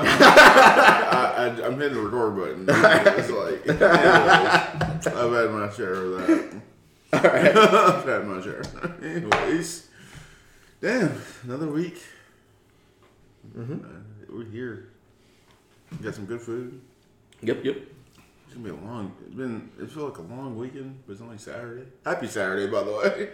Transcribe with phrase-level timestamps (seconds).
[0.00, 2.66] I, I, I'm hitting the record button.
[2.68, 6.62] It's like, anyways, I've had my share of that.
[7.12, 7.56] All right.
[7.56, 8.62] I've had my share.
[9.02, 9.88] Anyways,
[10.80, 12.02] damn, another week.
[13.58, 13.64] Uh,
[14.30, 14.88] we're here.
[16.02, 16.80] Got some good food.
[17.42, 17.76] Yep, yep.
[18.46, 19.12] It's gonna be a long.
[19.26, 19.70] It's been.
[19.78, 21.86] It feels like a long weekend, but it's only Saturday.
[22.04, 23.30] Happy Saturday, by the way.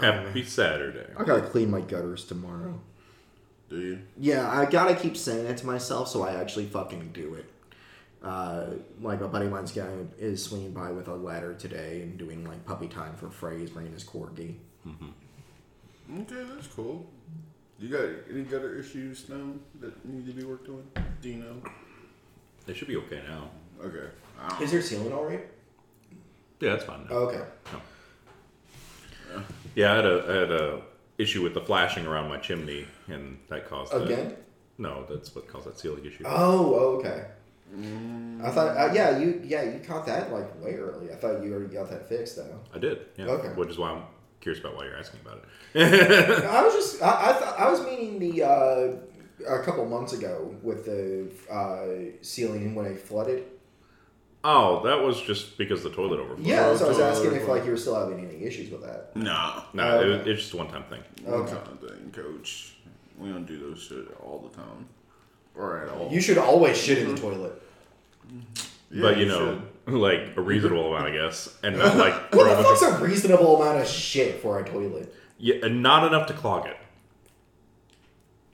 [0.00, 1.12] Happy Saturday.
[1.16, 2.80] I gotta clean my gutters tomorrow.
[3.68, 3.98] Do you?
[4.18, 7.44] Yeah, I gotta keep saying it to myself, so I actually fucking do it.
[8.22, 8.66] Uh,
[9.00, 9.88] like a buddy of mine's guy
[10.18, 13.60] is swinging by with a ladder today and doing like puppy time for Frey.
[13.60, 14.54] He's bringing his corgi.
[14.86, 17.06] Okay, that's cool.
[17.78, 20.82] You got any gutter issues now that need to be worked on?
[21.22, 21.62] Do you know?
[22.66, 23.50] They should be okay now.
[23.84, 24.08] Okay.
[24.40, 25.46] I Is your ceiling all right?
[26.60, 27.04] Yeah, that's fine.
[27.04, 27.10] Now.
[27.10, 27.44] Oh, okay.
[29.74, 30.80] Yeah, I had a I had a
[31.18, 34.36] issue with the flashing around my chimney, and that caused Again?
[34.78, 36.22] no, that's what caused that ceiling issue.
[36.26, 37.26] Oh, okay.
[38.42, 41.12] I thought, uh, yeah, you, yeah, you caught that like way early.
[41.12, 42.58] I thought you already got that fixed though.
[42.74, 43.00] I did.
[43.16, 43.26] Yeah.
[43.26, 43.48] Okay.
[43.48, 44.04] Which is why I'm
[44.40, 45.44] curious about why you're asking about
[45.74, 46.44] it.
[46.44, 48.92] I was just, I, I thought, I was meaning the uh,
[49.46, 53.44] a couple months ago with the uh, ceiling when it flooded.
[54.44, 56.46] Oh, that was just because the toilet overflowed.
[56.46, 59.14] Yeah, so I was asking if like you were still having any issues with that.
[59.16, 59.64] Nah.
[59.74, 61.02] No, Oh, it was, it's just a one time thing.
[61.24, 61.52] One Okay.
[61.56, 62.74] kind of thing, coach.
[63.18, 64.86] We don't do those shit all the time.
[65.56, 66.08] Or at all.
[66.10, 67.60] You should always shit in the toilet.
[68.92, 72.44] Yeah, but you, know, like a reasonable amount, I guess, and not like What throw
[72.44, 75.12] the them fuck's in- a reasonable amount of shit for a toilet?
[75.38, 76.76] yeah, and not enough to clog it.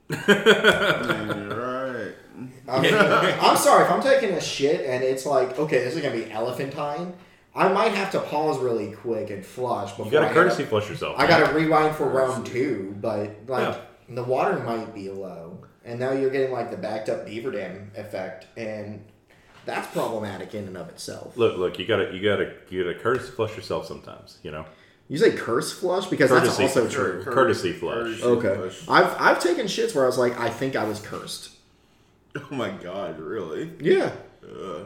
[0.27, 1.15] Man, you're right.
[1.17, 1.49] I mean,
[3.41, 6.31] I'm sorry if I'm taking a shit and it's like, okay, this is gonna be
[6.31, 7.13] elephantine.
[7.53, 10.35] I might have to pause really quick and flush before You got I to hit
[10.43, 11.15] courtesy up- flush yourself.
[11.17, 11.39] I man.
[11.41, 13.77] got to rewind for round two, but like Yeah.
[14.09, 17.91] the water might be low, and now you're getting like the backed up beaver dam
[17.95, 19.05] effect, and
[19.65, 21.37] that's problematic in and of itself.
[21.37, 24.37] Look, look, you gotta, you gotta, you gotta courtesy flush yourself sometimes.
[24.43, 24.65] You know,
[25.07, 26.63] You say curse flush because Courtesy.
[26.63, 27.23] that's also true.
[27.23, 28.21] Courtesy flush.
[28.21, 28.83] Okay, flush.
[28.89, 31.51] I've I've taken shits where I was like, I think I was cursed.
[32.51, 33.71] Oh my god, really?
[33.79, 34.11] Yeah,
[34.43, 34.83] Uh,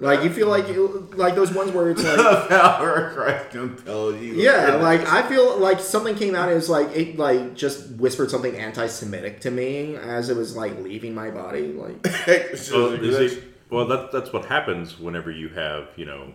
[0.00, 2.48] like you feel like you, like those ones where it's like.
[2.48, 4.34] power of Christ compels you.
[4.34, 6.50] Yeah, like I feel like something came out.
[6.50, 10.78] It was like it like just whispered something anti-Semitic to me as it was like
[10.80, 11.72] leaving my body.
[11.72, 12.04] Like
[12.72, 16.32] Well, you see, well, that, that's what happens whenever you have, you know,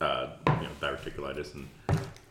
[0.00, 1.68] uh, you know, diverticulitis and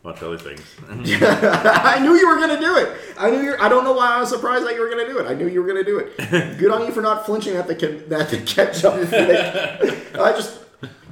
[0.02, 0.62] a bunch of other things.
[0.90, 2.96] I knew you were gonna do it.
[3.16, 3.56] I knew you.
[3.60, 5.26] I don't know why I was surprised that you were gonna do it.
[5.26, 6.16] I knew you were gonna do it.
[6.58, 8.94] Good on you for not flinching at the ca- at the ketchup.
[10.20, 10.58] I just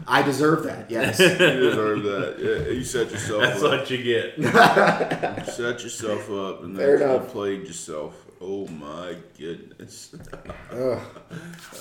[0.09, 0.91] I deserve that.
[0.91, 1.21] Yes.
[1.21, 2.37] you deserve that.
[2.41, 3.71] Yeah, you set yourself that's up.
[3.81, 4.37] what you get.
[4.37, 4.51] You
[5.53, 8.27] set yourself up and Fair then you played yourself.
[8.41, 10.15] Oh my goodness.
[10.73, 10.77] Ugh.
[10.79, 10.99] Uh,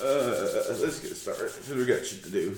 [0.02, 2.54] let's get started because we got shit to do.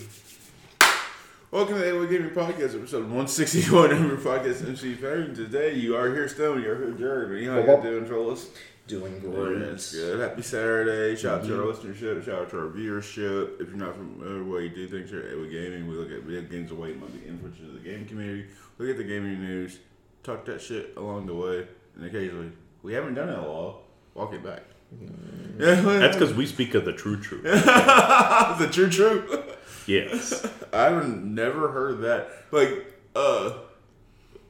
[1.52, 5.26] Welcome to the AOA Gaming Podcast, episode 161 of your podcast, MC Fair.
[5.34, 7.42] Today you are here still, you're here, Jared.
[7.42, 8.48] You know how you're doing, fellas?
[8.86, 9.58] Doing Yeah, great.
[9.58, 10.18] That's good.
[10.18, 11.14] Happy Saturday.
[11.14, 11.88] Shout out to our mm-hmm.
[11.92, 12.24] listenership.
[12.24, 13.60] Shout out to our viewership.
[13.60, 16.10] If you're not familiar with what we do things here at AOA Gaming, we look
[16.10, 18.46] at video games away monthly influence of the gaming community,
[18.78, 19.78] look at the gaming news,
[20.22, 22.50] talk that shit along the way, and occasionally,
[22.82, 23.82] we haven't done it in a while,
[24.14, 24.62] walk it back.
[24.98, 25.58] Mm.
[25.58, 27.42] That's because we speak of the true truth.
[27.44, 29.44] the true true.
[29.86, 30.46] Yes.
[30.72, 32.28] I've never heard that.
[32.50, 33.52] Like, uh,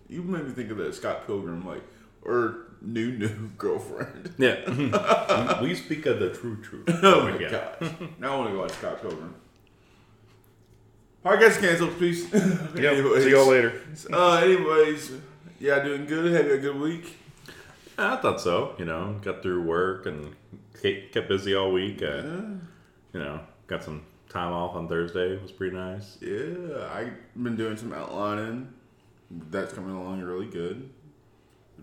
[0.09, 1.83] you made me think of that Scott Pilgrim, like,
[2.23, 4.35] or new new girlfriend.
[4.39, 5.61] Yeah.
[5.63, 6.89] we speak of the true truth.
[7.03, 7.51] Oh my Yeah.
[7.81, 7.97] god!
[8.19, 9.35] Now I want to go watch Scott Pilgrim.
[11.25, 12.25] Podcast canceled, please.
[12.33, 13.23] Yep.
[13.23, 13.81] See y'all later.
[14.13, 15.13] Uh, anyways,
[15.61, 16.33] yeah, doing good.
[16.33, 17.17] Had a good week.
[17.97, 18.75] I thought so.
[18.79, 20.35] You know, got through work and
[20.83, 22.03] kept kept busy all week.
[22.03, 22.23] Uh,
[23.13, 25.37] you know, got some time off on Thursday.
[25.41, 26.19] Was pretty nice.
[26.21, 27.13] Yeah, I've
[27.43, 28.73] been doing some outlining.
[29.31, 30.89] That's coming along really good.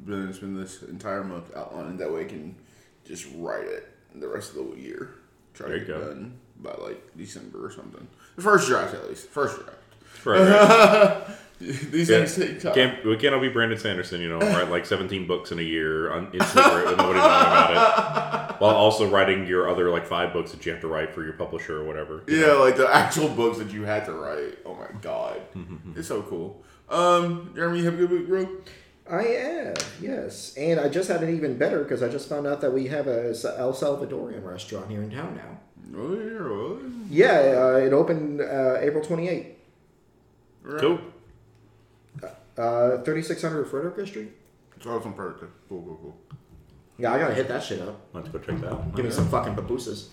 [0.05, 1.97] Been spend this entire month outlining.
[1.97, 2.55] That way, I can
[3.05, 5.15] just write it the rest of the year.
[5.53, 6.07] Try There to get go.
[6.07, 8.07] done by like December or something.
[8.35, 9.27] The first draft, at least.
[9.29, 9.75] First draft.
[10.25, 11.23] Right, right.
[11.91, 12.25] These Yeah.
[12.25, 12.73] things take time.
[12.73, 15.63] Can't, we can't all be Brandon Sanderson, you know, write like 17 books in a
[15.63, 17.71] year on in secret with nobody knowing about
[18.55, 21.23] it, while also writing your other like five books that you have to write for
[21.23, 22.23] your publisher or whatever.
[22.27, 22.59] Yeah, know?
[22.61, 24.59] like the actual books that you had to write.
[24.65, 25.41] Oh my god,
[25.97, 26.63] it's so cool.
[26.89, 28.47] Um, Jeremy, you have a good week, bro.
[29.11, 30.53] I am, yes.
[30.55, 33.07] And I just had an even better because I just found out that we have
[33.07, 35.97] a S- El Salvadorian restaurant here in town now.
[35.99, 36.79] Oh yeah, well,
[37.09, 39.47] Yeah, uh, it opened uh, April 28th.
[40.63, 40.79] right.
[40.81, 40.99] Cool.
[42.59, 44.31] Uh, 3600 Frederica Street.
[44.75, 45.51] It's awesome, perfect.
[45.69, 46.17] Cool, cool, cool.
[46.97, 47.99] Yeah, I gotta hit that shit up.
[48.13, 48.95] Let's go check that out.
[48.95, 50.07] Give me some fucking babusas.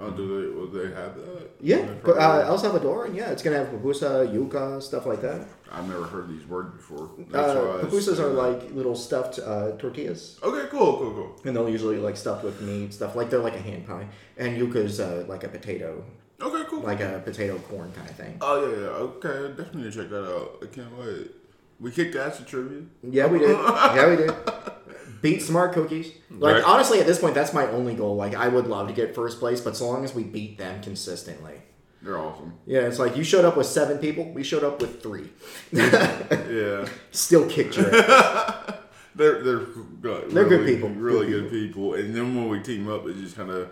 [0.00, 0.48] Oh, do they?
[0.56, 1.50] Will they have that?
[1.60, 2.44] Yeah, They but, probably uh, will.
[2.46, 5.46] El Salvador, yeah, it's gonna have pupusa, yuca, stuff like that.
[5.70, 7.10] I've never heard these words before.
[7.30, 8.42] That's Uh, why pupusas are that.
[8.62, 11.36] like little stuffed uh, tortillas, Okay, cool, cool, cool.
[11.44, 14.06] and they'll usually like stuffed with meat, stuff like they're like a hand pie.
[14.38, 16.02] And yuca's uh, like a potato,
[16.40, 16.80] Okay, cool.
[16.80, 18.38] like a potato corn kind of thing.
[18.40, 18.86] oh yeah, yeah.
[19.08, 20.58] Okay, definitely check that out.
[20.62, 21.30] I can't wait.
[21.80, 22.82] We kicked ass at trivia.
[23.02, 23.50] Yeah, we did.
[23.50, 24.32] Yeah, we did.
[25.22, 26.12] Beat smart cookies.
[26.30, 26.64] Like Right.
[26.64, 28.14] honestly, at this point, that's my only goal.
[28.16, 30.80] Like I would love to get first place, but so long as we beat them
[30.82, 31.54] consistently.
[32.02, 32.54] They're awesome.
[32.66, 35.30] Yeah, it's like you showed up with seven people, we showed up with three.
[35.72, 38.74] Yeah, Still kicked your ass.
[39.16, 39.58] they're they're
[40.00, 40.30] good.
[40.30, 40.88] They're good people.
[40.90, 41.94] Really Good good people.
[41.94, 43.68] And then when we team up, it's just kind of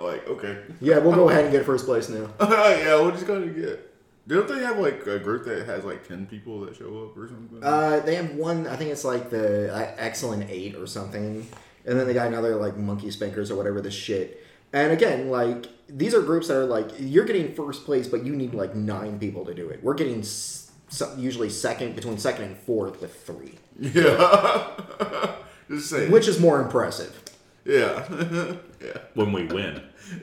[0.00, 2.28] like okay, Yeah, we'll go ahead and get first place now.
[2.40, 3.91] yeah, we're just gonna get.
[4.28, 7.28] Don't they have like a group that has like ten people that show up or
[7.28, 7.58] something?
[7.62, 8.66] Uh, they have one.
[8.68, 11.46] I think it's like the uh, Excellent Eight or something,
[11.84, 14.44] and then they got another like Monkey Spankers or whatever the shit.
[14.72, 18.34] And again, like these are groups that are like you're getting first place, but you
[18.36, 19.82] need like nine people to do it.
[19.82, 20.70] We're getting s-
[21.18, 24.70] usually second between second and fourth with three, yeah,
[25.68, 26.12] just saying.
[26.12, 27.20] which is more impressive.
[27.64, 28.06] yeah,
[28.80, 28.98] yeah.
[29.14, 29.82] when we win.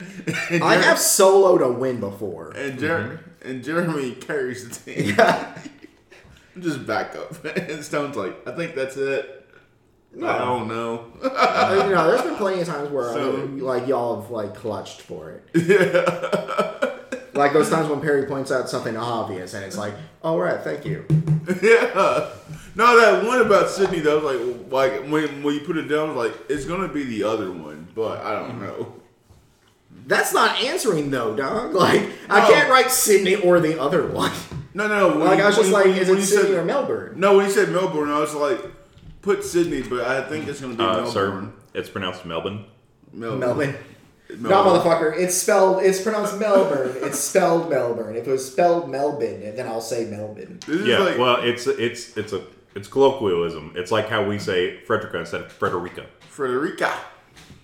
[0.00, 2.50] I have soloed a win before.
[2.50, 5.14] And Jer- and Jeremy carries the team.
[5.16, 5.58] Yeah.
[6.60, 7.44] Just back up.
[7.56, 9.40] and Stone's like, I think that's it.
[10.16, 11.10] I don't know.
[11.22, 14.54] Uh, you know, there's been plenty of times where So- uh, like y'all have like
[14.54, 15.44] clutched for it.
[15.66, 16.90] Yeah.
[17.34, 19.92] Like those times when Perry points out something obvious, and it's like,
[20.22, 21.04] "All right, thank you."
[21.60, 22.30] yeah.
[22.76, 26.32] No, that one about Sydney though, like, like when when you put it down, like,
[26.48, 28.94] it's gonna be the other one, but I don't know.
[30.06, 31.74] That's not answering though, dog.
[31.84, 34.32] Like I can't write Sydney or the other one.
[34.76, 35.10] No, no.
[35.18, 36.64] When Like I was just when- like, when you- is when it Sydney said- or
[36.64, 37.12] Melbourne?
[37.14, 38.58] No, when you said Melbourne, I was like,
[39.22, 41.52] put Sydney, but I think it's gonna be Uh, sir, Melbourne.
[41.74, 42.64] it's pronounced Melbourne.
[43.12, 43.38] Melbourne.
[43.38, 43.74] Melbourne.
[44.28, 44.50] Melbourne.
[44.50, 45.16] No, motherfucker.
[45.16, 45.84] It's spelled.
[45.84, 46.90] It's pronounced Melbourne.
[47.02, 48.16] it's spelled Melbourne.
[48.16, 50.58] If it was spelled Melbourne, then I'll say Melbourne.
[50.66, 52.42] Yeah, like, well, it's it's it's a
[52.74, 53.74] it's colloquialism.
[53.76, 56.06] It's like how we say Frederica instead of Frederica.
[56.28, 56.92] Frederica.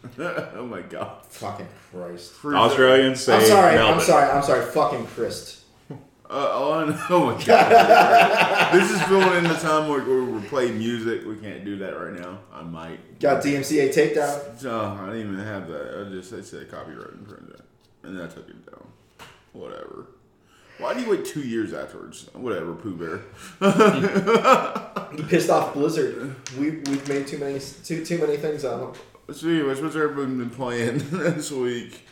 [0.19, 1.25] oh my god.
[1.26, 2.32] Fucking Christ.
[2.44, 3.75] Australians say I'm sorry.
[3.75, 3.94] Melbourne.
[3.94, 4.31] I'm sorry.
[4.31, 4.64] I'm sorry.
[4.67, 5.61] Fucking Christ.
[5.91, 5.97] Uh,
[6.31, 8.73] oh, oh my god.
[8.73, 11.26] this is filling in the time where we play music.
[11.26, 12.38] We can't do that right now.
[12.52, 13.19] I might.
[13.19, 14.62] Got DMCA takedown.
[14.62, 16.06] No, I didn't even have that.
[16.06, 17.64] I just I said copyright infringement,
[18.05, 18.87] and then I took it down.
[19.53, 20.06] Whatever.
[20.79, 22.31] Why do you wait two years afterwards?
[22.32, 23.20] Whatever, Pooh Bear.
[25.17, 26.37] You pissed off Blizzard.
[26.56, 28.93] We we've made too many too too many things on them.
[29.32, 32.06] So, anyways, what's everyone been playing this week?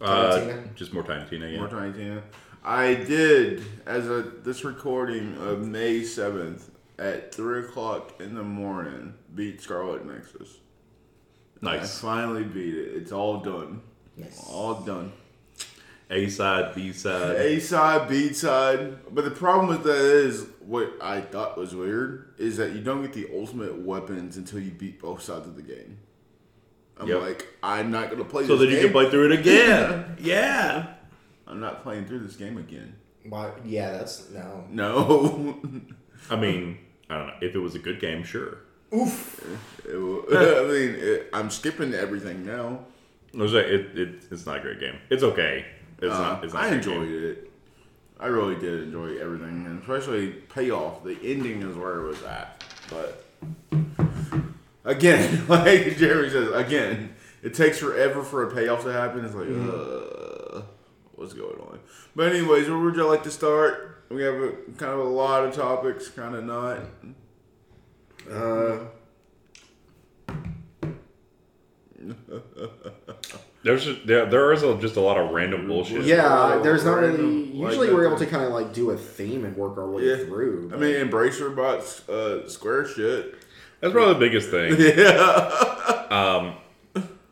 [0.00, 1.46] Uh, just more Tiny Tina.
[1.58, 1.68] More Yeah.
[1.68, 2.22] Tiny Tina.
[2.64, 9.14] I did as a this recording of May seventh at three o'clock in the morning
[9.34, 10.56] beat Scarlet Nexus.
[11.62, 11.98] I Nice.
[12.00, 12.94] finally beat it.
[12.96, 13.82] It's all done.
[14.16, 14.42] Nice.
[14.50, 15.12] All done.
[16.10, 17.36] A side, B side.
[17.36, 19.14] A side, B side.
[19.14, 23.02] But the problem with that is what I thought was weird is that you don't
[23.02, 25.98] get the ultimate weapons until you beat both sides of the game.
[27.00, 27.20] I'm Yep.
[27.20, 28.84] like, I'm not gonna play So this then you game.
[28.84, 30.16] can play through it again.
[30.20, 30.94] yeah.
[31.46, 32.94] I'm not playing through this game again.
[33.28, 33.50] Why?
[33.64, 34.64] Yeah, that's no.
[34.70, 35.58] No.
[36.30, 37.34] I mean, I don't know.
[37.40, 38.58] If it was a good game, sure.
[38.94, 39.44] Oof.
[39.88, 42.80] It will- I mean, it, I'm skipping everything now.
[43.32, 44.96] It, was like- it, it, it's not a great game.
[45.10, 45.64] It's okay.
[46.02, 46.44] It's Uh, not.
[46.44, 47.24] It's not I a enjoyed game.
[47.24, 47.50] it.
[48.18, 51.02] I really did enjoy everything, and especially payoff.
[51.04, 52.62] The ending is where it was at.
[52.90, 53.24] But
[54.84, 59.24] again, like Jeremy says, again, it takes forever for a payoff to happen.
[59.24, 60.62] It's like, uh,
[61.12, 61.78] what's going on?
[62.16, 64.04] But anyways, where would y'all like to start?
[64.10, 66.78] We have a, kind of a lot of topics, kind of not.
[68.30, 68.78] Uh,
[73.62, 76.04] There's just, there, there is a, just a lot of random bullshit.
[76.06, 77.20] yeah, there's not Random,
[77.52, 77.58] really.
[77.66, 80.04] Usually, that we're able to kind of like do a theme and work our way
[80.04, 80.16] Yeah.
[80.24, 80.70] through.
[80.72, 83.34] I mean, Embracer bought uh, Square shit.
[83.80, 84.76] That's probably the biggest thing.
[86.10, 86.54] Yeah.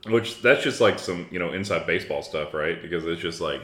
[0.06, 2.80] Which that's just like some you know inside baseball stuff, right?
[2.80, 3.60] Because it's just like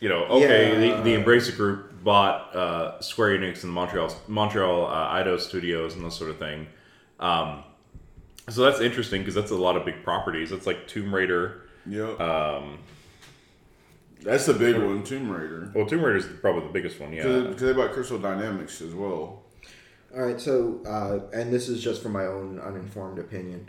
[0.00, 0.96] you know, okay, Yeah.
[0.96, 6.04] the, the Embracer Group bought uh, Square Enix and Montreal Montreal uh, Eidos Studios and
[6.04, 6.66] this sort of thing.
[7.20, 7.62] Um,
[8.48, 10.50] so that's interesting because that's a lot of big properties.
[10.50, 11.62] That's like Tomb Raider.
[11.86, 12.20] Yep.
[12.20, 12.78] Um,
[14.22, 15.70] That's the big one, Tomb Raider.
[15.74, 17.12] well, Tomb Raider is probably the biggest one.
[17.12, 17.22] Yeah.
[17.22, 19.39] Because they bought Crystal Dynamics as well.
[20.14, 23.68] All right, so uh, and this is just from my own uninformed opinion.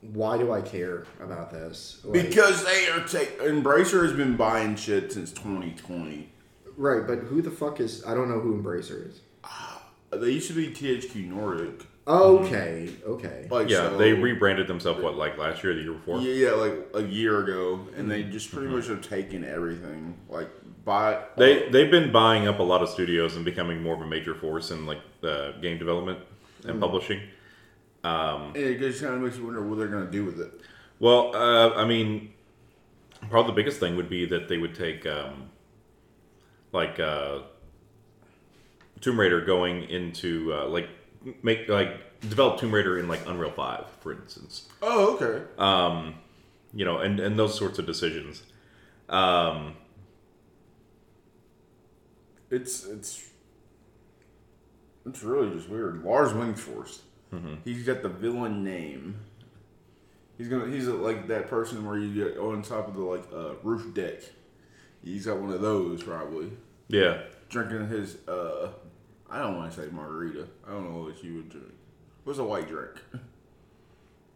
[0.00, 2.00] Why do I care about this?
[2.04, 6.30] Like- Because they are take Embracer has been buying shit since 2020.
[6.76, 8.04] right, but who the fuck is?
[8.06, 9.20] I don't know who Embracer is.
[9.44, 11.86] Uh, they used to be THQ Nordic.
[12.06, 13.46] Okay, okay.
[13.50, 16.20] Like Yeah, so- they rebranded themselves what like last year, or the year before.
[16.20, 18.32] Yeah, yeah, like a year ago, and they mm-hmm.
[18.32, 18.94] just pretty much mm-hmm.
[18.94, 20.16] have taken everything.
[20.28, 20.48] Like
[20.84, 24.06] buy They they've been buying up a lot of studios and becoming more of a
[24.06, 26.20] major force in like uh, game development
[26.64, 27.20] and publishing.
[28.54, 30.60] and it just kind of makes you wonder what they're gonna do with it.
[30.98, 32.32] Well, uh, I mean,
[33.28, 35.50] probably the biggest thing would be that they would take um,
[36.72, 37.40] like uh,
[39.00, 40.88] Tomb Raider going into uh, like
[41.42, 44.68] make like develop Tomb Raider in like Unreal Five, for instance.
[44.82, 45.44] Oh, okay.
[46.72, 48.42] You know, and and those sorts of decisions.
[49.08, 49.74] Um,
[52.50, 53.28] It's it's
[55.06, 56.04] it's really just weird.
[56.04, 57.00] Lars Wingefors.
[57.64, 59.20] He's got the villain name.
[60.36, 60.66] He's gonna.
[60.66, 64.22] He's like that person where you get on top of the like uh, roof deck.
[65.04, 66.50] He's got one of those probably
[66.88, 68.16] yeah, drinking his.
[68.28, 68.70] uh
[69.30, 70.48] I don't want to say margarita.
[70.66, 71.72] I don't know what you would drink.
[72.24, 72.90] What's a white drink?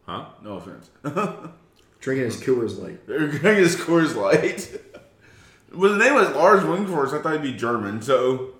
[0.06, 0.26] huh?
[0.42, 0.90] No offense.
[2.00, 3.06] Drinking his Coors Light.
[3.06, 4.70] They're drinking his Coors Light.
[5.76, 7.18] But the name was Lars Wingefors.
[7.18, 8.00] I thought he'd be German.
[8.02, 8.50] So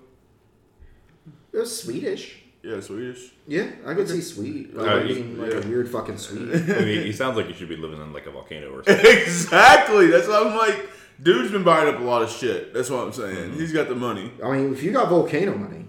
[1.53, 2.41] It was Swedish.
[2.63, 3.31] yeah, Swedish.
[3.47, 4.75] Yeah, I could see sweet.
[4.75, 5.57] Like, Uh, being like yeah.
[5.59, 6.49] a weird fucking sweet.
[6.53, 9.05] I mean, he sounds like he should be living in like a volcano or something.
[9.05, 10.07] exactly.
[10.07, 10.89] That's why I'm like,
[11.21, 12.73] dude's been buying up a lot of shit.
[12.73, 13.53] That's what I'm saying.
[13.53, 14.31] He's got the money.
[14.43, 15.85] I mean, if you got volcano money,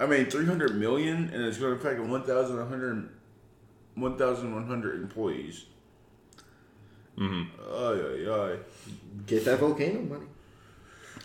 [0.00, 3.08] I mean, 300 million, and it's going to affect 1,100
[3.96, 5.66] 1,100 employees.
[7.18, 7.60] Mm-hmm.
[7.70, 8.58] Ay, ay, ay.
[9.26, 10.26] get that volcano money.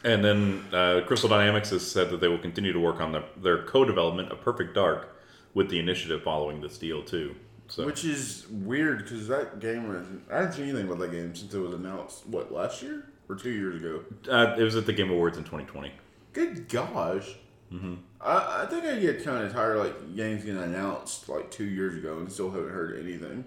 [0.06, 3.24] And then uh, Crystal Dynamics has said that they will continue to work on the,
[3.42, 5.18] their co-development of Perfect Dark
[5.56, 7.36] with the initiative following this deal too.
[7.68, 10.06] So Which is weird because that game was.
[10.32, 13.10] I haven't seen anything about that game since it was announced, what, last year?
[13.28, 14.04] Or two years ago?
[14.30, 15.92] uh, it was at the Game Awards in 2020.
[16.34, 17.36] Good gosh.
[17.74, 17.96] Mm-hmm.
[18.22, 21.98] I, I think I get kind of tired like games getting announced like two years
[21.98, 23.46] ago and still haven't heard anything.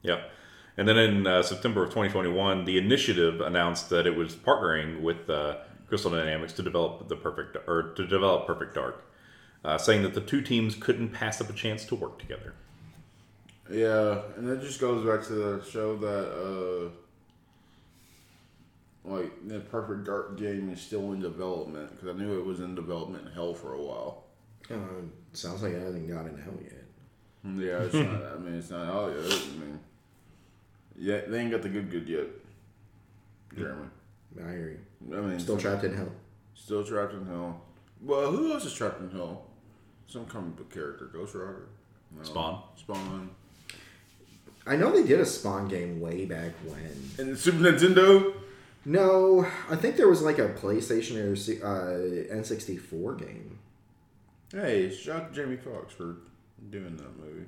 [0.00, 0.22] Yeah.
[0.78, 5.28] And then in uh, September of 2021, the initiative announced that it was partnering with
[5.28, 5.56] uh,
[5.88, 9.04] Crystal Dynamics to develop the perfect or to develop Perfect Dark,
[9.64, 12.54] uh, saying that the two teams couldn't pass up a chance to work together.
[13.70, 16.90] Yeah, and that just goes back to the show that uh
[19.04, 22.74] like the Perfect Dark game is still in development because I knew it was in
[22.74, 24.24] development hell for a while.
[24.70, 24.76] Uh,
[25.32, 26.84] sounds like it hasn't gotten in hell yet.
[27.44, 28.32] Yeah, it's not.
[28.34, 29.32] I mean, it's not out yet.
[29.32, 29.80] I mean,
[30.98, 32.26] yeah, they ain't got the good good yet.
[33.56, 33.88] Jeremy.
[34.44, 34.80] I hear you.
[35.06, 36.12] I mean, Still trapped in hell.
[36.54, 37.62] Still trapped in hell.
[38.02, 39.46] Well, who else is trapped in hell?
[40.06, 41.68] Some comic book character, Ghost Rider.
[42.16, 42.22] No.
[42.22, 42.62] Spawn.
[42.76, 43.30] Spawn.
[44.66, 47.10] I know they did a Spawn game way back when.
[47.18, 48.34] And the Super Nintendo.
[48.84, 51.32] No, I think there was like a PlayStation or
[51.66, 53.58] uh, N64 game.
[54.50, 56.16] Hey, shout out to Jamie Foxx for
[56.70, 57.46] doing that movie.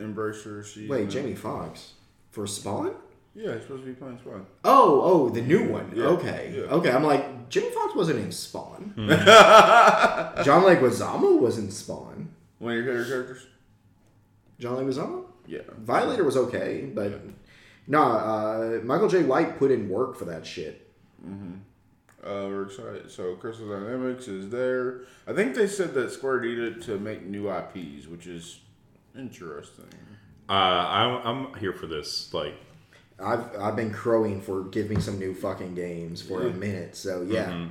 [0.00, 0.64] Embracer.
[0.64, 1.10] She's Wait.
[1.10, 1.92] Jamie Foxx
[2.30, 2.94] for Spawn?
[3.34, 4.46] Yeah, he's supposed to be playing Spawn.
[4.64, 5.92] Oh, oh, the new one.
[5.94, 6.62] Yeah, okay, yeah.
[6.62, 6.90] okay.
[6.90, 8.94] I'm like, Jimmy Fox wasn't in Spawn.
[8.96, 12.30] John Leguizamo was in Spawn.
[12.58, 13.46] One of your favorite characters?
[14.58, 15.24] John Leguizamo.
[15.46, 15.60] Yeah.
[15.78, 17.20] Violator was okay, but
[17.86, 20.86] no, uh, Michael Jai White put in work for that shit.
[21.24, 23.10] Uh, we're excited.
[23.10, 25.02] So Crystal Dynamics is there.
[25.26, 28.60] I think they said that Square needed to make new IPs, which is
[29.16, 29.86] interesting.
[30.48, 32.34] Uh, I'm, I'm here for this.
[32.34, 32.54] Like,
[33.20, 36.94] I've I've been crowing for give me some new fucking games for a minute.
[36.96, 37.66] So yeah,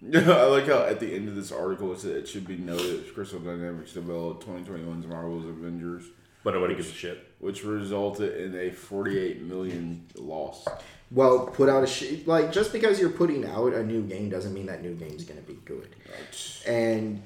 [0.00, 2.56] Yeah, I like how at the end of this article it said it should be
[2.56, 6.04] noted Crystal Dynamics developed 2021's Marvel's Avengers,
[6.44, 7.26] but nobody gives a shit.
[7.40, 10.64] which resulted in a 48 million loss.
[11.10, 14.54] well, put out a sh- like just because you're putting out a new game doesn't
[14.54, 15.88] mean that new game's gonna be good.
[16.08, 16.62] Right.
[16.66, 17.22] And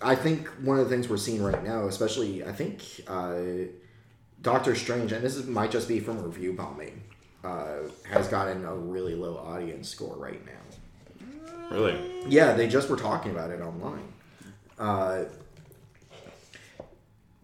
[0.00, 3.34] I think one of the things we're seeing right now, especially I think uh,
[4.46, 7.02] Doctor Strange, and this is, might just be from review bombing,
[7.42, 11.72] uh, has gotten a really low audience score right now.
[11.72, 11.98] Really?
[12.28, 14.06] Yeah, they just were talking about it online.
[14.78, 15.24] Uh,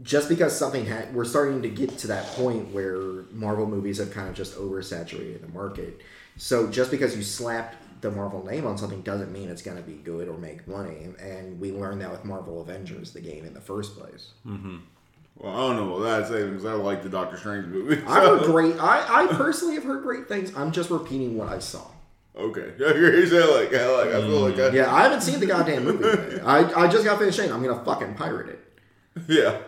[0.05, 4.13] just because something had, we're starting to get to that point where Marvel movies have
[4.13, 6.03] kind of just oversaturated the market.
[6.37, 9.83] So just because you slapped the Marvel name on something doesn't mean it's going to
[9.83, 11.09] be good or make money.
[11.19, 14.35] And we learned that with Marvel Avengers, the game in the first place.
[15.37, 18.03] Well, I don't know what that's saying because I like the Doctor Strange movie.
[18.07, 18.77] I heard great.
[18.79, 20.55] I, I personally have heard great things.
[20.55, 21.87] I'm just repeating what I saw.
[22.37, 25.47] Okay, you said like I like I feel like I, Yeah, I haven't seen the
[25.47, 26.37] goddamn movie.
[26.37, 26.47] yet.
[26.47, 28.81] I, I just got finished saying I'm gonna fucking pirate it.
[29.29, 29.59] yeah.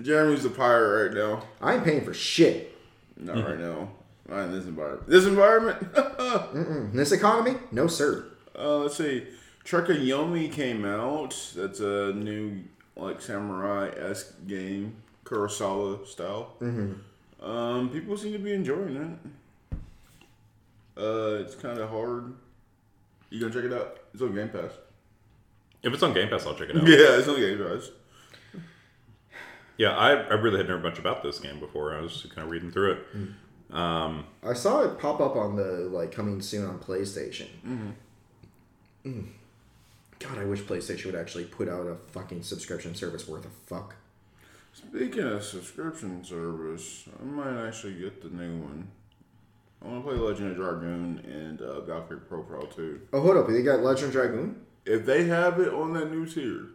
[0.00, 1.42] Jeremy's a pirate right now.
[1.60, 2.74] I ain't paying for shit.
[3.16, 3.88] Not right now.
[4.28, 5.08] Not in this environment.
[5.08, 6.92] This environment.
[6.94, 8.26] This economy, no sir.
[8.58, 9.26] uh, let's see.
[9.64, 11.34] Trek to Yomi came out.
[11.56, 12.62] That's a new
[12.98, 16.54] like samurai esque game, Kurosawa style.
[16.60, 17.44] Mm-hmm.
[17.44, 19.78] Um, people seem to be enjoying it.
[21.00, 22.34] Uh, it's kind of hard.
[23.30, 23.98] You gonna check it out?
[24.12, 24.72] It's on Game Pass.
[25.82, 26.86] If it's on Game Pass, I'll check it out.
[26.86, 27.90] Yeah, it's on Game Pass.
[29.76, 31.94] Yeah, I, I really had never much about this game before.
[31.96, 32.98] I was just kind of reading through it.
[34.42, 37.46] I saw it pop up on the like coming soon on PlayStation.
[39.06, 39.28] Mm.
[40.20, 43.94] God, I wish PlayStation would actually put out a fucking subscription service worth a fuck.
[44.72, 48.88] Speaking of subscription service, I might actually get the new one.
[49.82, 53.00] I want to play Legend of Dragoon and uh, Valkyrie Profile too.
[53.12, 54.60] Oh, hold up, they got Legend of Dragoon.
[54.84, 56.66] If they have it on that new tier,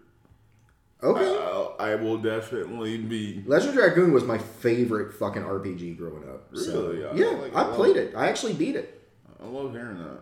[1.01, 3.43] Okay, I'll, I will definitely be.
[3.45, 6.47] Legend of Dragoon was my favorite fucking RPG growing up.
[6.55, 7.05] So, Really?
[7.05, 8.15] I yeah, like- I I played it.
[8.15, 9.01] I actually beat it.
[9.43, 10.19] I love hearing that.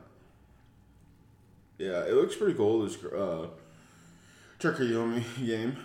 [1.82, 2.84] Yeah, it looks pretty cool.
[2.84, 3.48] This uh,
[4.60, 5.76] Trek to Yomi game,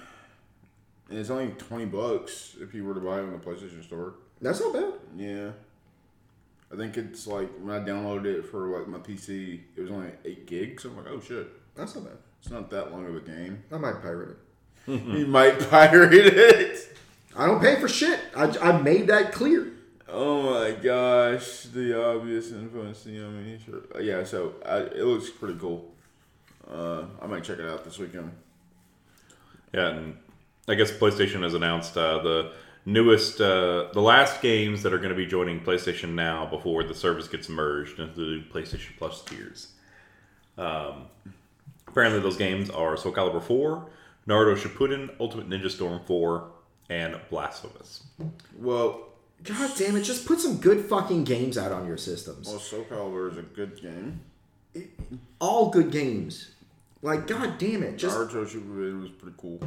[1.09, 4.15] and it's only twenty bucks if you were to buy it on the PlayStation Store.
[4.43, 4.93] That's not bad.
[5.17, 5.51] Yeah.
[6.71, 10.11] I think it's like when I downloaded it for like my PC, it was only
[10.25, 10.85] eight gigs.
[10.85, 12.19] I'm like, oh shit, That's not bad.
[12.43, 13.63] it's not that long of a game.
[13.73, 14.37] I might pirate it.
[14.89, 16.97] You might pirate it.
[17.37, 18.21] I don't pay for shit.
[18.37, 19.73] I, I made that clear.
[20.09, 23.05] Oh my gosh, the obvious influence.
[23.07, 23.83] You know, I mean, sure.
[24.01, 25.91] Yeah, so I, it looks pretty cool.
[26.71, 28.31] Uh, I might check it out this weekend.
[29.73, 30.17] Yeah, and
[30.69, 32.53] I guess PlayStation has announced uh, the
[32.85, 36.95] newest, uh, the last games that are going to be joining PlayStation Now before the
[36.95, 39.73] service gets merged into the PlayStation Plus tiers.
[40.57, 41.07] Um,
[41.87, 43.91] apparently, those games are Soul Calibur 4,
[44.29, 46.49] Naruto Shippuden, Ultimate Ninja Storm 4,
[46.91, 48.05] and Blasphemous.
[48.57, 49.09] Well,
[49.45, 50.03] God damn it!
[50.03, 52.49] Just put some good fucking games out on your systems.
[52.49, 54.21] well, Soul Calibur is a good game.
[55.41, 56.51] All good games.
[57.03, 57.97] Like, god damn it!
[57.99, 59.61] Just Naruto Shippuden was pretty cool.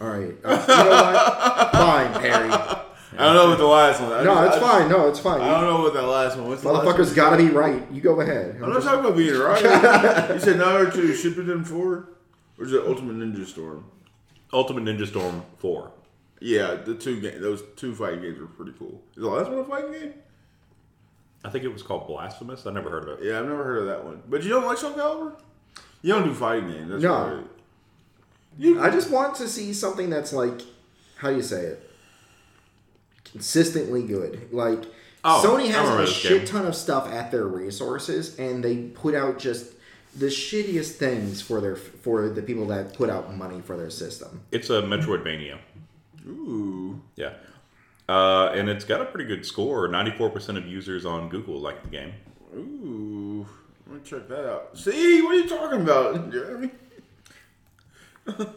[0.00, 0.34] all right.
[0.44, 1.72] Uh, you know what?
[1.72, 2.50] fine, Perry.
[2.50, 4.12] I don't know what the last one.
[4.12, 4.88] I No, just- it's I fine.
[4.90, 5.40] No, it's fine.
[5.40, 6.48] I don't know what that last one.
[6.48, 7.82] What's the last Motherfuckers gotta be right.
[7.90, 8.60] You go ahead.
[8.62, 9.60] I'm not talking about being right.
[10.34, 12.08] you said Naruto Shippuden four,
[12.58, 13.84] or is it Ultimate Ninja Storm?
[14.52, 15.90] Ultimate Ninja Storm 4.
[16.42, 19.00] Yeah, the two game, those two fighting games were pretty cool.
[19.16, 20.14] Is the last one a fighting game?
[21.44, 22.66] I think it was called Blasphemous.
[22.66, 23.24] I never heard of it.
[23.26, 24.22] Yeah, I've never heard of that one.
[24.28, 25.34] But you don't like Soul Calibur?
[26.02, 26.90] You don't do fighting games.
[26.90, 27.36] That's No.
[27.36, 27.46] right.
[28.58, 30.60] You, I just want to see something that's like,
[31.16, 31.90] how do you say it?
[33.24, 34.48] Consistently good.
[34.52, 34.84] Like
[35.24, 36.46] Oh, Sony has a shit game.
[36.48, 39.72] ton of stuff at their resources, and they put out just
[40.16, 44.40] the shittiest things for their for the people that put out money for their system.
[44.50, 45.58] It's a Metroidvania.
[46.26, 47.34] Ooh, Yeah.
[48.08, 49.88] Uh, and it's got a pretty good score.
[49.88, 52.12] 94% of users on Google like the game.
[52.54, 53.46] ooh.
[53.86, 54.76] Let me check that out.
[54.78, 56.70] See, what are you talking about, Jeremy?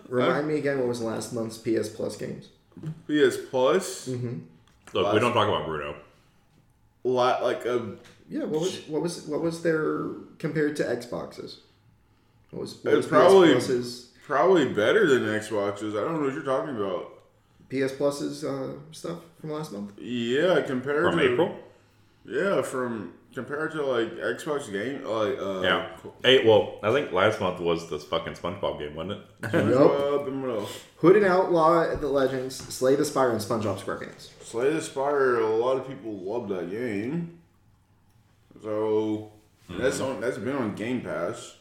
[0.10, 2.50] Remind me again, what was last month's PS Plus games?
[3.08, 4.40] PS Plus, Mm-hmm.
[4.94, 5.96] Look, we don't talk about Bruno.
[7.04, 7.96] lot like a.
[8.30, 10.06] Yeah, what was what was what was their
[10.38, 11.58] compared to Xboxes?
[12.52, 15.92] What was what It's was probably- PS Plus's Probably better than Xboxes.
[15.92, 17.12] I don't know what you're talking about.
[17.70, 19.98] PS Plus's uh, stuff from last month?
[20.00, 21.60] Yeah, compared From to April?
[22.26, 25.90] Yeah, from compared to like Xbox game, like uh, Yeah.
[26.24, 29.52] Hey, well, I think last month was this fucking SpongeBob game, wasn't it?
[29.52, 30.80] SpongeBob and what else?
[30.98, 34.30] Hood and Outlaw, The Legends, Slay the Spire, and SpongeBob SquarePants.
[34.44, 35.40] Slay the Spire.
[35.40, 37.40] A lot of people love that game.
[38.64, 39.32] So
[39.70, 40.22] that's on.
[40.22, 41.58] That's been on Game Pass.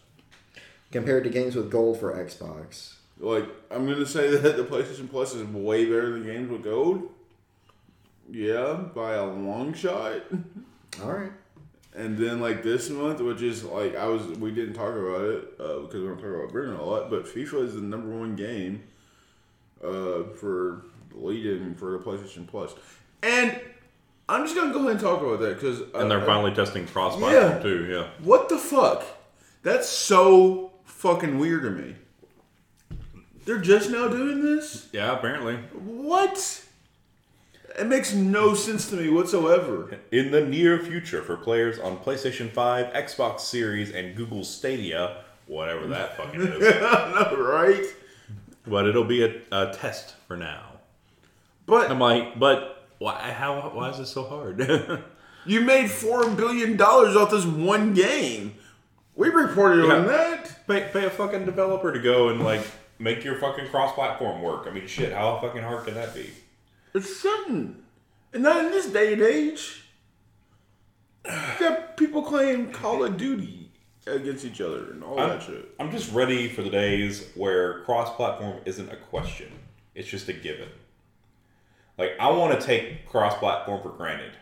[0.92, 2.94] Compared to games with gold for Xbox.
[3.18, 7.10] Like I'm gonna say that the PlayStation Plus is way better than games with gold.
[8.30, 10.22] Yeah, by a long shot.
[11.02, 11.32] All right.
[11.96, 15.54] And then like this month, which is like I was, we didn't talk about it
[15.60, 17.08] uh, because we don't talk about Britain a lot.
[17.10, 18.82] But FIFA is the number one game
[19.82, 22.74] uh, for leading for the PlayStation Plus.
[23.22, 23.60] And
[24.28, 27.16] I'm just gonna go ahead and talk about that because And they're finally testing cross
[27.16, 27.58] platform Yeah.
[27.62, 28.08] too, yeah.
[28.26, 29.04] what the fuck?
[29.62, 31.94] That's so fucking weird to me.
[33.44, 34.88] They're just now doing this.
[34.92, 35.56] Yeah, apparently.
[35.74, 36.64] What?
[37.78, 39.98] It makes no sense to me whatsoever.
[40.12, 45.86] In the near future, for players on PlayStation 5, Xbox Series, and Google Stadia, whatever
[45.88, 46.74] that fucking is.
[46.82, 47.84] I know, right?
[48.66, 50.62] But it'll be a, a test for now.
[51.66, 53.18] But I'm like, but why?
[53.32, 53.60] How?
[53.70, 55.02] Why is this so hard?
[55.46, 58.54] You made four billion dollars off this one game.
[59.14, 60.08] We reported on Yeah.
[60.08, 60.66] that.
[60.66, 62.66] pay, pay a fucking developer to go and like
[63.04, 64.66] make your fucking cross-platform work.
[64.66, 66.30] I mean, shit, how fucking hard can that be?
[66.94, 67.76] It shouldn't,
[68.32, 69.84] and not in this day and age.
[71.58, 73.70] Got people playing Call of Duty
[74.06, 75.74] against each other and all I'm, that shit.
[75.78, 79.50] I'm just ready for the days where cross-platform isn't a question;
[79.94, 80.68] it's just a given.
[81.98, 84.32] Like I want to take cross-platform for granted.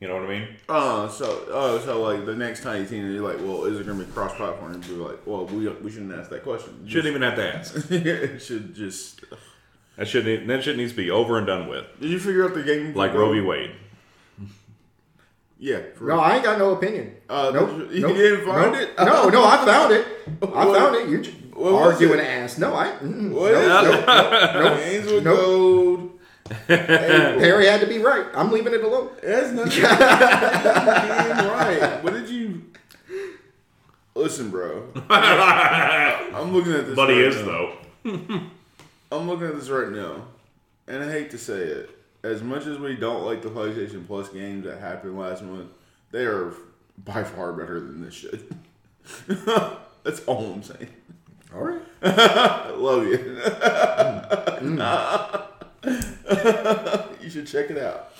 [0.00, 0.48] You know what I mean?
[0.66, 4.02] Uh, so oh, so like the next Tiny Tina, you're like, well, is it gonna
[4.02, 4.72] be cross platform?
[4.72, 6.86] And be like, well, we we shouldn't ask that question.
[6.88, 7.74] Shouldn't even have to ask.
[7.90, 9.22] it should just.
[9.96, 11.84] That should need that shit needs to be over and done with.
[12.00, 12.94] Did you figure out the game?
[12.94, 13.42] Like Roe v.
[13.42, 13.72] Wade.
[15.58, 15.80] Yeah.
[15.94, 17.16] For No, I ain't got no opinion.
[17.28, 17.70] Uh, nope.
[17.70, 18.80] you- you nope, didn't find nope.
[18.80, 18.96] it?
[18.98, 20.06] No, no, I found it.
[20.42, 21.08] I What- found it.
[21.10, 22.24] You j- what arguing it?
[22.24, 22.56] ass.
[22.56, 22.86] No, I.
[23.02, 25.36] Mm, What no, is no, no, Hands with Nope.
[25.36, 26.19] gold.
[26.66, 28.26] Hey, Perry had to be right.
[28.34, 29.10] I'm leaving it alone.
[29.22, 32.02] That's not damn right.
[32.02, 32.62] What did you?
[34.14, 34.88] Listen, bro.
[35.10, 36.96] I'm looking at this.
[36.96, 37.72] But he right is now.
[38.04, 38.40] though.
[39.12, 40.24] I'm looking at this right now,
[40.88, 41.90] and I hate to say it.
[42.22, 45.70] As much as we don't like the PlayStation Plus games that happened last month,
[46.10, 46.52] they are
[46.98, 48.42] by far better than this shit.
[50.04, 50.88] That's all I'm saying.
[51.54, 51.80] All right.
[52.76, 53.18] Love you.
[53.18, 54.76] Mm.
[54.76, 55.46] Mm.
[57.22, 58.12] you should check it out.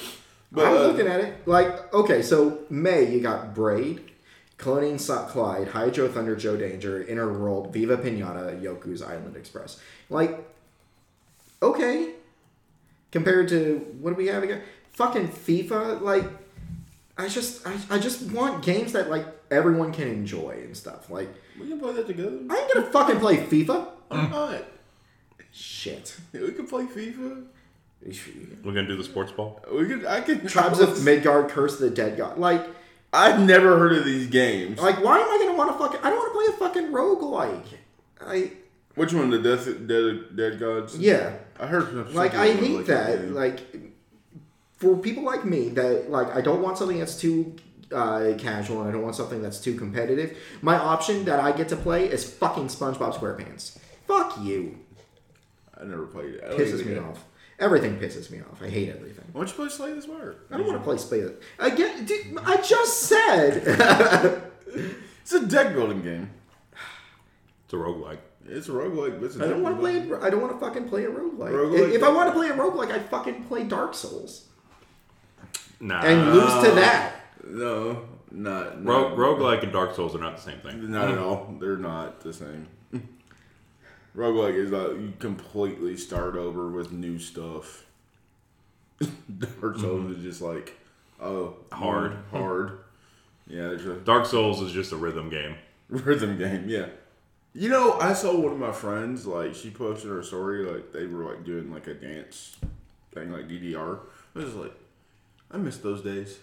[0.52, 2.22] But I'm uh, looking at it like okay.
[2.22, 4.10] So May, you got Braid,
[4.58, 9.80] Cloning Sot Clyde, Hydro Thunder, Joe Danger, Inner World, Viva Pinata, Yoku's Island Express.
[10.08, 10.38] Like,
[11.62, 12.14] okay,
[13.12, 14.62] compared to what do we have again?
[14.92, 16.00] Fucking FIFA.
[16.00, 16.24] Like,
[17.16, 21.10] I just I, I just want games that like everyone can enjoy and stuff.
[21.10, 21.28] Like,
[21.60, 22.38] we can play that together.
[22.48, 23.88] I ain't gonna fucking play FIFA.
[24.10, 24.64] I'm not.
[25.60, 26.16] Shit.
[26.32, 27.44] We can play FIFA.
[28.64, 29.60] We're gonna do the sports ball.
[29.70, 30.06] We could.
[30.06, 30.46] I can.
[30.46, 32.38] Tribes of Midgard, Curse of the Dead God.
[32.38, 32.66] Like,
[33.12, 34.80] I've never heard of these games.
[34.80, 36.00] like why am I gonna want to fucking?
[36.02, 37.66] I don't want to play a fucking roguelike.
[38.26, 38.52] I
[38.94, 39.28] Which one?
[39.28, 40.96] The Death Dead Dead Gods.
[40.98, 41.34] yeah.
[41.58, 41.92] I heard.
[41.92, 43.18] something Like I hate like, that.
[43.18, 43.34] game.
[43.34, 43.60] Like
[44.78, 47.54] for people like me that like I don't want something that's too
[47.92, 50.38] uh, casual and I don't want something that's too competitive.
[50.62, 53.78] My option that I get to play is fucking SpongeBob SquarePants.
[54.06, 54.78] Fuck you.
[55.80, 56.44] I never played it.
[56.44, 57.08] I Pisses even me know.
[57.10, 57.24] off.
[57.58, 58.62] Everything pisses me off.
[58.62, 59.24] I hate everything.
[59.32, 60.36] Why don't you play Slay the Spire?
[60.50, 61.32] I don't want to play Spade.
[61.58, 64.42] Again, dude, I just said.
[65.22, 66.30] It's a deck building game.
[67.64, 68.18] It's a roguelike.
[68.46, 69.20] It's a roguelike.
[69.20, 70.00] but It's a I don't want to play.
[70.00, 70.12] building.
[70.22, 71.52] A, I don't want to fucking play a roguelike.
[71.52, 74.46] Roguelike- if I want to play a roguelike, I fucking play Dark Souls
[75.80, 76.00] Nah.
[76.02, 77.14] and lose to that.
[77.46, 79.16] No, not Rogue, no.
[79.16, 80.90] roguelike and Dark Souls are not the same thing.
[80.90, 81.54] Not at all.
[81.60, 82.66] They're not the same.
[84.16, 87.86] Roguelike is like you completely start over with new stuff.
[89.00, 90.12] Dark Souls mm-hmm.
[90.14, 90.76] is just like,
[91.20, 92.12] oh, Hard.
[92.12, 92.78] Mm, hard.
[93.46, 95.56] Yeah, there's a Dark Souls is just a rhythm game.
[95.88, 96.68] rhythm game.
[96.68, 96.86] Yeah.
[97.52, 101.06] You know, I saw one of my friends like she posted her story like they
[101.06, 102.56] were like doing like a dance
[103.12, 103.98] thing like DDR.
[104.36, 104.74] I was like,
[105.50, 106.38] I miss those days.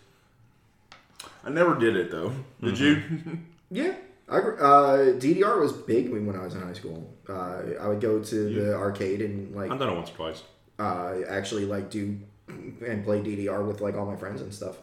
[1.43, 2.33] I never did it though.
[2.61, 3.29] Did mm-hmm.
[3.29, 3.39] you?
[3.69, 3.95] Yeah.
[4.29, 7.13] I, uh, DDR was big when I was in high school.
[7.29, 10.43] Uh, I would go to the arcade and like I've done it once or twice.
[10.79, 14.77] uh, actually like do and play DDR with like all my friends and stuff.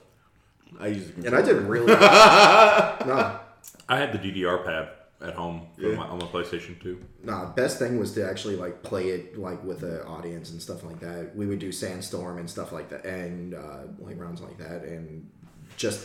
[0.80, 1.26] I used to.
[1.26, 1.86] And I did really.
[1.92, 3.38] no,
[3.88, 4.88] I had the DDR pad
[5.22, 5.96] at home for Yeah.
[5.96, 7.00] my, on my PlayStation 2.
[7.22, 7.46] nah.
[7.52, 11.00] Best thing was to actually like play it like with an audience and stuff like
[11.00, 11.34] that.
[11.36, 15.30] We would do Sandstorm and stuff like that, and uh, like rounds like that, and
[15.76, 16.04] just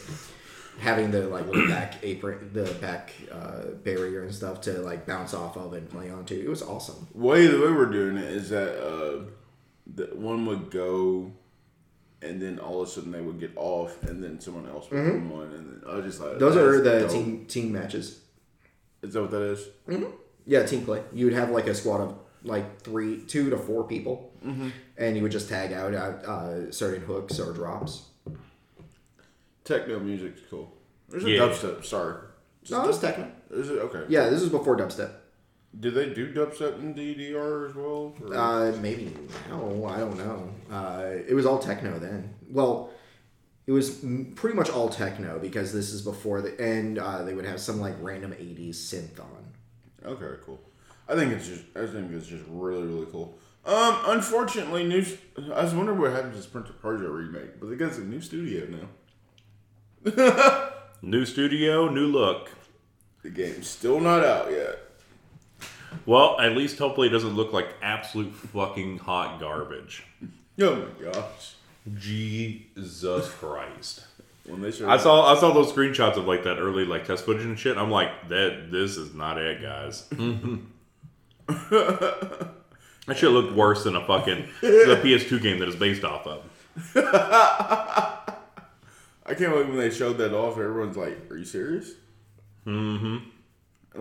[0.80, 5.34] having the like little back apron, the back uh, barrier and stuff to like bounce
[5.34, 6.36] off of and play onto.
[6.36, 7.08] It was awesome.
[7.14, 9.24] way the way we're doing it is that uh,
[9.96, 11.32] that one would go,
[12.22, 15.06] and then all of a sudden they would get off, and then someone else would
[15.06, 16.40] come on, and then I was just like, Mm-hmm.
[16.40, 17.12] Those are the dope.
[17.12, 18.22] team team matches.
[19.02, 19.68] Is that what that is?
[20.46, 21.04] Yeah, team play.
[21.14, 24.70] You would have like a squad of like three, two to four people, Mm-hmm.
[24.98, 28.04] and you would just tag out at uh, certain hooks or drops.
[29.70, 30.74] Techno music's cool.
[31.10, 31.42] There's a Yeah.
[31.42, 31.86] dubstep.
[31.86, 32.16] Sorry.
[32.64, 33.32] Is No, it it's techno.
[33.52, 34.04] Is it okay?
[34.10, 35.12] Yeah, this is before dubstep.
[35.80, 38.16] Did they do dubstep in DDR as well?
[38.26, 39.16] Or- Uh, maybe
[39.48, 39.86] now.
[39.86, 40.50] I don't know.
[40.76, 42.34] Uh, it was all techno then.
[42.50, 42.90] Well,
[43.68, 46.98] it was m- pretty much all techno because this is before the end.
[46.98, 49.54] uh, they would have some like random '80s synth on.
[50.04, 50.60] okay, cool.
[51.08, 51.64] I think it's just.
[51.76, 53.38] I think it's just really, really cool.
[53.66, 55.06] Um, unfortunately, new.
[55.54, 58.22] I was wondering what happened to Prince of Persia remake, but they got a new
[58.22, 58.88] studio now.
[61.02, 62.52] New studio, new look.
[63.24, 64.80] The game's still not out yet.
[66.06, 70.06] Well, at least hopefully it doesn't look like absolute fucking hot garbage.
[70.62, 71.54] Oh my gosh!
[71.98, 74.04] Jesus Christ.
[74.46, 77.24] When they showed I saw I saw those screenshots of like that early like test
[77.24, 77.78] footage and shit.
[77.78, 80.04] I'm like, that this is not it, guys.
[81.48, 82.52] that
[83.16, 86.44] shit looked worse than a fucking the PS2 game that is based off of.
[89.30, 90.54] I can't believe when they showed that off.
[90.54, 91.92] Everyone's like, "Are you serious?"
[92.66, 93.18] Mm-hmm.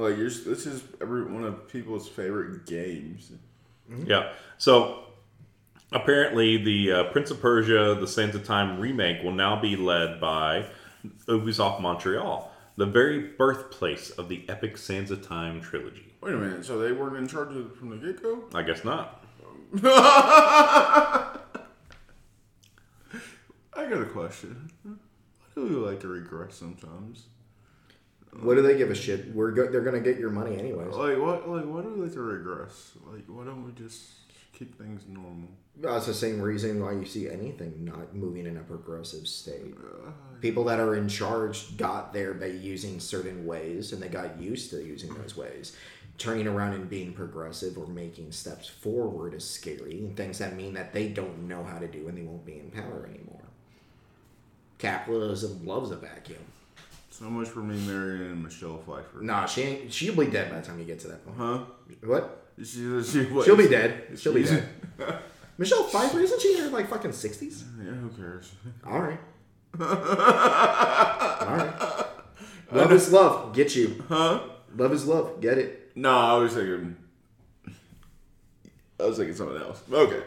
[0.00, 3.30] Like you're, this is every one of people's favorite games.
[4.06, 4.32] Yeah.
[4.56, 5.04] So
[5.92, 10.18] apparently, the uh, Prince of Persia: The Sands of Time remake will now be led
[10.18, 10.64] by
[11.26, 16.14] Ubisoft Montreal, the very birthplace of the epic Sands of Time trilogy.
[16.22, 16.64] Wait a minute.
[16.64, 18.44] So they weren't in charge of it from the get go?
[18.54, 19.24] I guess not.
[23.78, 24.70] I got a question.
[25.64, 27.24] We like to regress sometimes?
[28.40, 29.34] What do they give a shit?
[29.34, 30.94] We're go- they're gonna get your money anyways.
[30.94, 31.48] Like what?
[31.48, 32.92] Like why do we like to regress?
[33.10, 34.04] Like why don't we just
[34.52, 35.48] keep things normal?
[35.80, 39.74] That's the same reason why you see anything not moving in a progressive state.
[39.78, 44.40] Uh, People that are in charge got there by using certain ways, and they got
[44.40, 45.76] used to using those ways.
[46.16, 50.74] Turning around and being progressive or making steps forward is scary, and things that mean
[50.74, 53.42] that they don't know how to do and they won't be in power anymore.
[54.78, 56.38] Capitalism loves a vacuum.
[57.10, 59.20] So much for me marrying Michelle Pfeiffer.
[59.20, 59.92] Nah, she ain't.
[59.92, 61.36] She'll be dead by the time you get to that point.
[61.36, 61.58] Huh?
[62.06, 62.46] What?
[62.58, 63.44] She, she, what?
[63.44, 64.16] She'll be dead.
[64.16, 64.68] She'll be dead.
[65.58, 67.64] Michelle Pfeiffer isn't she in her like fucking sixties?
[67.78, 68.52] Yeah, who cares?
[68.86, 69.18] All right.
[69.80, 72.06] All right.
[72.70, 73.54] Love is love.
[73.54, 74.04] Get you.
[74.08, 74.40] Huh?
[74.76, 75.40] Love is love.
[75.40, 75.90] Get it.
[75.96, 76.96] No, I was thinking.
[79.00, 79.82] I was thinking something else.
[79.90, 80.22] Okay.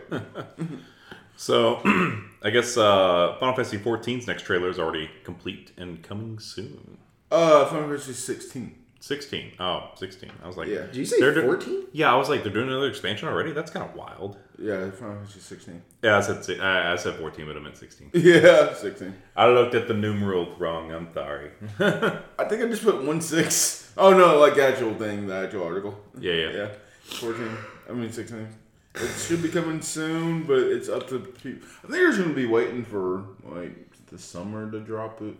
[1.37, 1.81] So,
[2.43, 6.97] I guess uh, Final Fantasy XIV's next trailer is already complete and coming soon.
[7.29, 8.75] Uh, Final Fantasy 16.
[8.99, 9.53] 16.
[9.59, 10.31] Oh, 16.
[10.43, 10.81] I was like, Yeah.
[10.85, 13.51] Did you say They're do- Yeah, I was like, they're doing another expansion already?
[13.51, 14.37] That's kind of wild.
[14.59, 15.81] Yeah, Final Fantasy 16.
[16.03, 18.11] Yeah, I said, I I said 14, but I meant 16.
[18.13, 19.13] Yeah, 16.
[19.35, 20.91] I looked at the numeral wrong.
[20.91, 21.51] I'm sorry.
[21.79, 23.93] I think I just put 1 6.
[23.97, 25.99] Oh, no, like the actual thing, the actual article.
[26.19, 26.49] Yeah, yeah.
[26.51, 26.67] Yeah.
[27.05, 27.49] 14.
[27.89, 28.47] I mean, 16.
[28.95, 31.67] It should be coming soon, but it's up to people.
[31.77, 35.35] I think they're going to be waiting for, like, the summer to drop it.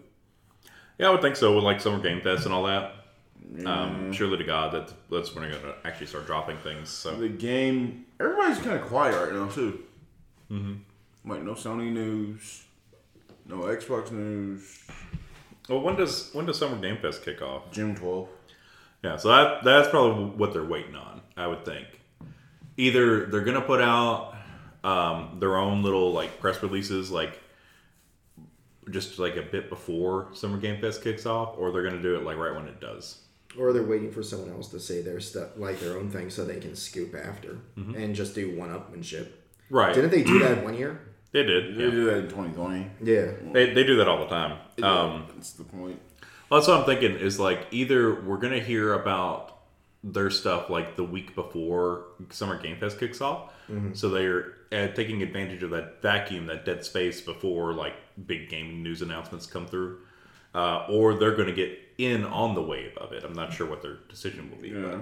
[0.97, 2.93] Yeah, I would think so with like Summer Game Fest and all that.
[3.65, 6.89] Um, surely to God that that's when they're going to actually start dropping things.
[6.89, 9.83] So The game, everybody's kind of quiet right now, too.
[10.49, 11.29] Mm-hmm.
[11.29, 12.63] Like, no Sony news,
[13.45, 14.79] no Xbox news.
[15.67, 17.71] Well, when does when does Summer Game Fest kick off?
[17.71, 18.27] June 12th.
[19.03, 21.21] Yeah, so that that's probably what they're waiting on.
[21.35, 21.87] I would think.
[22.77, 24.35] Either they're gonna put out
[24.83, 27.39] um, their own little like press releases, like
[28.89, 32.23] just like a bit before Summer Game Fest kicks off, or they're gonna do it
[32.23, 33.19] like right when it does.
[33.59, 36.45] Or they're waiting for someone else to say their stuff, like their own thing, so
[36.45, 39.27] they can scoop after and just do one-upmanship.
[39.69, 39.93] Right?
[39.93, 40.99] Didn't they do that one year?
[41.33, 41.77] They did.
[41.77, 41.91] They Yeah.
[41.91, 42.87] do that in 2020.
[43.03, 43.31] Yeah.
[43.53, 44.57] They, they do that all the time.
[44.83, 45.97] Um, That's the point.
[46.49, 49.60] Well, that's what I'm thinking is like either we're gonna hear about
[50.03, 53.51] their stuff like the week before Summer Game Fest kicks off,
[53.93, 57.93] so they're uh, taking advantage of that vacuum, that dead space before like
[58.25, 59.99] big gaming news announcements come through,
[60.55, 63.23] uh, or they're gonna get in on the wave of it.
[63.23, 64.69] I'm not sure what their decision will be.
[64.69, 64.97] Yeah.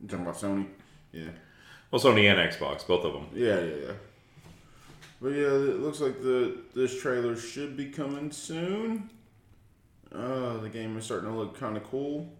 [0.00, 0.66] You talking about Sony?
[1.12, 1.30] Yeah.
[1.90, 3.26] Well, Sony and Xbox, both of them.
[3.34, 3.92] Yeah, yeah, yeah.
[5.20, 9.10] But yeah, it looks like the this trailer should be coming soon.
[10.14, 12.32] Uh, the game is starting to look kind of cool.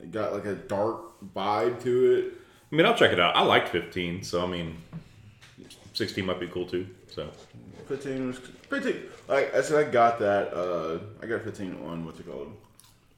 [0.00, 2.34] It got like a dark vibe to it.
[2.70, 3.34] I mean, I'll check it out.
[3.34, 4.76] I liked 15, so I mean,
[5.94, 6.86] 16 might be cool too.
[7.10, 7.30] So
[7.88, 9.02] 15 was 15.
[9.26, 10.54] Like I said, I got that.
[10.54, 12.54] Uh, I got 15 on what's it called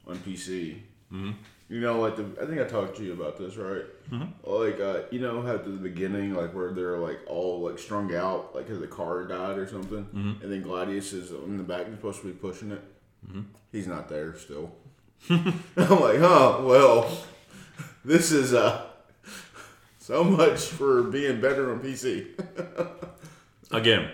[0.07, 0.79] on PC.
[1.11, 1.31] Mm-hmm.
[1.69, 3.85] You know, like the I think I talked to you about this, right?
[4.11, 4.49] Mm-hmm.
[4.49, 8.53] Like uh, you know, at the beginning, like where they're like all like strung out,
[8.53, 10.43] like because the car died or something, mm-hmm.
[10.43, 12.83] and then Gladius is in the back, he's supposed to be pushing it.
[13.25, 13.41] Mm-hmm.
[13.71, 14.73] He's not there still.
[15.29, 16.59] I'm like, huh?
[16.61, 17.09] Well,
[18.03, 18.85] this is uh
[19.99, 22.27] so much for being better on PC.
[23.71, 24.09] again,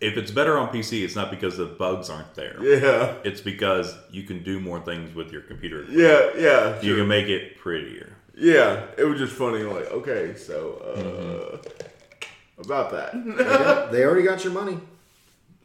[0.00, 2.56] if it's better on PC, it's not because the bugs aren't there.
[2.62, 5.84] yeah, It's because you can do more things with your computer.
[5.90, 6.80] yeah, yeah.
[6.80, 6.96] You sure.
[6.98, 8.12] can make it prettier.
[8.34, 9.62] Yeah, it was just funny.
[9.62, 13.12] Like, okay, so uh, about that.
[13.24, 14.78] They, got- they already got your money.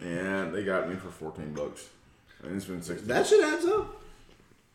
[0.04, 1.88] yeah, they got me for fourteen bucks,
[2.44, 3.08] and it's been sixteen.
[3.08, 4.02] That shit adds up.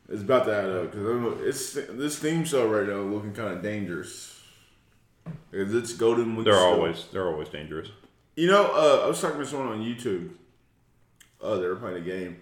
[0.09, 3.63] It's about to add up because it's this Steam sale right now looking kind of
[3.63, 4.33] dangerous.
[5.51, 6.45] Because it's golden week.
[6.45, 6.67] They're still.
[6.67, 7.89] always they're always dangerous.
[8.37, 10.31] You know, uh, I was talking to someone on YouTube.
[11.43, 12.37] Uh, they were playing a game,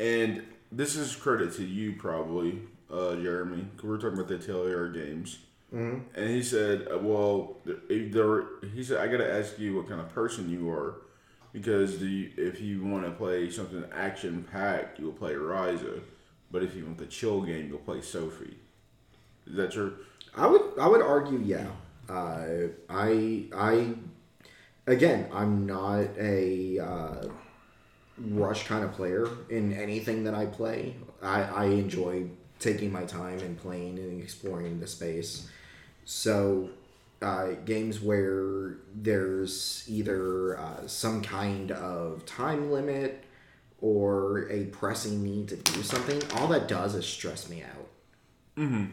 [0.00, 0.42] and
[0.72, 2.60] this is credit to you probably,
[2.92, 3.66] uh, Jeremy.
[3.76, 5.38] 'cause we were talking about the Atelier games,
[5.72, 6.00] mm-hmm.
[6.14, 7.56] and he said, uh, "Well,
[7.88, 8.44] if there,"
[8.74, 10.96] he said, "I got to ask you what kind of person you are,
[11.58, 16.00] because you, if you want to play something action packed, you'll play Ryza,
[16.50, 18.56] but if you want the chill game, you'll play Sophie."
[19.46, 19.96] Is that true?
[20.36, 21.66] I would I would argue yeah.
[22.08, 23.94] Uh, I I
[24.86, 27.28] again I'm not a uh,
[28.18, 30.96] rush kind of player in anything that I play.
[31.22, 32.28] I, I enjoy
[32.60, 35.48] taking my time and playing and exploring the space.
[36.04, 36.70] So,
[37.20, 43.24] uh, games where there's either uh, some kind of time limit
[43.80, 47.88] or a pressing need to do something, all that does is stress me out.
[48.56, 48.86] Mm-hmm.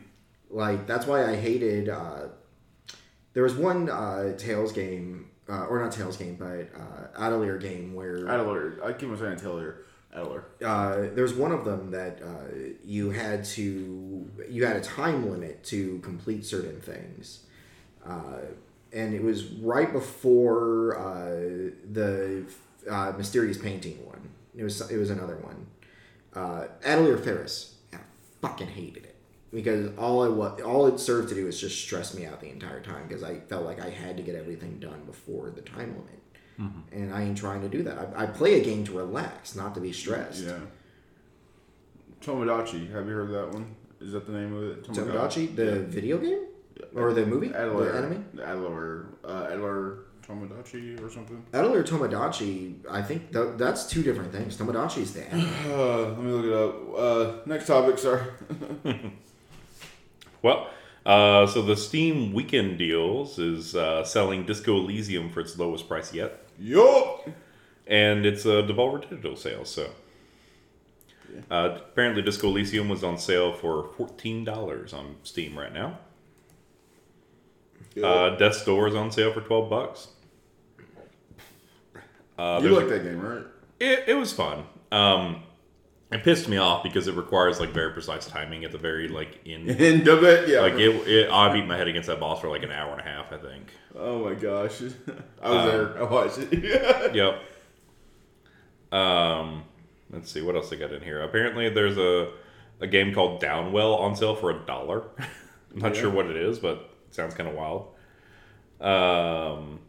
[0.50, 1.90] Like, that's why I hated.
[1.90, 2.28] Uh,
[3.34, 7.94] there was one uh, Tales game, uh, or not Tales game, but uh, Atelier game
[7.94, 8.80] where Adler.
[8.84, 9.78] I keep on saying Taylor.
[10.14, 10.46] Adler.
[10.66, 15.64] uh, there's one of them that uh, you had to you had a time limit
[15.66, 17.45] to complete certain things
[18.08, 18.40] uh,
[18.94, 22.46] and it was right before uh, the
[22.90, 24.30] uh, mysterious painting one.
[24.56, 25.68] It was it was another one.
[26.34, 26.68] Uh,
[27.18, 27.76] Ferris?
[27.94, 27.98] I
[28.42, 29.16] fucking hated it.
[29.54, 32.50] Because all I wa- all it served to do was just stress me out the
[32.50, 35.96] entire time because I felt like I had to get everything done before the time
[35.96, 36.82] limit.
[36.94, 37.98] And I ain't trying to do that.
[38.16, 40.44] I, I play a game to relax not to be stressed.
[40.44, 40.58] Yeah.
[42.22, 42.92] Tomodachi.
[42.92, 43.76] Have you heard of that one?
[44.02, 44.84] Is that the name of it?
[44.86, 46.46] Tomodachi, the video game
[46.96, 47.92] or the movie, Adler.
[47.92, 48.26] the anime.
[48.44, 49.06] Adler.
[49.24, 51.44] Uh, Adler Tomodachi or something.
[51.54, 54.58] Adler Tomodachi, I think th- that's two different things.
[54.58, 55.50] Tomodachi is the anime.
[55.72, 57.00] Uh, let me look it up.
[57.00, 58.34] Uh, next topic, sir.
[60.42, 60.70] Well,
[61.06, 66.14] uh, so the Steam weekend deals is uh, selling Disco Elysium for its lowest price
[66.14, 67.28] yet, Yup.
[67.88, 69.66] and it's a Devolver Digital sale.
[69.66, 69.90] So
[71.50, 75.98] uh, apparently, Disco Elysium was on sale for fourteen dollars on Steam right now.
[78.04, 80.08] Uh, Death's Door is on sale for twelve bucks.
[82.38, 83.44] Uh, you like that game, right?
[83.80, 84.66] It, it was fun.
[84.92, 85.44] Um,
[86.12, 89.40] it pissed me off because it requires like very precise timing at the very like
[89.46, 89.70] end.
[89.82, 90.60] End of it, yeah.
[90.62, 93.00] Like it, it, I beat my head against that boss for like an hour and
[93.00, 93.72] a half, I think.
[93.98, 94.82] oh my gosh,
[95.42, 95.98] I was Uh, there.
[95.98, 97.16] I watched it.
[97.16, 97.42] Yep.
[98.92, 99.64] Um,
[100.12, 101.22] let's see what else I got in here.
[101.22, 102.32] Apparently, there's a
[102.82, 105.04] a game called Downwell on sale for a dollar.
[105.74, 106.02] I'm not Yeah.
[106.02, 107.88] sure what it is, but sounds kind of wild.
[108.82, 109.80] Um,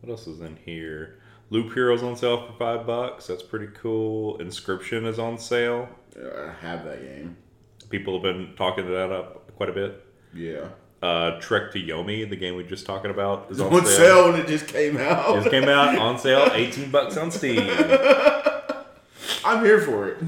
[0.00, 1.18] what else is in here?
[1.50, 3.26] Loop Heroes on sale for five bucks.
[3.26, 4.38] That's pretty cool.
[4.38, 5.88] Inscription is on sale.
[6.16, 7.36] I have that game.
[7.90, 10.04] People have been talking that up quite a bit.
[10.34, 10.68] Yeah.
[11.02, 14.30] Uh, Trek to Yomi, the game we were just talking about, is on, on sale
[14.32, 15.36] when it just came out.
[15.36, 17.60] Just came out on sale, 18 bucks on Steam.
[19.44, 20.18] I'm here for it.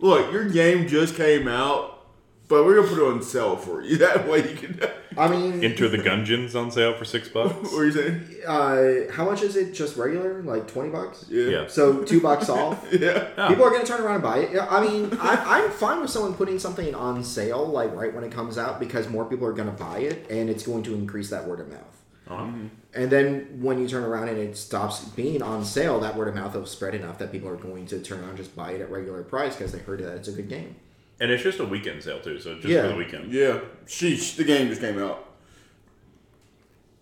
[0.00, 2.06] Look, your game just came out,
[2.48, 3.96] but we're gonna put it on sale for you.
[4.02, 4.80] That way you can.
[5.16, 7.54] I mean, Enter the Gungeons on sale for six bucks.
[7.72, 8.28] what are you saying?
[8.46, 9.74] uh, how much is it?
[9.74, 11.26] Just regular, like twenty bucks.
[11.28, 11.44] Yeah.
[11.44, 11.66] Yeah.
[11.66, 12.86] So two bucks off.
[12.92, 13.28] Yeah.
[13.36, 13.48] Yeah.
[13.48, 14.52] People are gonna turn around and buy it.
[14.52, 18.24] Yeah, I mean, I, I'm fine with someone putting something on sale like right when
[18.24, 21.30] it comes out because more people are gonna buy it and it's going to increase
[21.30, 22.02] that word of mouth.
[22.28, 22.46] Uh-huh.
[22.94, 26.34] And then when you turn around and it stops being on sale, that word of
[26.34, 28.80] mouth will spread enough that people are going to turn around and just buy it
[28.80, 30.76] at regular price because they heard that it's a good game.
[31.22, 32.82] And it's just a weekend sale too, so just Yeah.
[32.82, 33.32] for the weekend.
[33.32, 33.60] Yeah.
[33.86, 35.28] Sheesh, the game just came out.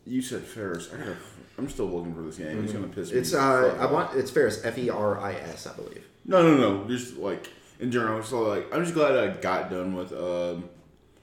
[0.07, 0.91] You said Ferris.
[0.93, 1.17] I gotta,
[1.57, 2.63] I'm still looking for this game.
[2.63, 3.19] It's gonna piss me.
[3.19, 6.05] It's uh, I want it's Ferris F E R I S, I believe.
[6.27, 6.87] No, no, no.
[6.87, 8.23] Just like in general.
[8.23, 10.69] So like, I'm just glad I got done with um,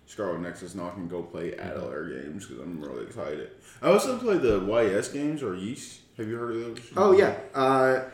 [0.08, 0.74] Scarlet Nexus.
[0.74, 3.52] Now I can go play Atelier games because I'm really excited.
[3.80, 6.00] I also play the YS games or Yeast.
[6.18, 6.80] Have you heard of those?
[6.98, 8.06] Oh yeah, uh,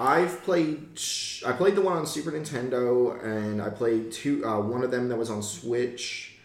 [0.00, 1.00] I've played.
[1.46, 4.44] I played the one on Super Nintendo, and I played two.
[4.44, 6.36] Uh, one of them that was on Switch,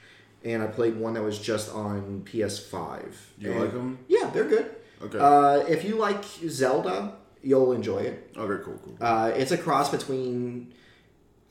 [0.44, 3.04] and I played one that was just on PS5.
[3.38, 4.00] You And- like them?
[4.08, 4.70] Yeah, they're good.
[5.04, 5.20] Okay.
[5.20, 8.32] Uh, if you like Zelda, you'll enjoy it.
[8.38, 8.64] okay.
[8.64, 8.80] Cool.
[8.84, 8.98] Cool.
[9.02, 10.74] Uh, it's a cross between.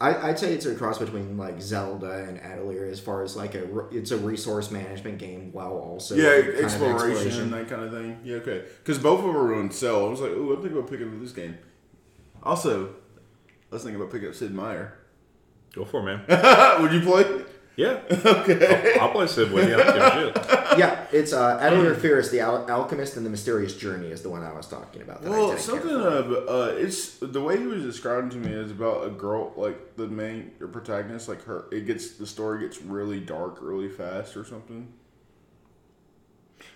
[0.00, 3.54] I, I'd say it's a cross between like Zelda and Atelier as far as like
[3.54, 8.18] a it's a resource management game while also yeah, of exploration, that kind of thing.
[8.24, 8.64] Yeah, okay.
[8.78, 10.06] Because both of them were on sale.
[10.06, 11.56] I was like, oh, I'm thinking about picking up this game.
[12.42, 12.90] Also, I
[13.70, 14.98] was thinking about picking up Sid Meier.
[15.74, 16.80] Go for it, man.
[16.82, 17.44] Would you play?
[17.76, 18.00] Yeah.
[18.24, 18.94] Okay.
[18.96, 19.74] I'll, I'll play Sid with you.
[19.74, 20.78] I don't give a shit.
[20.78, 24.42] yeah, it's uh, Atelier Ferris, the Al- Alchemist and the Mysterious Journey is the one
[24.42, 25.22] I was talking about.
[25.22, 26.08] That Well, didn't something for.
[26.08, 29.96] uh, uh, it's the way he was describing to me is about a girl, like
[29.96, 31.64] the main your protagonist, like her.
[31.72, 34.92] It gets the story gets really dark really fast or something.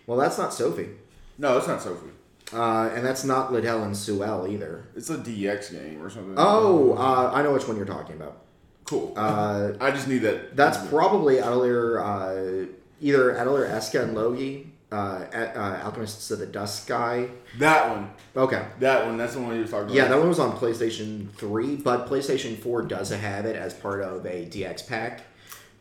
[0.06, 0.90] Well, that's not Sophie,
[1.38, 2.10] No, it's not Sophie.
[2.52, 4.84] Uh, and that's not Lydie and Suelle either.
[4.94, 6.34] It's a DX game or something.
[6.36, 8.42] Oh, uh, I know which one you're talking about.
[8.84, 9.12] cool.
[9.16, 10.56] Uh, I just need that.
[10.56, 12.66] that's probably Atelier, uh,
[13.00, 17.28] either Atelier Escha and Logy, uh, uh, Alchemists of the Dusk Sky.
[17.58, 18.10] that one.
[18.36, 18.64] Okay.
[18.78, 19.16] That one.
[19.16, 19.96] That's the one you was talking about.
[19.96, 24.02] Yeah, that one was on PlayStation 3, but PlayStation 4 does have it as part
[24.02, 25.22] of a DX pack.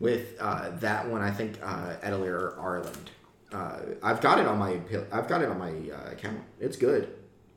[0.00, 3.10] With uh, that one, I think uh, Atelier Ireland.
[3.56, 4.78] Uh, I've got it on my
[5.10, 6.40] I've got it on my uh, account.
[6.60, 7.08] It's good.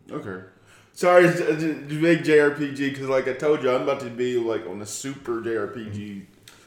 [0.10, 0.46] Okay.
[0.94, 4.38] Sorry, it's it's a big JRPG because, like I told you, I'm about to be
[4.38, 6.26] like on a super JRPG.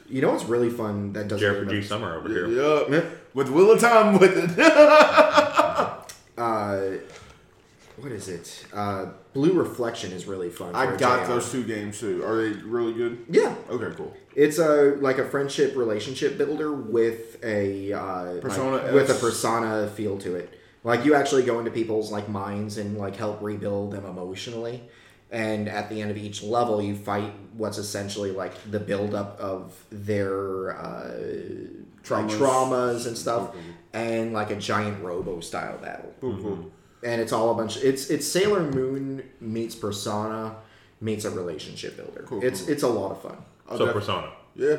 [0.09, 2.47] You know what's really fun that doesn't really JRPG Summer over here.
[2.47, 2.89] Yup.
[2.91, 3.03] Yeah.
[3.33, 4.59] With Wheel of Time with it.
[6.37, 6.91] uh,
[8.03, 8.65] what is it?
[8.73, 10.75] Uh, Blue Reflection is really fun.
[10.75, 11.33] I for got JR.
[11.33, 12.23] those two games too.
[12.23, 13.25] Are they really good?
[13.29, 14.13] Yeah, Okay, cool.
[14.35, 19.87] it's a like a friendship relationship builder with a uh, Persona like, with a persona
[19.87, 20.59] feel to it.
[20.83, 24.83] Like you actually go into people's like minds and like help rebuild them emotionally.
[25.31, 29.73] And at the end of each level, you fight what's essentially like the buildup of
[29.89, 31.07] their uh,
[32.09, 32.37] like Traumas.
[32.37, 33.55] traumas and stuff,
[33.93, 36.13] and like a giant robo style battle.
[36.21, 36.71] Cool, cool.
[37.03, 37.77] And it's all a bunch.
[37.77, 40.55] it's it's Sailor Moon meets Persona
[41.01, 42.23] meets a relationship builder.
[42.27, 42.71] Cool, it's cool.
[42.71, 43.37] it's a lot of fun.
[43.69, 44.31] I'll So def- Persona.
[44.55, 44.77] Yeah.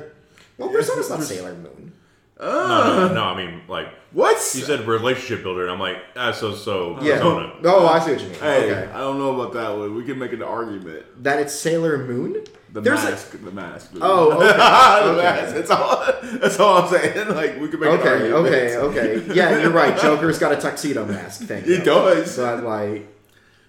[0.58, 1.92] Well, Persona's not Sailor Moon.
[2.40, 4.32] No, no, no, I mean like What?
[4.54, 7.16] you said relationship builder, and I'm like, ah, so so Yeah.
[7.16, 7.52] Persona.
[7.64, 8.38] Oh, I see what you mean.
[8.40, 9.94] Hey, Okay, I don't know about that one.
[9.94, 11.22] We can make an argument.
[11.22, 12.44] that it's Sailor Moon.
[12.74, 13.30] The There's a- mask.
[13.44, 13.90] the mask.
[14.00, 14.46] Oh, okay.
[14.48, 15.22] the Okay.
[15.22, 15.54] mask.
[15.54, 16.04] That's all.
[16.40, 17.28] That's all I'm saying.
[17.34, 18.34] Like we can make an Okay, argument.
[18.46, 19.34] okay, okay.
[19.34, 19.96] Yeah, you're right.
[19.98, 21.62] Joker's got a tuxedo mask thing.
[21.64, 22.14] He though.
[22.14, 22.36] does.
[22.36, 23.06] But like,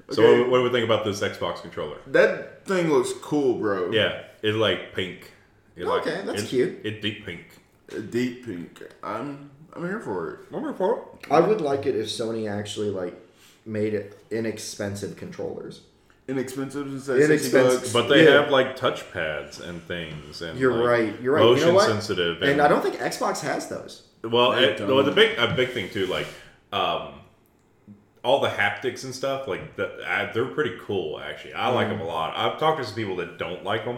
[0.10, 0.42] So Okay.
[0.42, 1.98] what, what do we think about this Xbox controller?
[2.08, 3.92] That thing looks cool, bro.
[3.92, 5.32] Yeah, it's like pink.
[5.76, 6.80] It like- Okay, that's it's- cute.
[6.84, 7.46] It's deep pink.
[8.10, 8.82] Deep pink.
[9.04, 9.52] I'm.
[9.74, 10.40] I'm here for it.
[10.50, 13.14] Remember for I would like it if Sony actually like
[13.66, 15.82] made it inexpensive controllers.
[16.28, 16.88] Inexpensive.
[16.88, 17.82] Instead of 60 Inexpensive.
[17.82, 17.94] bucks.
[17.94, 18.42] But they Yeah.
[18.42, 21.22] have like touchpads and things, and You're like, right.
[21.22, 21.44] You're right.
[21.44, 21.86] You Motion know what?
[21.88, 24.04] sensitive, And I don't think Xbox has those.
[24.24, 24.88] Well, They it, don't.
[24.94, 26.26] well, the big a big thing too, like
[26.74, 27.14] um,
[28.24, 31.20] all the haptics and stuff, like the, uh, they're pretty cool.
[31.20, 32.00] Actually, I like Mm.
[32.00, 32.34] them a lot.
[32.36, 33.98] I've talked to some people that don't like them.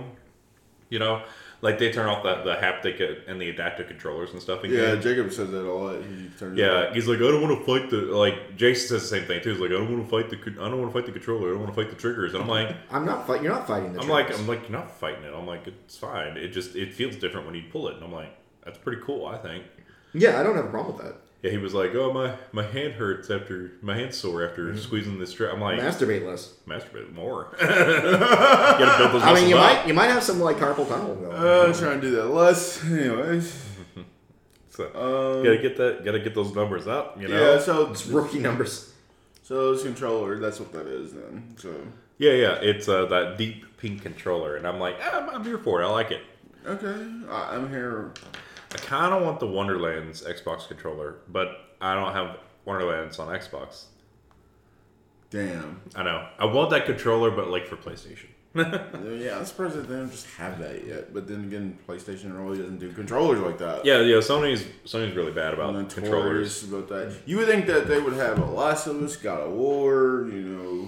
[0.90, 1.22] You know,
[1.62, 4.64] like they turn off the, the haptic and the adaptive controllers and stuff.
[4.64, 5.04] yeah, games.
[5.04, 6.02] Jacob says that a lot.
[6.04, 8.56] He turns Yeah, he's like, I don't want to fight the like.
[8.56, 9.52] Jason says the same thing too.
[9.52, 11.50] He's like, I don't want to fight the, I don't want to fight the controller.
[11.50, 12.34] I don't want to fight the triggers.
[12.34, 13.42] And I'm like, I'm not fight.
[13.42, 14.02] You're not fighting the.
[14.02, 14.38] I'm like.
[14.38, 15.34] I'm like, you're not fighting it.
[15.34, 16.38] I'm like, it's fine.
[16.38, 17.96] It just it feels different when you pull it.
[17.96, 19.26] And I'm like, that's pretty cool.
[19.26, 19.64] I think.
[20.14, 21.16] yeah, I don't have a problem with that.
[21.44, 24.78] Yeah, he was like, "Oh my, my hand hurts after my hand's sore after Mm-hmm.
[24.80, 26.54] squeezing this strap." I'm like, Masturbate less.
[26.68, 29.62] "Masturbate more." you gotta build those I mean, you up.
[29.78, 31.36] might you might have some like carpal tunnel going.
[31.36, 32.84] Uh, I'm trying to do that less.
[32.84, 33.64] Anyways.
[34.70, 36.06] So, Um, gotta get that.
[36.06, 37.20] Gotta get those numbers up.
[37.20, 37.54] You know.
[37.54, 38.94] Yeah, so it's rookie numbers.
[39.42, 40.40] so it's controller.
[40.40, 41.56] That's what that is then.
[41.58, 41.74] So
[42.20, 42.54] Yeah, yeah.
[42.62, 45.86] It's uh, that deep pink controller, and I'm like, ah, I'm, I'm here for it.
[45.86, 46.22] I like it.
[46.68, 48.12] okay, I'm here.
[48.74, 51.50] I kind of want the Wonderlands Xbox controller, but
[51.80, 53.86] I don't have Wonderlands on Xbox.
[55.30, 55.82] Damn.
[55.96, 56.28] I know.
[56.40, 58.28] I want that controller, but like for PlayStation.
[58.58, 61.14] Yeah, I'm surprised that they don't just have that yet.
[61.14, 63.86] But then again, PlayStation really doesn't do controllers like that.
[63.86, 64.16] yeah, yeah.
[64.16, 66.64] Sony's Sony's really bad about I'm controllers.
[66.64, 67.16] about that.
[67.26, 70.42] You would think that they would have a Last of Us, God of War, you
[70.42, 70.88] know.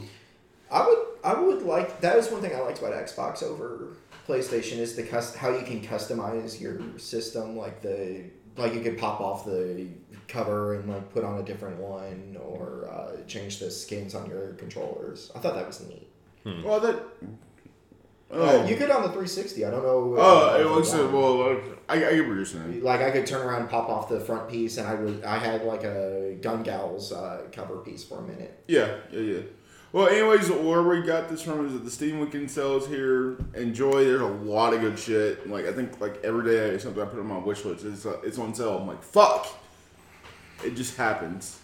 [0.71, 3.89] I would I would like that is one thing I liked about Xbox over
[4.33, 8.23] PlayStation is the cus- how you can customize your system like the
[8.57, 9.87] like you could pop off the
[10.27, 14.53] cover and like put on a different one or uh, change the skins on your
[14.53, 15.31] controllers.
[15.35, 16.07] I thought that was neat.
[16.63, 16.95] Well, that.
[18.31, 19.65] Oh, Oh, you could on the 360.
[19.65, 20.15] I don't know.
[20.19, 21.49] oh, uh, it looks if well.
[21.51, 22.83] like, I, I get what you're saying.
[22.83, 25.39] like I could turn around and pop off the front piece, and I was I
[25.39, 28.63] had like a Gun Gals uh, cover piece for a minute.
[28.67, 29.39] Yeah, yeah, yeah.
[29.91, 33.37] Well, anyways, where we got this from is that the Steam Weekend sales here.
[33.55, 34.03] Enjoy.
[34.03, 35.49] There's a lot of good shit.
[35.49, 37.85] Like I think like every day something I put on my wish list.
[37.85, 38.77] It's uh, it's on sale.
[38.77, 39.47] I'm like fuck.
[40.63, 41.59] It just happens.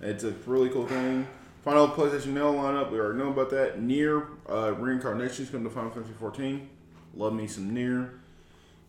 [0.00, 1.26] It's a really cool thing.
[1.62, 2.90] Final PlayStation Nail lineup.
[2.92, 3.80] We already know about that.
[3.80, 6.68] NieR uh, reincarnations come to Final Fantasy 14.
[7.16, 8.10] Love me some NieR.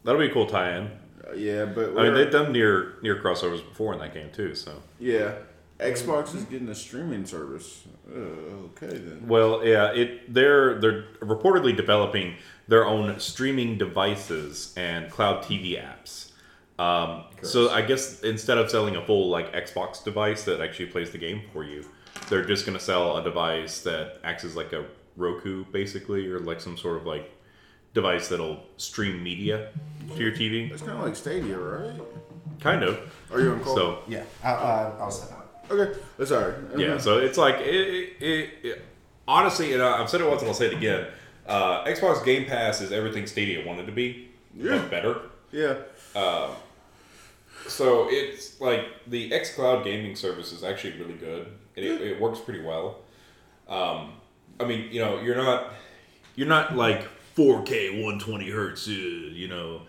[0.03, 0.91] That'll be a cool tie-in.
[1.27, 4.53] Uh, yeah, but I mean, they've done NieR NieR crossovers before in that game too.
[4.53, 5.33] So, yeah.
[5.79, 7.83] Xbox is getting a streaming service.
[8.09, 9.27] Uh, okay then.
[9.27, 12.35] well, yeah, it they're they're reportedly developing
[12.67, 16.31] their own streaming devices and cloud TV apps.
[16.79, 21.11] Um, so I guess instead of selling a full like Xbox device that actually plays
[21.11, 21.85] the game for you,
[22.29, 26.39] they're just going to sell a device that acts as like a Roku basically, or
[26.39, 27.31] like some sort of like
[27.93, 29.71] device that'll stream media
[30.15, 30.71] to your TV.
[30.71, 31.99] It's kind of like Stadia, right?
[32.59, 32.99] Kind of.
[33.31, 33.75] Are you on call?
[33.75, 35.46] So Yeah, I, I, I'll set up.
[35.69, 36.53] Okay, that's all right.
[36.77, 38.81] Yeah, so it's like it, it, it,
[39.27, 41.07] honestly, and I- I've said it once and I'll say it again.
[41.47, 44.79] Uh, Xbox Game Pass is everything Stadia wanted to be, Yeah.
[44.89, 45.17] better.
[45.51, 45.75] Yeah.
[47.67, 51.47] So it's like the xCloud gaming service is actually really good.
[51.75, 52.99] It, it, it works pretty well.
[53.67, 54.13] Um,
[54.59, 55.73] I mean, you know, you're not
[56.35, 59.81] you're not like 4K 120 hertz, uh, you know,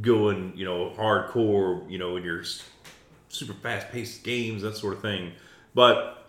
[0.00, 2.42] going you know hardcore, you know, in your
[3.36, 5.32] super fast paced games, that sort of thing.
[5.74, 6.26] But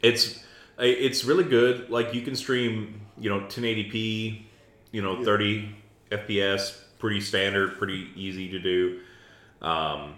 [0.00, 0.42] it's
[0.78, 1.90] it's really good.
[1.90, 4.42] Like you can stream, you know, 1080p,
[4.92, 5.74] you know, 30
[6.10, 9.00] FPS, pretty standard, pretty easy to do.
[9.62, 10.14] Um,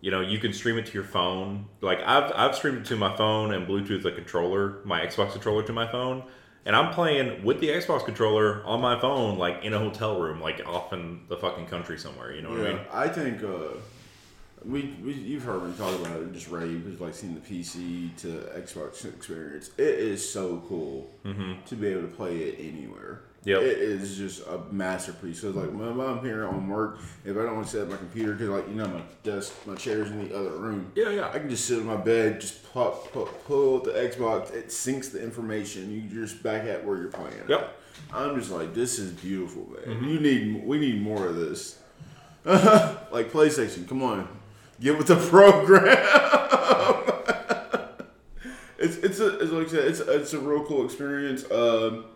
[0.00, 1.66] you know, you can stream it to your phone.
[1.80, 5.62] Like I've I've streamed it to my phone and Bluetooth the controller, my Xbox controller
[5.64, 6.24] to my phone,
[6.64, 10.40] and I'm playing with the Xbox controller on my phone, like in a hotel room,
[10.40, 12.32] like off in the fucking country somewhere.
[12.34, 12.80] You know what I mean?
[12.92, 13.78] I think uh,
[14.68, 16.32] we, we you've heard me talk about it.
[16.32, 19.70] Just rave is like seeing the PC to Xbox experience.
[19.78, 21.64] It is so cool mm-hmm.
[21.64, 23.22] to be able to play it anywhere.
[23.44, 23.62] Yep.
[23.62, 25.40] it is just a masterpiece.
[25.40, 27.96] So like when I'm here on work, if I don't want to set up my
[27.96, 30.92] computer because like you know my desk, my chair's in the other room.
[30.94, 31.28] Yeah, yeah.
[31.28, 34.52] I can just sit in my bed, just pop, pop, pull the Xbox.
[34.52, 35.90] It syncs the information.
[35.90, 37.38] You just back at where you're playing.
[37.40, 37.48] at.
[37.48, 37.74] Yep.
[38.12, 39.96] I'm just like, this is beautiful, man.
[39.96, 40.08] Mm-hmm.
[40.08, 41.78] You need, we need more of this.
[42.44, 44.28] like PlayStation, come on,
[44.80, 45.84] get with the program.
[48.78, 51.50] it's it's a it's like I said, it's it's a real cool experience.
[51.50, 52.06] Um,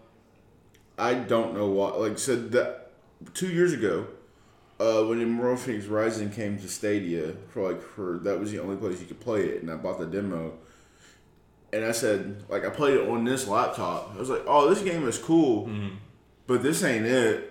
[0.98, 1.90] I don't know why.
[1.90, 2.92] Like I said that
[3.34, 4.06] two years ago,
[4.78, 8.76] uh, when Immortal Fenyx Rising came to Stadia for like for that was the only
[8.76, 10.58] place you could play it, and I bought the demo.
[11.74, 14.12] And I said, like, I played it on this laptop.
[14.14, 15.70] I was like, oh, this game is cool,
[16.46, 17.50] but this ain't it.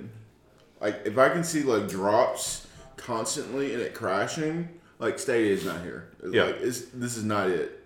[0.80, 4.70] Like, if I can see like drops constantly and it crashing,
[5.02, 6.08] like Stadia is not here.
[6.32, 6.43] Yeah.
[6.43, 7.84] Like, it's this is not it.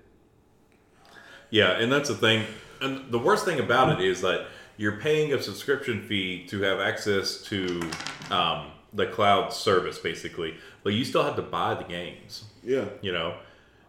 [1.50, 2.46] Yeah, and that's the thing.
[2.82, 4.48] And the worst thing about it is that
[4.78, 7.82] you're paying a subscription fee to have access to
[8.30, 12.44] um, the cloud service, basically, but you still have to buy the games.
[12.64, 12.86] Yeah.
[13.02, 13.38] You know,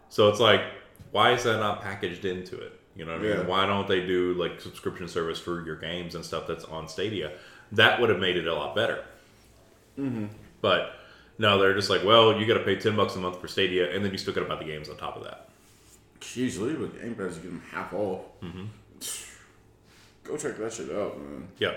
[0.09, 0.61] so it's like,
[1.11, 2.79] why is that not packaged into it?
[2.95, 3.47] You know what I mean?
[3.47, 7.33] Why don't they do like subscription service for your games and stuff that's on Stadia?
[7.73, 9.03] That would have made it a lot better.
[9.99, 10.27] Mm-hmm.
[10.61, 10.93] But
[11.37, 13.93] no, they're just like, well, you got to pay ten bucks a month for Stadia,
[13.95, 15.49] and then you still got to buy the games on top of that.
[16.21, 18.21] Jeez, leave with Game Pass, you get them half off.
[20.23, 21.47] Go check that shit out, man.
[21.57, 21.75] Yeah,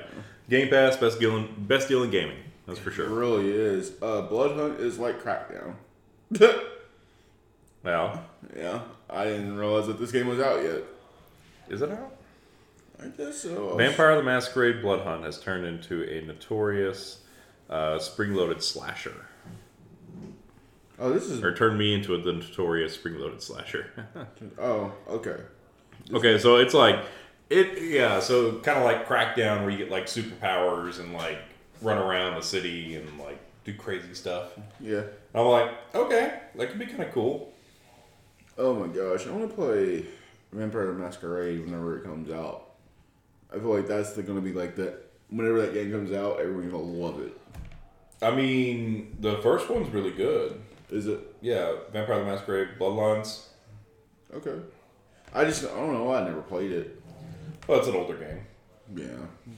[0.49, 2.39] Game Pass, best deal in, best deal in gaming.
[2.67, 3.07] That's for sure.
[3.07, 3.93] It really is.
[4.03, 5.75] Uh, Blood Hunt is like Crackdown.
[7.83, 8.23] Well,
[8.55, 10.83] yeah, I didn't realize that this game was out yet.
[11.71, 12.15] is it out?
[13.03, 13.75] I guess so.
[13.77, 17.21] Vampire the Masquerade Blood Hunt has turned into a notorious
[17.71, 19.25] uh, spring-loaded slasher,
[21.01, 21.43] Oh, this is.
[21.43, 24.07] or turn me into a, the notorious spring-loaded slasher.
[24.59, 25.37] Oh, okay.
[26.13, 27.03] okay, so it's like
[27.49, 28.21] it, yeah.
[28.21, 31.39] So kind of like Crackdown, where you get like superpowers and like
[31.83, 34.53] run around the city and like do crazy stuff.
[34.79, 35.03] Yeah.
[35.35, 37.53] I'm like, okay, that could be kind of cool.
[38.59, 40.05] Oh my gosh, I want to play
[40.53, 42.71] Vampire the Masquerade whenever it comes out.
[43.53, 45.11] I feel like that's the, gonna be like that.
[45.31, 47.37] Whenever that game comes out, everyone's gonna love it.
[48.23, 50.61] I mean, the first one's really good.
[50.91, 51.21] Is it?
[51.41, 53.47] Yeah, Vampire the Masquerade Bloodlines.
[54.35, 54.57] Okay.
[55.35, 56.13] I just I don't know.
[56.13, 57.01] I never played it.
[57.67, 58.41] Well, it's an older game,
[58.97, 59.55] Yeah.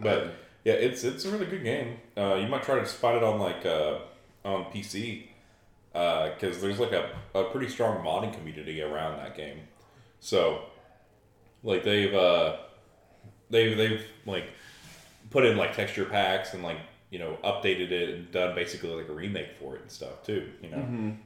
[0.00, 1.98] but yeah, it's it's a really good game.
[2.16, 3.98] Uh, you might try to spot it on like uh,
[4.44, 5.24] on PC
[5.92, 9.58] because there's like a, a pretty strong modding community around that game.
[10.20, 10.62] So,
[11.62, 12.56] like they've uh,
[13.50, 14.44] they've they've like
[15.30, 16.78] put in like texture packs and like
[17.12, 20.50] you know updated it and done basically like a remake for it and stuff too.
[20.60, 21.16] You know.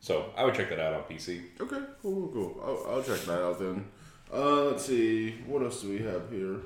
[0.00, 1.42] So I would check that out on PC.
[1.58, 1.80] Okay.
[2.02, 2.28] Cool.
[2.28, 2.50] Cool.
[2.54, 2.60] cool.
[2.62, 3.86] I'll, I'll check that out then.
[4.32, 5.30] Uh, let's see.
[5.46, 6.56] What else do we have here?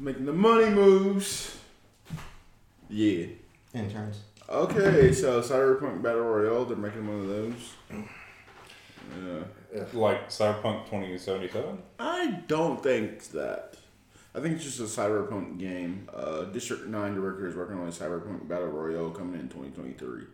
[0.00, 1.56] Making the money moves.
[2.88, 3.26] Yeah.
[3.74, 4.20] Interns.
[4.48, 7.74] Okay, so Cyberpunk Battle Royale, they're making one of those.
[9.24, 9.84] Yeah.
[9.92, 11.78] Like Cyberpunk 2077?
[12.00, 13.76] I don't think that.
[14.36, 16.08] I think it's just a Cyberpunk game.
[16.14, 20.24] Uh, District 9 director is working on a Cyberpunk Battle Royale coming in 2023.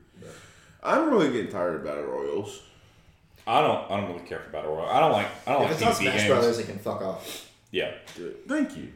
[0.83, 2.63] I'm really getting tired of Battle Royals.
[3.47, 3.89] I don't.
[3.91, 4.89] I don't really care for battle royale.
[4.89, 5.27] I don't like.
[5.47, 6.29] I don't If like it's not PC Smash games.
[6.29, 7.51] Brothers, it can fuck off.
[7.73, 7.91] Yeah.
[8.15, 8.93] Dude, Thank you.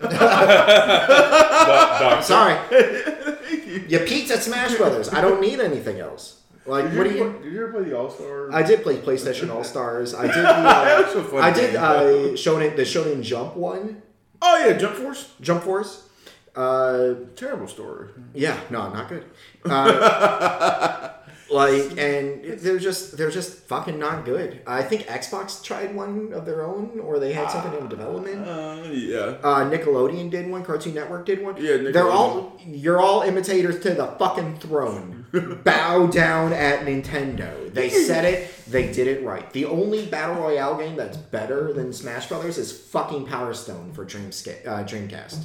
[0.00, 0.10] Doc-
[2.24, 2.58] Sorry.
[3.88, 5.08] you peaked at Smash Brothers.
[5.10, 6.39] I don't need anything else.
[6.66, 7.30] Like, Did what you, do you?
[7.32, 8.54] play, did you ever play the All Stars?
[8.54, 10.14] I did play PlayStation All Stars.
[10.24, 10.34] I did.
[10.34, 12.02] The, uh, That's a fun I did uh,
[12.34, 14.02] Shonen, the Shonen Jump one,
[14.42, 15.32] oh yeah, Jump Force.
[15.40, 16.06] Jump Force.
[16.54, 18.08] Uh, Terrible story.
[18.34, 19.24] yeah, no, not good.
[19.64, 21.10] Uh,
[21.50, 24.60] like, and they're just they're just fucking not good.
[24.66, 28.46] I think Xbox tried one of their own, or they had something in development.
[28.46, 29.38] Uh, yeah.
[29.42, 30.64] Uh, Nickelodeon did one.
[30.64, 31.56] Cartoon Network did one.
[31.56, 35.19] Yeah, they're all you're all imitators to the fucking throne.
[35.32, 37.72] Bow down at Nintendo.
[37.72, 38.50] They said it.
[38.66, 39.50] They did it right.
[39.52, 44.04] The only battle royale game that's better than Smash Brothers is fucking Power Stone for
[44.04, 45.44] Dreamsca- uh, Dreamcast.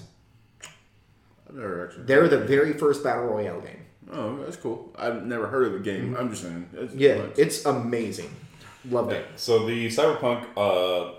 [1.48, 2.04] I've never actually.
[2.06, 3.82] They're the very first battle royale game.
[4.12, 4.94] Oh, that's cool.
[4.98, 6.16] I've never heard of the game.
[6.18, 6.70] I'm just saying.
[6.74, 7.32] It's Yeah, fun.
[7.38, 8.30] it's amazing.
[8.90, 9.26] Loved it.
[9.36, 11.16] So the Cyberpunk uh,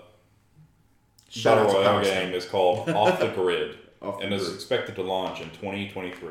[1.29, 4.95] Shout Battle Royale Power game is called Off the Grid Off the and is expected
[4.95, 6.29] to launch in 2023.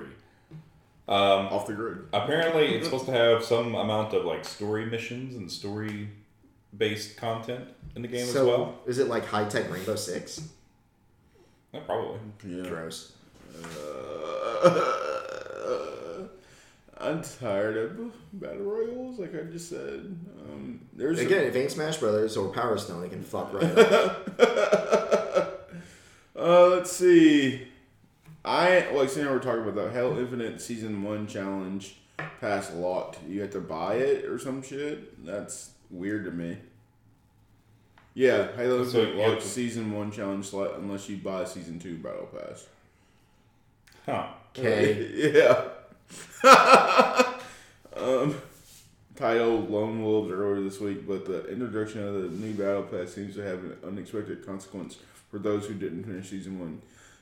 [1.09, 1.99] Um, Off the grid.
[2.13, 6.09] apparently, it's supposed to have some amount of like story missions and story
[6.77, 8.75] based content in the game so, as well.
[8.87, 10.49] is it like high tech Rainbow Six?
[11.73, 12.19] Yeah, probably.
[12.45, 12.69] Yeah.
[12.69, 13.13] Gross.
[13.55, 15.07] Uh,
[16.99, 20.19] I'm tired of battle royals, like I just said.
[20.49, 23.79] Um, there's Again, if it ain't Smash Brothers or Power Stone, it can fuck right
[23.79, 24.29] up.
[26.39, 27.67] Uh, let's see.
[28.47, 31.97] I like saying we're talking about the Halo Infinite Season One Challenge
[32.41, 33.19] pass locked.
[33.29, 35.25] You have to buy it or some shit.
[35.27, 36.59] That's weird to me.
[38.15, 41.97] Yeah, Halo So Infinite locked to- Season One Challenge slot unless you buy Season Two
[41.99, 42.67] Battle Pass.
[44.07, 44.27] Huh.
[44.59, 45.35] Okay.
[45.35, 45.65] yeah.
[47.95, 48.35] um,
[49.17, 53.35] titled Lone Wolves earlier this week, but the introduction of the new battle pass seems
[53.35, 54.97] to have an unexpected consequence
[55.31, 56.81] for those who didn't finish season one.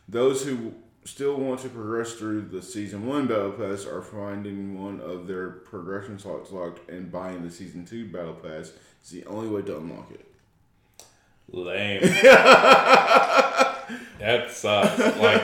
[0.09, 5.00] Those who still want to progress through the season one battle pass are finding one
[5.00, 8.72] of their progression slots locked and buying the season two battle pass
[9.05, 10.26] is the only way to unlock it.
[11.50, 12.00] Lame.
[14.18, 14.98] that sucks.
[14.98, 15.42] Like,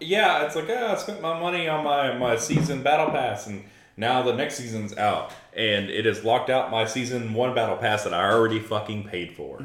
[0.00, 3.64] yeah, it's like, oh, I spent my money on my, my season battle pass, and
[3.96, 8.04] now the next season's out, and it has locked out my season one battle pass
[8.04, 9.58] that I already fucking paid for.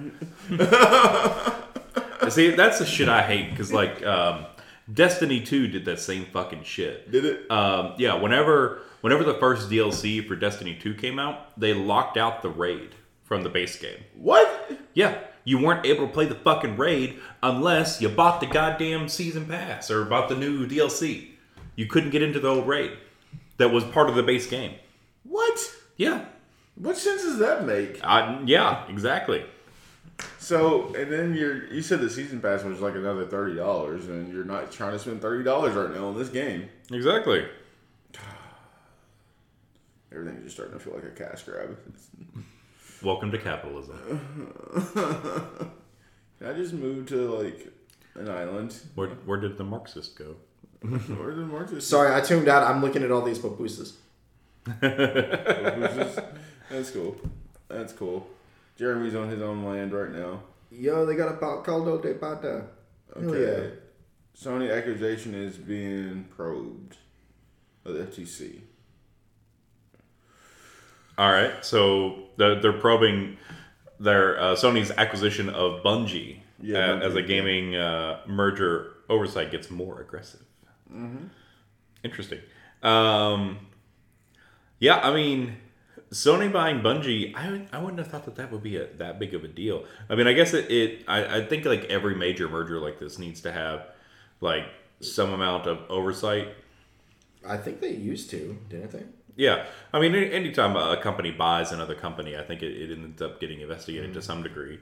[2.30, 4.46] See, that's the shit I hate because like um,
[4.92, 7.12] Destiny Two did that same fucking shit.
[7.12, 7.52] Did it?
[7.52, 12.42] Um, yeah, whenever whenever the first DLC for Destiny Two came out, they locked out
[12.42, 14.00] the raid from the base game.
[14.16, 14.72] What?
[14.94, 19.46] Yeah, you weren't able to play the fucking raid unless you bought the goddamn season
[19.46, 21.32] pass or bought the new DLC.
[21.76, 22.92] You couldn't get into the old raid
[23.58, 24.76] that was part of the base game.
[25.24, 25.60] What?
[25.98, 26.26] Yeah,
[26.76, 28.00] What sense does that make?
[28.04, 29.44] uh, yeah, exactly.
[30.40, 34.34] So, and then you're you said the season pass was like another thirty dollars, and
[34.34, 36.70] you're not trying to spend thirty dollars right now on this game.
[36.92, 37.46] Exactly.
[40.12, 41.78] Everything's just starting to feel like a cash grab.
[43.04, 44.00] Welcome to capitalism.
[46.40, 47.72] Can I just move to like
[48.16, 48.76] an island?
[48.96, 50.36] Where, where did the Marxist go?
[50.82, 51.86] Where did Marcus?
[51.88, 52.64] Sorry, I tuned out.
[52.64, 53.98] I'm looking at all these papooses.
[54.82, 56.22] That's
[56.92, 57.16] cool.
[57.68, 58.28] That's cool.
[58.78, 60.42] Jeremy's on his own land right now.
[60.72, 62.66] Yo, they got a pa- caldo de pata.
[63.14, 63.72] Hell Okay.
[64.38, 66.96] Sony accusation is being probed
[67.84, 68.62] by the FTC.
[71.18, 73.38] All right, so they're, they're probing
[74.00, 77.28] their uh, Sony's acquisition of Bungie, Yeah, uh, Bungie, as a yeah.
[77.28, 80.44] gaming uh, merger oversight gets more aggressive.
[80.94, 81.26] Mm-hmm.
[82.04, 82.40] Interesting.
[82.84, 83.58] Um,
[84.78, 85.58] yeah, I mean,
[86.12, 89.34] Sony buying Bungie, I, I wouldn't have thought that that would be a, that big
[89.34, 89.86] of a deal.
[90.10, 93.20] I mean, I guess it, it I, I think like every major merger like this
[93.20, 93.88] needs to have
[94.40, 94.66] like
[95.02, 96.50] some amount of oversight.
[97.48, 99.04] I think they used to, didn't they?
[99.38, 103.40] yeah, I mean, anytime a company buys another company, I think it, it ends up
[103.40, 104.80] getting investigated to some degree.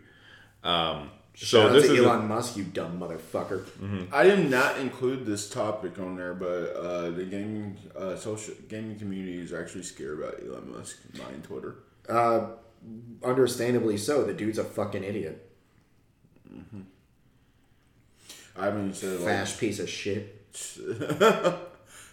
[0.64, 3.66] Um, so Shout out this to is a- Elon Musk, you dumb motherfucker.
[4.12, 8.98] I did not include this topic on there, but uh, the gaming uh, social gaming
[8.98, 11.76] community is actually scared about Elon Musk buying Twitter.
[12.08, 12.48] Uh,
[13.24, 14.24] understandably so.
[14.24, 15.42] The dude's a fucking idiot.
[18.58, 20.42] I haven't said like piece of shit.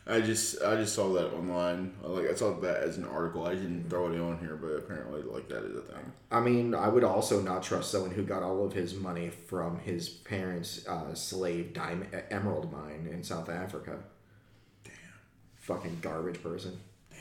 [0.06, 1.92] I just I just saw that online.
[2.02, 3.46] Like I saw that as an article.
[3.46, 6.12] I didn't throw it on here, but apparently like that is a thing.
[6.30, 9.78] I mean, I would also not trust someone who got all of his money from
[9.78, 13.98] his parents' uh, slave diamond emerald mine in South Africa.
[14.82, 14.94] Damn.
[15.56, 16.80] Fucking garbage person.
[17.10, 17.20] Damn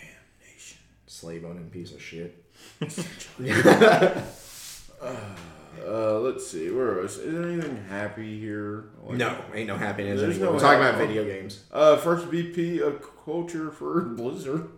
[0.51, 0.79] nation.
[1.05, 2.43] Slave owning piece of shit.
[5.01, 5.35] Uh,
[5.85, 6.69] let's see.
[6.71, 7.17] Where was?
[7.17, 8.85] Is there anything happy here?
[9.03, 10.47] Like- No, ain't no happiness There's anymore.
[10.49, 11.63] no We're talking about video games.
[11.71, 14.69] Uh, first VP of culture for Blizzard.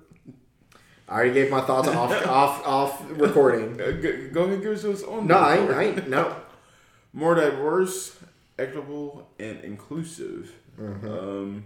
[1.09, 3.79] I already gave my thoughts off off off recording.
[3.79, 5.27] Uh, g- go ahead, and give us those on.
[5.27, 6.35] No, I ain't, I ain't no.
[7.13, 8.17] more diverse,
[8.57, 10.51] equitable, and inclusive.
[10.79, 11.07] Mm-hmm.
[11.07, 11.65] Um,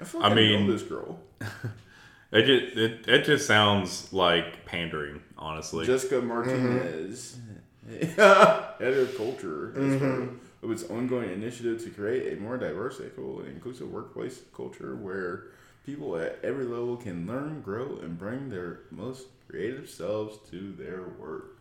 [0.00, 1.18] I feel like I I, mean- know this girl,
[2.30, 5.84] it just it, it just sounds like pandering, honestly.
[5.84, 7.51] Jessica Martinez, head
[8.18, 10.64] of culture, as part mm-hmm.
[10.64, 15.44] of its ongoing initiative to create a more diverse, equitable, and inclusive workplace culture where
[15.84, 21.02] people at every level can learn, grow, and bring their most creative selves to their
[21.18, 21.58] work.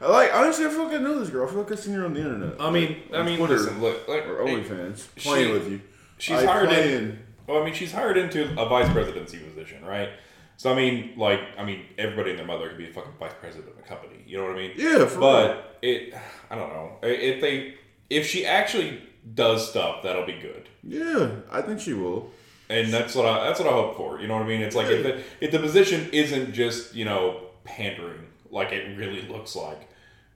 [0.00, 1.48] I like honestly, I feel like I know this girl.
[1.48, 2.60] I feel like I've seen her on the internet.
[2.60, 5.80] I mean, I mean, Twitter listen, look, like, or OnlyFans, playing she- with you.
[6.18, 10.10] she's I hired in- Well, I mean, she's hired into a vice presidency position, right?
[10.56, 13.34] So I mean, like, I mean, everybody and their mother could be a fucking vice
[13.40, 14.22] president of a company.
[14.26, 14.72] You know what I mean?
[14.76, 16.14] Yeah, for but it,
[16.50, 16.92] I don't know.
[17.02, 17.74] If they,
[18.08, 19.02] if she actually
[19.34, 20.68] does stuff, that'll be good.
[20.82, 22.30] Yeah, I think she will.
[22.68, 24.20] And that's what I that's what I hope for.
[24.20, 24.60] You know what I mean?
[24.60, 29.22] It's like if the if the position isn't just you know pandering like it really
[29.22, 29.88] looks like,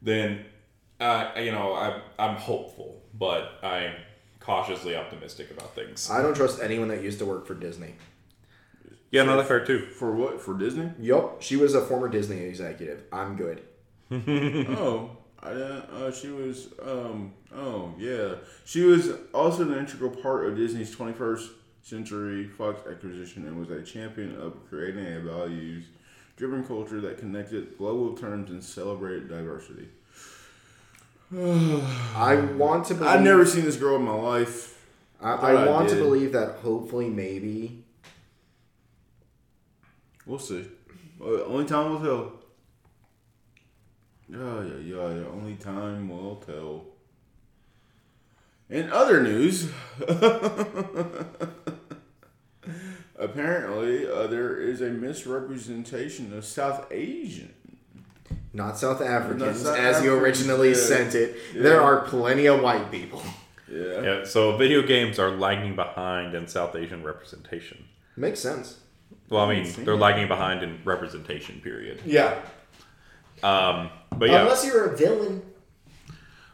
[0.02, 0.44] then
[1.00, 3.94] uh, you know I I'm hopeful, but I'm
[4.38, 6.10] cautiously optimistic about things.
[6.10, 7.94] I don't trust anyone that used to work for Disney.
[9.10, 9.86] Yeah, no, that's fair too.
[9.86, 10.40] For what?
[10.40, 10.92] For Disney?
[11.00, 13.02] Yup, she was a former Disney executive.
[13.12, 13.62] I'm good.
[14.12, 16.68] oh, I, uh, she was.
[16.82, 17.32] Um.
[17.54, 18.34] Oh, yeah.
[18.64, 21.48] She was also an integral part of Disney's 21st
[21.82, 28.16] Century Fox acquisition and was a champion of creating a values-driven culture that connected global
[28.16, 29.88] terms and celebrated diversity.
[31.36, 33.10] I want to believe.
[33.10, 34.76] I've never seen this girl in my life.
[35.20, 37.79] I, I I want to believe that hopefully, maybe.
[40.26, 40.66] We'll see.
[41.20, 42.32] Uh, only time will tell.
[44.28, 45.26] Yeah, yeah, yeah, yeah.
[45.32, 46.84] Only time will tell.
[48.68, 49.70] In other news,
[53.18, 57.52] apparently uh, there is a misrepresentation of South Asian.
[58.52, 60.76] Not South Africans, South as you originally yeah.
[60.76, 61.36] sent it.
[61.54, 61.62] Yeah.
[61.62, 63.22] There are plenty of white people.
[63.72, 64.02] Yeah.
[64.02, 67.84] Yeah, so video games are lagging behind in South Asian representation.
[68.16, 68.80] Makes sense.
[69.30, 71.60] Well, I mean, seen they're lagging behind in representation.
[71.60, 72.00] Period.
[72.04, 72.40] Yeah.
[73.42, 75.42] Um, but yeah, Unless you're a villain.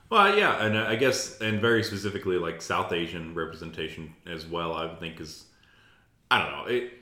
[0.08, 4.72] Well, yeah, and I guess, and very specifically, like South Asian representation as well.
[4.74, 5.46] I would think is,
[6.30, 6.92] I don't know, it.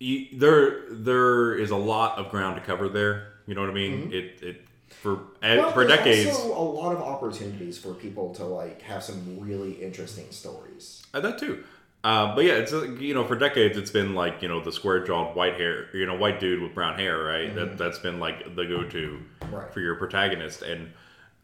[0.00, 3.34] You, there, there is a lot of ground to cover there.
[3.46, 4.10] You know what I mean?
[4.12, 6.28] It, it for Well, for decades.
[6.30, 11.06] also a lot of opportunities for people to like have some really interesting stories.
[11.14, 11.64] Uh, that too.
[12.02, 15.04] Uh, but yeah, it's you know for decades it's been like you know the square
[15.04, 17.54] jawed white hair, you know white dude with brown hair, right?
[17.54, 19.18] That that's been like the go to
[19.50, 19.72] Right.
[19.72, 20.92] for your protagonist, and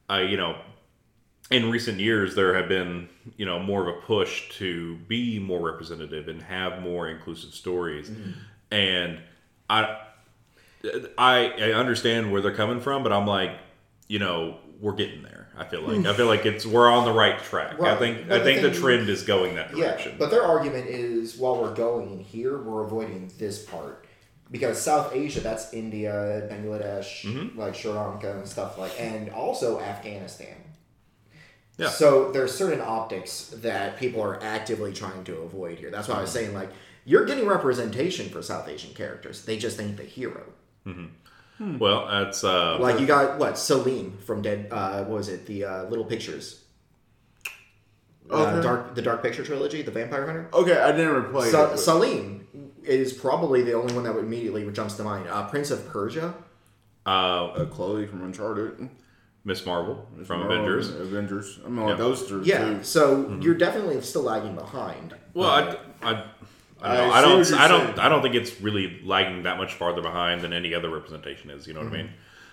[0.08, 0.56] uh, you know
[1.50, 5.60] in recent years there have been you know more of a push to be more
[5.60, 8.10] representative and have more inclusive stories,
[8.70, 9.20] and
[9.68, 9.98] I
[11.18, 13.50] I I understand where they're coming from, but I'm like
[14.08, 15.45] you know we're getting there.
[15.58, 17.80] I feel like I feel like it's we're on the right track.
[17.80, 20.12] I think But I the think the thing- trend is going that direction.
[20.12, 24.06] Yeah, but their argument is while we're going here, we're avoiding this part
[24.50, 27.58] because South Asia, that's India, Bangladesh, Mm-hmm.
[27.58, 30.56] like Sri Lanka and stuff like, and also Afghanistan.
[31.78, 31.88] Yeah.
[31.88, 35.90] So there's certain optics that people are actively trying to avoid here.
[35.90, 36.70] That's why I was saying like
[37.04, 39.44] you're getting representation for South Asian characters.
[39.44, 40.44] They just ain't the hero.
[41.58, 44.68] Well, that's uh, Like you got what Salim from Dead.
[44.70, 45.46] Uh, what was it?
[45.46, 46.62] The uh, Little Pictures.
[48.30, 48.62] Uh, Okay.
[48.62, 50.48] dark the Dark Picture trilogy, the Vampire Hunter.
[50.52, 51.70] Okay, I never played Sa- it.
[51.70, 51.78] but-
[52.84, 55.28] is probably the only one that would immediately jumps to mind.
[55.28, 56.34] Uh, Prince of Persia.
[57.06, 58.88] uh, uh, Chloe from Uncharted.
[59.44, 60.88] Miss Marvel from Marvel, Avengers.
[60.90, 61.60] Avengers.
[61.64, 61.94] I mean, like Yeah.
[62.04, 62.42] those two.
[62.44, 62.82] Yeah, too.
[62.82, 65.14] so you're definitely still lagging behind.
[65.34, 66.24] Well, I, I,
[66.82, 67.54] I, don't I I don't.
[67.54, 67.86] I don't.
[67.86, 67.98] saying.
[67.98, 71.66] I don't think it's really lagging that much farther behind than any other representation is.
[71.66, 72.10] You know what I mean?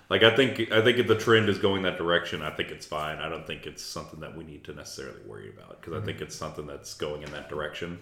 [0.09, 0.71] Like I think.
[0.71, 3.17] I think if the trend is going that direction, I think it's fine.
[3.17, 6.21] I don't think it's something that we need to necessarily worry about because I think
[6.21, 7.99] it's something that's going in that direction.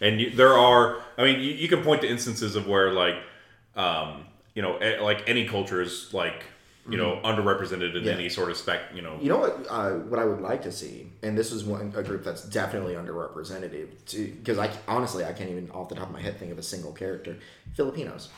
[0.00, 1.00] And you, there are.
[1.18, 3.16] I mean, you, you can point to instances of where like,
[3.74, 6.44] um, you know, eh, like any culture is like,
[6.88, 8.12] you know, underrepresented in Yeah.
[8.12, 8.80] any sort of spec.
[8.94, 9.66] You know, You know what?
[9.68, 12.94] Uh, what I would like to see, and this is one a group that's definitely
[12.94, 13.88] underrepresented,
[14.36, 16.62] because I honestly I can't even off the top of my head think of a
[16.62, 17.36] single character.
[17.74, 18.28] Filipinos.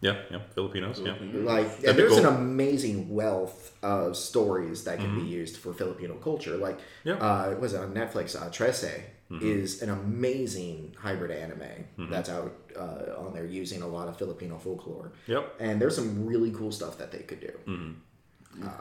[0.00, 1.14] yeah, yeah, Filipinos, yeah.
[1.32, 2.20] Like, and there's cool.
[2.20, 6.56] an amazing wealth of stories that can be used for Filipino culture.
[6.56, 7.14] Like, Yeah.
[7.14, 8.36] uh, was it on Netflix?
[8.40, 9.00] Uh, Trese
[9.30, 9.46] Mm-hmm.
[9.46, 12.10] is an amazing hybrid anime mm-hmm.
[12.10, 15.12] that's out uh, on there using a lot of Filipino folklore.
[15.26, 15.56] Yep.
[15.60, 17.52] And there's some really cool stuff that they could do.
[17.66, 18.62] Mm-hmm.
[18.62, 18.72] Um,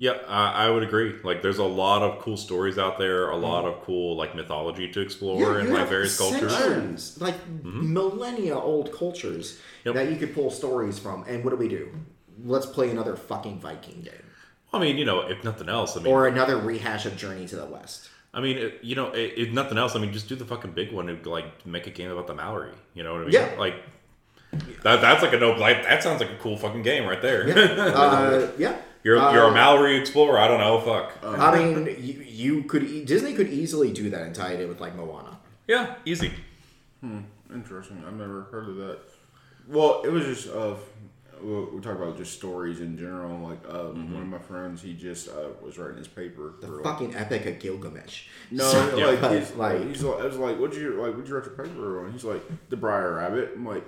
[0.00, 1.14] yeah, I, I would agree.
[1.22, 4.90] Like, there's a lot of cool stories out there, a lot of cool like mythology
[4.90, 7.20] to explore in you like various cultures.
[7.20, 9.94] like millennia old cultures Yep.
[9.94, 11.24] that you could pull stories from.
[11.28, 11.90] And what do we do?
[12.42, 14.14] Let's play another fucking Viking game.
[14.72, 17.54] I mean, you know, if nothing else, I mean, Or another rehash of Journey to
[17.56, 18.08] the West.
[18.34, 20.72] I mean, it, you know, i if nothing else, I mean, just do the fucking
[20.72, 22.72] big one and like make a game about the Maori.
[22.94, 23.32] You know what I mean?
[23.32, 23.54] Yeah.
[23.58, 23.76] Like
[24.82, 25.00] that.
[25.00, 25.52] That's like a no.
[25.52, 27.42] Like that sounds like a cool fucking game right there.
[27.96, 28.76] uh, yeah.
[29.02, 30.38] you're Uh, you're a Maori explorer.
[30.38, 30.80] I don't know.
[30.80, 31.12] Fuck.
[31.22, 34.68] I mean, you, you could e- Disney could easily do that and tie it in
[34.68, 35.38] with like Moana.
[35.68, 36.32] yeah, easy.
[37.00, 37.20] Hmm.
[37.52, 38.02] Interesting.
[38.06, 38.98] I've never heard of that.
[39.68, 40.74] Well, it was just uh,
[41.44, 43.38] well, we talk about just stories in general.
[43.48, 46.54] Like um, one of my friends, he just uh, was writing his paper.
[46.60, 48.24] The for, like, fucking Epic of Gilgamesh.
[48.50, 51.12] no, So, like, but, he's like- like he's like I was like, what'd you like?
[51.12, 52.12] What'd you write your paper on?
[52.12, 53.52] He's like the Brer Rabbit.
[53.56, 53.84] I'm like,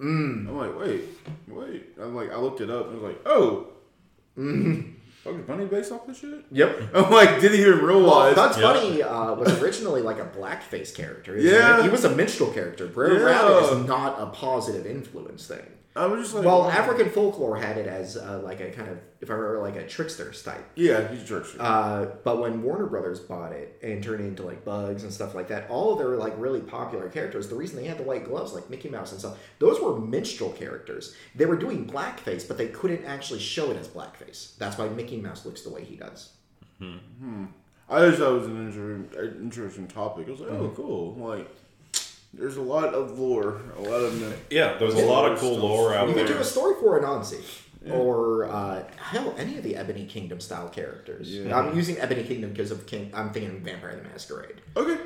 [0.00, 0.46] Mm.
[0.48, 1.04] I'm like, wait,
[1.48, 1.86] wait.
[1.98, 2.88] I'm like, I looked it up.
[2.88, 3.68] and I was like, oh,
[4.38, 4.90] Mm-hmm.
[5.24, 6.44] Bugs Bunny based off this shit.
[6.52, 6.82] Yep.
[6.94, 8.34] I'm like, didn't even Well, realize.
[8.36, 8.62] Bugs Yeah.
[8.74, 11.36] Bunny uh, was originally like a blackface character.
[11.36, 11.78] He was Yeah.
[11.80, 12.86] a, he was a minstrel character.
[12.86, 13.24] Brer Yeah.
[13.24, 15.66] Rabbit is not a positive influence thing.
[15.96, 16.70] I was just like, Well, wow.
[16.70, 19.86] African folklore had it as uh, like a kind of, if I remember, like a
[19.86, 20.64] trickster type.
[20.74, 21.56] Yeah, he's a trickster.
[21.60, 25.34] Uh, but when Warner Brothers bought it and turned it into like Bugs and stuff
[25.34, 28.24] like that, all of their like really popular characters, the reason they had the white
[28.26, 31.14] gloves, like Mickey Mouse and stuff, those were minstrel characters.
[31.34, 34.56] They were doing blackface, but they couldn't actually show it as blackface.
[34.58, 36.30] That's why Mickey Mouse looks the way he does.
[36.78, 37.46] Hmm.
[37.88, 40.26] I just thought it was an interesting, interesting topic.
[40.26, 40.74] I was like, oh, Mm-hmm.
[40.74, 41.14] cool.
[41.14, 41.48] Like,
[42.38, 44.20] there's a lot of lore, a lot of.
[44.20, 44.46] myth.
[44.50, 46.18] Yeah, there's a lot of cool lore out there.
[46.18, 47.42] You could do a story for Anansi.
[47.88, 51.30] Or uh, hell, any of the Ebony Kingdom style characters.
[51.30, 51.56] Yeah.
[51.56, 53.12] I'm using Ebony Kingdom because of King.
[53.14, 54.60] I'm thinking Vampire the Masquerade.
[54.76, 54.98] Okay,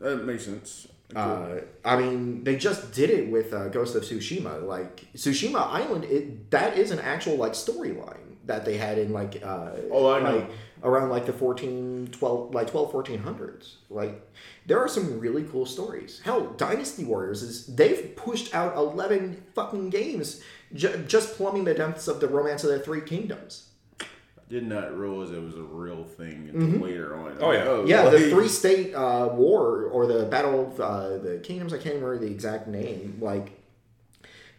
[0.00, 0.86] that makes sense.
[1.16, 4.62] Uh, I mean, they just did it with uh, Ghost of Tsushima.
[4.62, 9.40] Like Tsushima Island, it that is an actual like storyline that they had in like
[9.42, 10.36] uh, Oh, I know.
[10.36, 10.50] like,
[10.84, 13.74] around like the 14, 12, like 12, 1400s.
[13.90, 14.20] Like
[14.66, 16.20] there are some really cool stories.
[16.24, 20.42] Hell, Dynasty Warriors is they've pushed out eleven fucking games
[20.74, 23.68] ju- just plumbing the depths of the Romance of the Three Kingdoms.
[24.00, 24.04] I
[24.48, 27.38] did not realize it was a real thing until later on.
[27.40, 27.64] Oh, yeah.
[27.64, 27.86] Mm-hmm.
[27.86, 31.72] Yeah, the three state uh, war or the battle of uh, the kingdoms.
[31.72, 33.16] I can't remember the exact name.
[33.20, 33.52] Like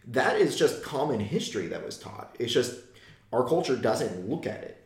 [0.08, 2.36] that is just common history that was taught.
[2.40, 2.80] It's just
[3.32, 4.83] our culture doesn't look at it.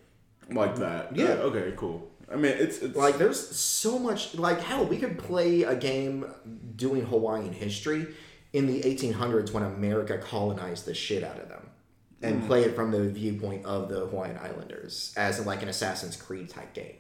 [0.52, 1.16] Like that.
[1.16, 1.26] Yeah.
[1.26, 1.74] Uh, okay.
[1.76, 2.10] Cool.
[2.32, 4.36] I mean, it's it's Like there's so much.
[4.36, 6.26] Like hell, we could play a game
[6.76, 8.08] doing Hawaiian history
[8.54, 11.70] in the 1800s when America colonized the shit out of them.
[12.20, 16.50] And play it from the viewpoint of the Hawaiian Islanders as like an Assassin's Creed
[16.50, 16.96] type game.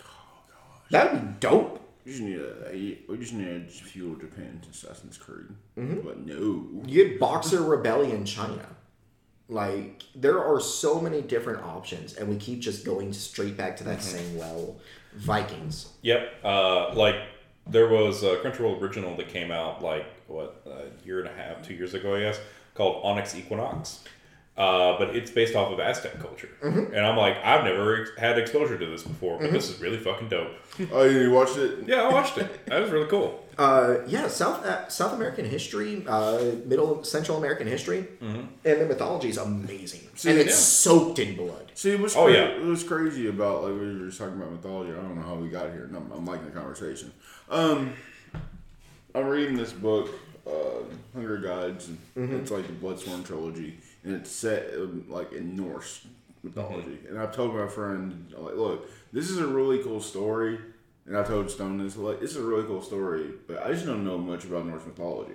[0.00, 0.04] Oh
[0.48, 1.80] gosh, That'd be dope.
[2.04, 5.46] We just need a, we just need a fuel Japan's Assassin's Creed.
[5.78, 6.00] Mm-hmm.
[6.00, 6.82] But no.
[6.84, 8.66] You get Boxer Rebellion China.
[9.52, 13.84] Like there are so many different options, and we keep just going straight back to
[13.84, 14.16] that Mm-hmm.
[14.16, 14.76] same well.
[15.14, 15.90] Vikings.
[16.02, 16.32] Yep.
[16.42, 17.16] Uh, like
[17.66, 21.62] there was a Crunchyroll original that came out like what a year and a half,
[21.62, 22.40] two years ago, I guess,
[22.74, 24.04] called Onyx Equinox.
[24.54, 26.92] Uh, but it's based off of Aztec culture, Mm-hmm.
[26.94, 29.96] and I'm like, I've never ex- had exposure to this before, but this is really
[29.98, 30.50] fucking dope.
[30.92, 31.88] Oh, you watched it?
[31.88, 32.60] Yeah, I watched it.
[32.66, 33.42] That was really cool.
[33.56, 39.30] Uh, yeah, South uh, South American history, uh, Middle Central American history, and the mythology
[39.30, 40.54] is amazing, and it's yeah.
[40.54, 41.70] soaked in blood.
[41.74, 42.66] See, what's Oh, cra- yeah.
[42.66, 44.92] what's crazy about like we were just talking about mythology.
[44.92, 45.84] I don't know how we got here.
[45.84, 47.10] and I'm, I'm liking the conversation.
[47.50, 47.94] Um,
[49.14, 50.08] I'm reading this book,
[50.46, 50.84] uh,
[51.14, 51.88] Hunger Gods.
[51.88, 52.36] And Mm-hmm.
[52.36, 56.06] It's like the Bloodsworn trilogy, and it's set um, like in Norse
[56.42, 56.98] mythology.
[57.08, 60.58] And I've told my friend, like, look, this is a really cool story.
[61.06, 63.86] And I told Stone this, like, this is a really cool story, but I just
[63.86, 65.34] don't know much about Norse mythology.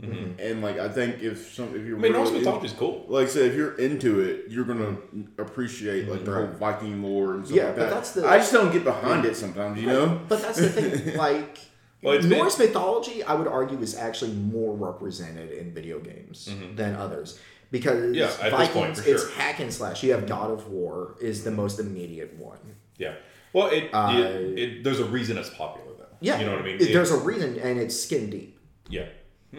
[0.00, 1.98] And like, I think if some, if you're, Mm-hmm.
[1.98, 3.04] I mean, Norse mythology is cool.
[3.08, 4.96] like I said, if you're into it, you're gonna
[5.38, 8.52] appreciate like the whole Viking lore and stuff Yeah, like but that's the- I just
[8.52, 10.20] don't get behind it sometimes, you know.
[10.28, 11.58] But that's the thing, like.
[12.00, 16.48] Well, it's been- Norse mythology, I would argue, is actually more represented in video games
[16.76, 17.40] than others
[17.70, 18.14] because Mm-hmm.
[18.14, 19.30] Yeah, Vikings, point, it's sure.
[19.32, 20.02] hack and slash.
[20.02, 22.58] You have God of War is the most immediate one.
[22.96, 23.14] Yeah.
[23.52, 26.04] Well, it, Uh, it, it there's a reason it's popular though.
[26.20, 26.76] Yeah, You know what I mean?
[26.80, 28.58] It- there's a reason, and it's skin deep.
[28.88, 29.06] yeah.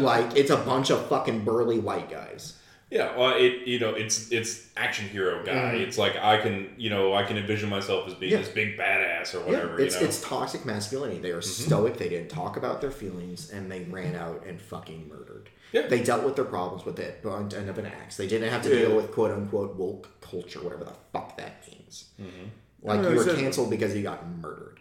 [0.00, 2.54] Like it's a bunch of fucking burly white guys.
[2.90, 5.74] Yeah, well, it you know it's it's action hero guy.
[5.74, 8.38] It's like I can you know I can envision myself as being Mm-hmm.
[8.40, 8.44] Yeah.
[8.46, 9.80] this big badass or Yeah, whatever.
[9.80, 11.20] it's you know, it's toxic masculinity.
[11.20, 11.96] They are stoic.
[11.98, 15.50] They didn't talk about their feelings, and they ran out and fucking murdered.
[15.72, 15.86] Yeah.
[15.86, 18.16] They dealt with their problems with it, bunt end of an axe.
[18.16, 18.86] They didn't have to Yeah.
[18.86, 22.06] deal with quote unquote woke culture, whatever the fuck that means.
[22.82, 24.80] Like No, you were canceled because you got murdered.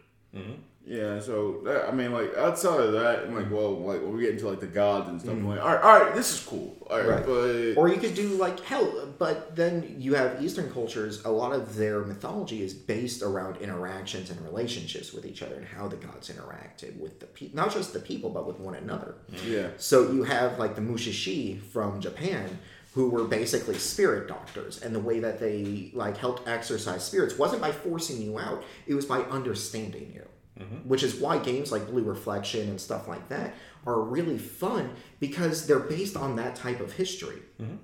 [0.89, 3.35] Yeah, so that, I mean, like outside of that, I'm Mm.
[3.35, 5.67] like, well, like when we get into like the gods and stuff, I'm like, all
[5.73, 7.25] right, all right, this is cool, all right, Right.
[7.25, 11.25] but Or you could do like hell, but then you have Eastern cultures.
[11.25, 15.65] A lot of their mythology is based around interactions and relationships with each other, and
[15.65, 19.15] how the gods interacted with the people, not just the people, but with one another.
[19.45, 22.59] yeah, So you have like the Mushishi from Japan,
[22.93, 27.61] who were basically spirit doctors, and the way that they like helped exercise spirits wasn't
[27.61, 30.23] by forcing you out; it was by understanding you.
[30.57, 30.89] Mm-hmm.
[30.89, 33.53] Which is why games like Blue Reflection and stuff like that
[33.85, 34.89] are really fun
[35.19, 37.75] because they're based on that type of history, mm-hmm.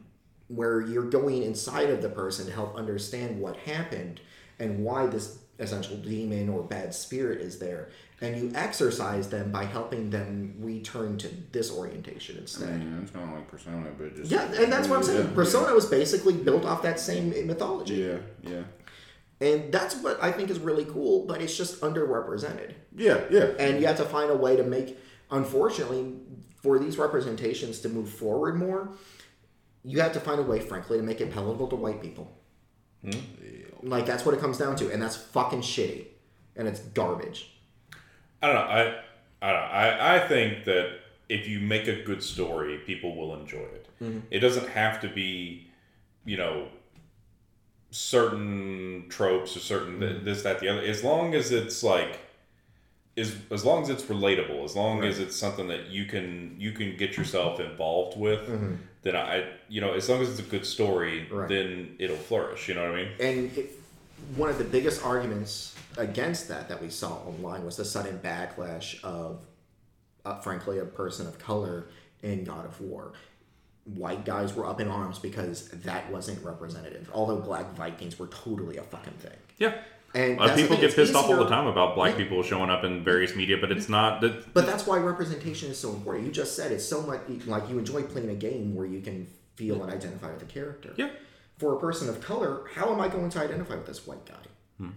[0.48, 4.20] where you're going inside of the person to help understand what happened
[4.60, 7.90] and why this essential demon or bad spirit is there,
[8.22, 12.80] and you exercise them by helping them return to this orientation I instead.
[12.80, 15.28] mean, it's kind of like Persona, but just Yeah, and that's what I'm saying.
[15.30, 17.96] Yeah, Persona was basically built off that same mythology.
[17.96, 18.64] Yeah, yeah,
[19.44, 22.76] And that's what I think is really cool, but it's just underrepresented.
[22.96, 23.52] yeah, yeah.
[23.60, 24.98] And you have to find a way to make,
[25.30, 26.14] unfortunately,
[26.62, 28.94] for these representations to move forward more,
[29.84, 32.32] you have to find a way, frankly, to make it palatable to white people.
[33.04, 33.20] Hmm?
[33.82, 36.06] Like that's what it comes down to, and that's fucking shitty,
[36.56, 37.52] and it's garbage.
[38.42, 38.62] I don't know.
[38.62, 38.82] I
[39.42, 39.68] I don't know.
[39.68, 43.88] I, I think that if you make a good story, people will enjoy it.
[44.02, 44.20] Mm-hmm.
[44.32, 45.68] It doesn't have to be,
[46.24, 46.70] you know,
[47.94, 50.82] certain tropes or certain th- this that the other.
[50.82, 52.20] As long as it's like,
[53.16, 56.72] is as long as it's relatable, as long as it's something that you can you
[56.72, 58.42] can get yourself involved with,
[59.04, 61.48] then I you know as long as it's a good story, Right.
[61.48, 62.68] then it'll flourish.
[62.68, 63.12] You know what I mean?
[63.20, 63.72] And it,
[64.36, 69.04] one of the biggest arguments against that that we saw online was the sudden backlash
[69.04, 69.46] of,
[70.26, 71.86] uh, frankly, a person of color
[72.24, 73.12] in God of War.
[73.86, 77.10] White guys were up in arms because that wasn't representative.
[77.14, 79.38] Although Black Vikings were totally a fucking thing.
[79.58, 79.76] Yeah.
[80.16, 81.96] And A lot of that's the people get it's pissed off all the time about
[81.96, 84.54] black people showing up in various media, but it's not that.
[84.54, 86.28] But that's why representation is so important.
[86.28, 89.28] You just said it's so much like you enjoy playing a game where you can
[89.56, 90.94] feel and identify with a character.
[90.98, 91.10] Yeah.
[91.58, 94.36] For a person of color, how am I going to identify with this white guy?
[94.78, 94.90] Hmm.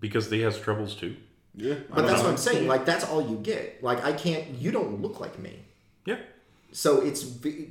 [0.00, 1.16] Because he has troubles too.
[1.54, 1.74] Yeah.
[1.90, 2.66] But that's what I'm saying.
[2.66, 3.82] Like that's all you get.
[3.82, 4.48] Like I can't.
[4.54, 5.58] You don't look like me.
[6.06, 6.18] Yeah.
[6.72, 7.24] So it's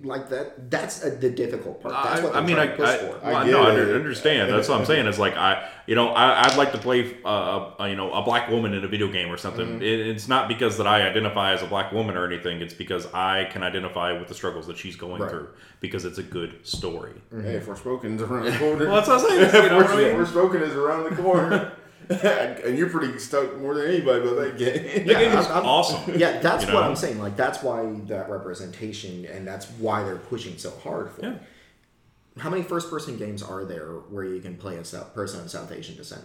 [0.03, 0.71] like that.
[0.71, 1.93] That's uh the difficult part.
[1.93, 3.19] That's I, what I they're mean, I, trying to I, for.
[3.25, 3.95] well, I no, I get under- it.
[3.97, 4.51] understand.
[4.51, 5.05] That's what I'm saying.
[5.05, 8.11] It's like I, you know, I, I'd like to play, uh, a, a, you know,
[8.13, 9.67] a black woman in a video game or something.
[9.67, 9.81] Mm-hmm.
[9.83, 12.61] It, it's not because that I identify as a black woman or anything.
[12.61, 15.29] It's because I can identify with the struggles that she's going Right.
[15.29, 15.49] through
[15.81, 17.13] because it's a good story.
[17.29, 18.85] Hey, Forspoken's around the corner.
[18.87, 19.63] Well, that's what I'm saying.
[19.65, 20.15] You know what I mean?
[20.25, 21.73] Forspoken is around the corner.
[22.65, 25.05] and you're pretty stoked more than anybody about that game.
[25.07, 26.15] The game is I'm- I'm- awesome.
[26.17, 26.89] yeah, that's You what know?
[26.89, 27.19] I'm saying.
[27.19, 31.21] Like that's why that representation, and that's why they're pushing so hard for.
[31.21, 31.23] it.
[31.25, 32.41] Yeah.
[32.41, 35.71] How many first-person games are there where you can play a South, person of South
[35.71, 36.23] Asian descent?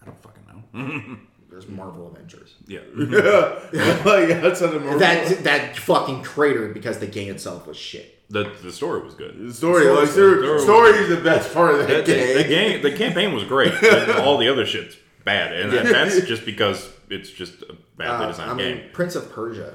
[0.00, 0.42] I don't fucking
[0.72, 1.16] know.
[1.50, 2.54] There's Marvel Avengers.
[2.66, 2.80] yeah.
[2.96, 4.02] yeah.
[4.06, 4.98] like, that's not a Marvel.
[4.98, 8.20] That that fucking cratered because the game itself was shit.
[8.30, 9.38] The, the story was good.
[9.38, 10.60] The story, The like, story's story, good.
[10.62, 12.36] story is the best part of The, that game.
[12.38, 13.74] the game, the campaign was great.
[14.20, 15.82] all the other shit's bad, and Yeah.
[15.84, 18.90] that's just because it's just a badly Uh, designed I mean, game.
[18.92, 19.74] Prince of Persia,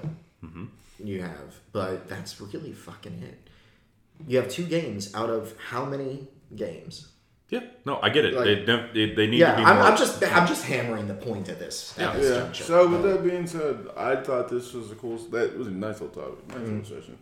[1.03, 3.37] you have, but that's really fucking it.
[4.27, 7.09] You have two games out of how many games?
[7.49, 8.33] Yeah, no, I get it.
[8.33, 9.85] Like- they, def- they, they need Yeah, to be I'm, more.
[9.85, 12.19] I'm just I'm just hammering the point of this at Yeah.
[12.19, 12.65] this Yeah.
[12.65, 15.17] So with that being said, I thought this was a cool.
[15.17, 16.45] That was a nice little topic.
[16.49, 17.17] Nice little session.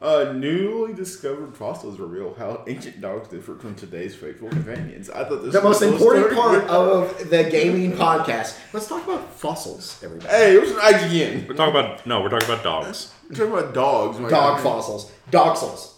[0.00, 5.10] Uh, newly discovered fossils reveal how ancient dogs differ from today's faithful companions.
[5.10, 6.60] I thought this the was most important story.
[6.60, 8.56] part of the gaming podcast.
[8.72, 10.30] Let's talk about fossils, everybody.
[10.30, 11.48] Hey, it was an IGN.
[11.48, 13.12] we're talking about no, we're talking about dogs.
[13.28, 14.20] We're talking about dogs.
[14.20, 14.62] my Dog God.
[14.62, 15.94] fossils, dogsels.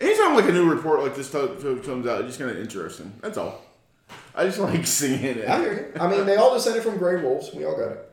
[0.00, 2.58] Anytime like a new report like this to- to- comes out, it's just kind of
[2.58, 3.12] interesting.
[3.20, 3.62] That's all.
[4.34, 5.48] I just like seeing it.
[5.48, 6.00] I hear you.
[6.00, 7.52] I mean, they all descended from gray wolves.
[7.54, 8.09] We all got it.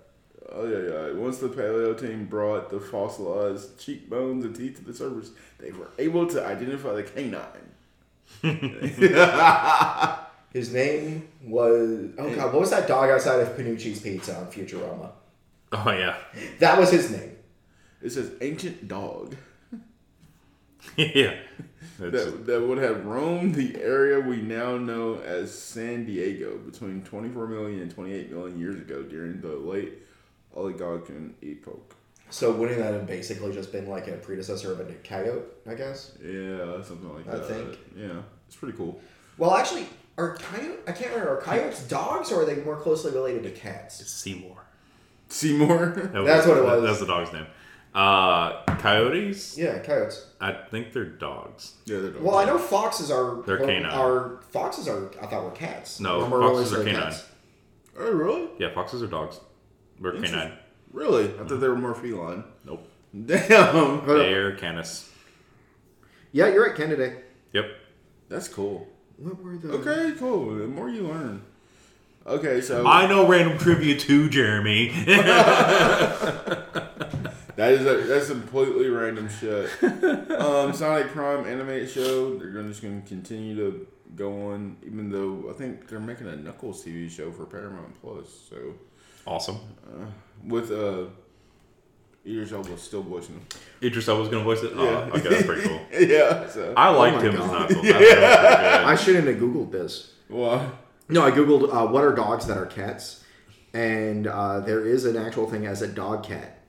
[0.58, 1.14] Oh yeah, yeah.
[1.14, 5.90] Once the paleo team brought the fossilized cheekbones and teeth to the surface, they were
[6.00, 7.44] able to identify the canine.
[10.54, 15.12] His name was oh god, what was that dog outside of Panucci's Pizza on Futurama?
[15.72, 16.18] Oh yeah,
[16.60, 17.36] That was his name.
[18.02, 19.36] It says ancient dog
[20.96, 21.36] yeah.
[22.00, 27.48] That, that would have roamed the area we now know as San Diego between 24
[27.48, 29.94] million and 28 million years ago during the late
[30.58, 31.96] Oligocene epoch.
[32.30, 35.46] So wouldn't that have basically just been like a predecessor of a coyote?
[35.66, 36.14] I guess.
[36.22, 37.44] Yeah, something like I that.
[37.44, 37.80] I think.
[37.96, 39.00] Yeah, it's pretty cool.
[39.38, 39.86] Well, actually,
[40.18, 40.80] are coyote?
[40.88, 41.38] I can't remember.
[41.38, 44.02] Are coyotes dogs, or are they more closely related to cats?
[44.02, 44.58] It's Seymour.
[45.30, 45.90] Seymour.
[46.14, 46.84] That That's what it was.
[46.84, 47.46] That's the dog's name.
[47.96, 49.58] Uh, coyotes.
[49.58, 50.28] Yeah, coyotes.
[50.42, 51.76] I think they're dogs.
[51.86, 52.24] yeah, they're dogs.
[52.24, 53.42] Well, I know foxes are.
[53.44, 53.86] They're canine.
[53.86, 55.10] Are foxes are?
[55.22, 56.00] I thought were cats.
[56.00, 57.12] No, foxes are related canine.
[57.12, 57.26] cats.
[58.00, 58.50] Oh, really?
[58.60, 59.40] Yeah, foxes are dogs.
[60.00, 60.54] They're canine.
[60.92, 61.26] Really?
[61.26, 62.44] I thought they were more feline.
[62.66, 62.88] Nope.
[63.26, 64.06] Damn.
[64.06, 65.12] They're canis.
[66.32, 67.16] Yeah, you're right, Kennedy.
[67.54, 67.66] Yep.
[68.30, 68.88] That's cool.
[69.18, 69.72] What were the?
[69.72, 70.56] Okay, cool.
[70.56, 71.42] The more you learn.
[72.26, 74.90] Okay, so I know random trivia too, Jeremy.
[75.06, 76.62] that
[77.58, 79.70] is a, that's completely random shit.
[80.32, 82.38] um, Sonic Prime animated show.
[82.38, 86.28] They're gonna, just going to continue to go on, even though I think they're making
[86.28, 88.28] a Knuckles TV show for Paramount Plus.
[88.50, 88.76] So
[89.28, 89.60] awesome.
[90.46, 91.06] with uh,
[92.26, 93.46] Idris Elba still voicing him.
[93.82, 94.74] Idris Elba's gonna voice it.
[94.76, 95.12] Oh, Yeah.
[95.14, 95.82] okay, that's pretty cool.
[96.00, 96.48] yeah.
[96.50, 97.70] So I liked my him as God.
[97.70, 97.88] Knuckles.
[97.88, 100.14] That was pretty I shouldn't have googled this.
[100.30, 100.78] well,
[101.10, 103.24] No, I googled uh, what are dogs that are cats,
[103.74, 106.60] and uh, there is an actual thing as a dog cat.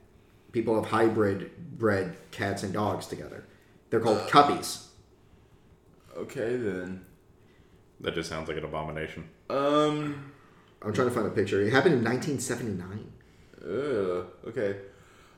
[0.52, 3.44] People have hybrid bred cats and dogs together.
[3.90, 4.86] They're called cuppies.
[6.16, 7.04] okay then.
[8.00, 9.28] That just sounds like an abomination.
[9.50, 10.32] Um.
[10.82, 11.60] I'm trying to find a picture.
[11.60, 13.12] It happened in 1979.
[13.62, 14.76] Uh, okay.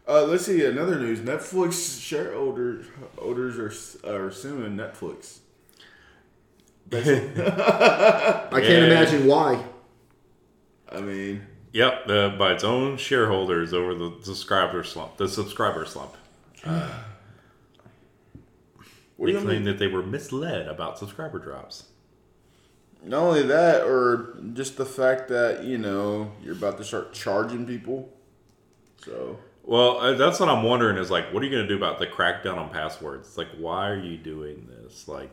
[0.08, 1.20] Uh, let's see another news.
[1.20, 2.86] Netflix shareholders
[3.18, 3.58] holders
[4.04, 5.38] are are suing Netflix.
[6.92, 6.98] I
[8.50, 8.84] can't Yeah.
[8.84, 9.64] imagine why.
[10.90, 15.16] I mean, Yep, the, by its own shareholders over the subscriber slump.
[15.18, 16.16] The subscriber slump.
[19.16, 21.84] what They do claim that they were misled about subscriber drops.
[23.02, 27.66] Not only that, or just the fact that you know you're about to start charging
[27.66, 28.10] people.
[29.04, 31.76] So Well, uh, that's what I'm wondering is like, what are you going to do
[31.76, 33.28] about the crackdown on passwords?
[33.28, 35.06] It's like, why are you doing this?
[35.08, 35.30] Like,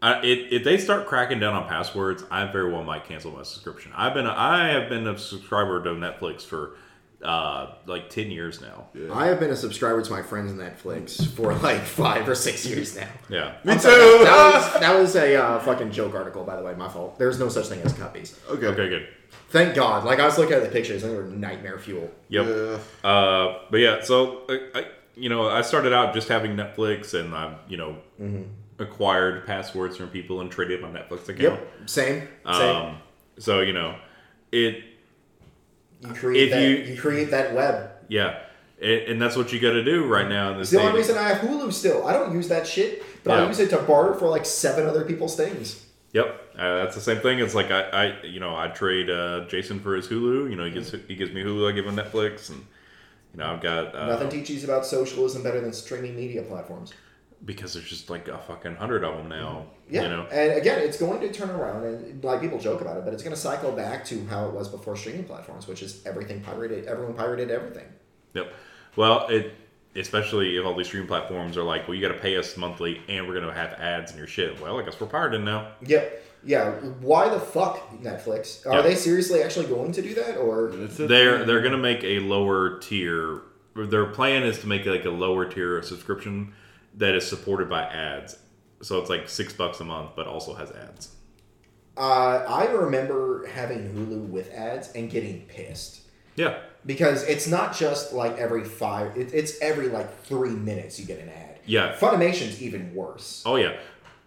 [0.00, 3.42] I, it, if they start cracking down on passwords, I very well might cancel my
[3.42, 3.92] subscription.
[3.94, 6.76] I've been, I have been a subscriber to Netflix for
[7.22, 8.86] uh, like ten years now.
[8.94, 9.12] yeah.
[9.12, 12.96] I have been a subscriber to my friends Netflix for like five or six years
[12.96, 13.08] now.
[13.28, 13.88] Yeah, Me too.
[13.88, 16.74] That was, that was a uh, fucking joke article, by the way.
[16.74, 17.18] My fault.
[17.18, 18.38] There's no such thing as cuppies.
[18.48, 18.66] okay.
[18.66, 19.08] okay, good.
[19.50, 20.04] Thank God.
[20.04, 22.10] Like I was looking at the pictures, and they were nightmare fuel.
[22.28, 22.46] Yep.
[22.46, 23.08] Yeah.
[23.08, 27.34] Uh, but yeah, so I, I, you know, I started out just having Netflix, and
[27.34, 27.96] I've you know
[28.78, 31.60] acquired passwords from people and traded my Netflix account.
[31.60, 31.68] Yep.
[31.86, 32.28] Same.
[32.46, 32.76] Same.
[32.76, 32.98] Um,
[33.38, 33.96] so you know,
[34.50, 34.84] it
[36.02, 36.62] you create if that.
[36.62, 37.90] you- You, create that web.
[38.08, 38.38] yeah,
[38.80, 41.16] and that's what you got to do right now in this It's the only reason
[41.16, 42.06] I have Hulu still.
[42.06, 45.04] I don't use that shit, but I use it to barter for like seven other
[45.04, 45.86] people's things.
[46.12, 46.26] Yep,
[46.58, 47.38] uh, that's the same thing.
[47.38, 50.50] It's like I, I you know, I trade uh, Jason for his Hulu.
[50.50, 51.70] You know, he gives he gives me Hulu.
[51.70, 52.66] I give him Netflix, and
[53.32, 56.92] you know, I've got uh, Nothing teaches about socialism better than streaming media platforms.
[57.44, 59.66] Because there's just like a fucking hundred of them now.
[59.90, 62.96] Yeah, You know, and again, it's going to turn around, and like people joke about
[62.98, 65.82] it, but it's going to cycle back to how it was before streaming platforms, which
[65.82, 66.86] is everything pirated.
[66.86, 67.86] Everyone pirated everything.
[68.34, 68.52] Yep.
[68.96, 69.54] Well, it
[69.94, 73.02] especially if all these streaming platforms are like, well, you got to pay us monthly,
[73.08, 74.60] and we're gonna have ads in your shit.
[74.60, 75.72] Well, I guess we're pirated now.
[75.86, 76.24] Yep.
[76.44, 76.70] Yeah.
[77.00, 78.66] Why the fuck Netflix?
[78.66, 78.82] Are Yeah.
[78.82, 83.42] they seriously actually going to do that, or They're they're gonna make a lower tier.
[83.76, 86.52] Their plan is to make like a lower tier subscription
[86.96, 88.38] that is supported by ads.
[88.82, 91.14] So it's like six bucks a month, but also has ads.
[91.96, 96.00] uh, I remember having Hulu with ads and getting pissed.
[96.34, 96.58] Yeah.
[96.86, 101.20] because it's not just like every five it, it's every like three minutes you get
[101.20, 101.94] an ad Yeah.
[101.94, 103.76] funimation's even worse Oh yeah.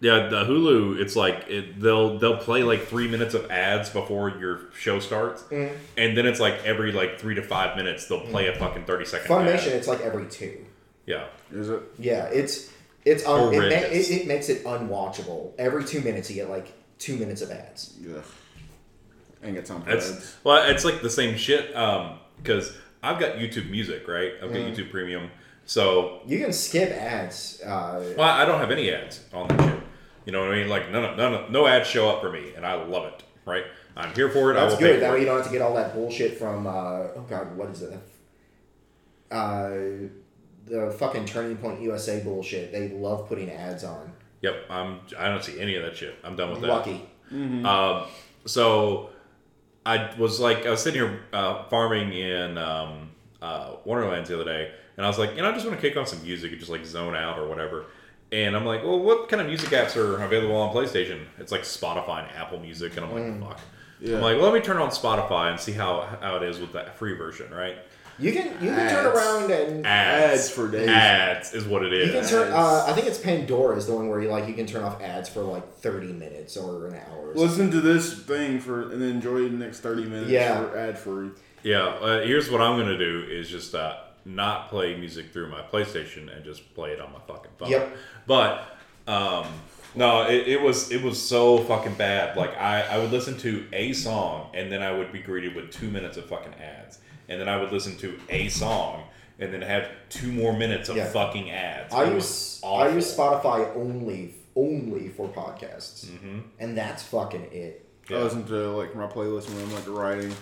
[0.00, 4.28] Yeah, the Hulu, it's like it, they'll they'll play like three minutes of ads before
[4.38, 5.72] your show starts, Mm.
[5.96, 9.04] and then it's like every like three to five minutes they'll play a fucking thirty
[9.06, 9.26] second.
[9.28, 9.72] funimation ad.
[9.72, 10.64] it's like every two
[11.06, 11.80] Yeah, Is it?
[11.98, 12.70] yeah it's
[13.04, 16.72] it's un- it, ma- it, it makes it unwatchable every two minutes you get like
[16.98, 18.18] two minutes of ads Yeah.
[19.44, 20.36] Ain't got time for it's ads.
[20.44, 21.74] well, it's like the same shit.
[21.76, 24.32] Um, because I've got YouTube Music, right?
[24.42, 24.74] I've got Mm.
[24.74, 25.30] YouTube Premium,
[25.66, 29.80] so you can skip ads uh, well, I don't have any ads on that shit.
[30.24, 30.68] You know what I mean?
[30.68, 33.22] Like none of, none of, no ads show up for me, and I love it.
[33.44, 33.64] Right?
[33.96, 34.54] I'm here for it.
[34.54, 35.20] that's I will good pay that for way it.
[35.20, 36.70] you don't have to get all that bullshit from uh,
[37.14, 37.98] oh god what is it
[39.30, 39.70] uh,
[40.66, 44.12] the fucking turning point usa bullshit they love putting ads on
[44.42, 45.00] Yep, I'm.
[45.18, 46.14] I don't see any of that shit.
[46.22, 46.68] I'm done with that.
[46.68, 47.08] lucky
[47.66, 48.04] Um,
[48.44, 49.10] so
[49.84, 53.10] I was like, I was sitting here uh, farming in um,
[53.42, 55.88] uh, Wonderlands the other day, and I was like, you know, I just want to
[55.88, 57.86] kick on some music and just like zone out or whatever.
[58.32, 61.24] And I'm like, well, what kind of music apps are available on PlayStation?
[61.38, 63.60] It's like Spotify and Apple Music, and I'm like, fuck.
[64.00, 64.16] Yeah.
[64.16, 66.72] I'm like, well, let me turn on Spotify and see how how it is with
[66.74, 67.78] that free version, right?
[68.18, 70.88] You can you can turn around and Ads, Ads for days.
[70.88, 72.06] Ads is what it is.
[72.14, 72.52] you can turn.
[72.52, 75.02] Uh, I think it's Pandora is the one where you like you can turn off
[75.02, 77.30] ads for like thirty minutes or an hour.
[77.30, 77.34] or.
[77.34, 80.66] Listen to this thing for and then enjoy the next thirty minutes Yeah.
[80.74, 81.30] ad free.
[81.62, 85.60] Yeah, uh, here's what I'm gonna do is just uh, not play music through my
[85.62, 87.70] PlayStation and just play it on my fucking phone.
[87.70, 87.96] Yep.
[88.26, 89.46] But um,
[89.94, 92.36] no, it, it was it was so fucking bad.
[92.36, 95.70] Like I, I would listen to a song and then I would be greeted with
[95.70, 99.02] two minutes of fucking ads, and then I would listen to a song
[99.38, 101.06] and then have two more minutes of Yeah.
[101.08, 101.92] fucking ads.
[101.94, 106.42] I use I use Spotify only only for podcasts, Mhm.
[106.58, 107.84] and that's fucking it.
[108.08, 108.18] Yeah.
[108.18, 110.34] I listen to like my playlist when I'm like writing,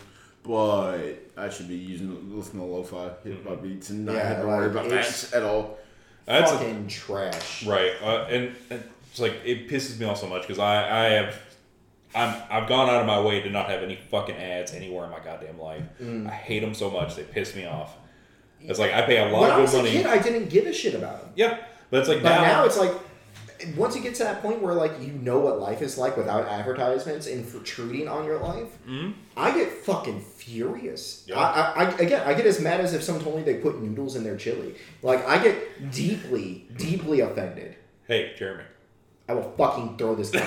[0.45, 0.99] but
[1.37, 4.47] I should be using listening to lo-fi hip hop beats and not Yeah, have to
[4.47, 5.79] worry about it's- that at all.
[6.27, 7.67] That's a- fucking trash.
[7.67, 11.09] Right, uh, and, and it's like it pisses me off so much because I I
[11.15, 11.35] have
[12.15, 15.11] I'm I've gone out of my way to not have any fucking ads anywhere in
[15.11, 15.83] my goddamn life.
[16.01, 16.29] Mm.
[16.29, 17.97] I hate them so much; they piss me off.
[18.61, 19.93] It's like I pay a lot When I of was good a money.
[19.97, 21.31] kid, I didn't give a shit about them.
[21.37, 21.59] yeah,
[21.91, 22.93] but it's like But now, now it's like
[23.77, 26.47] once you get to that point where like you know what life is like without
[26.49, 28.69] advertisements intruding on your life,
[29.37, 31.25] I get fucking furious.
[31.27, 31.39] Yeah.
[31.39, 33.81] I, I, I again, I get as mad as if someone told me they put
[33.83, 34.75] noodles in their chili.
[35.03, 37.77] Like I get deeply, deeply offended.
[38.09, 38.65] hey Jeremy,
[39.29, 40.31] I will fucking throw this.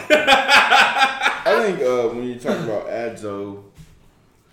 [1.54, 3.66] I think uh, when you talk about ads though,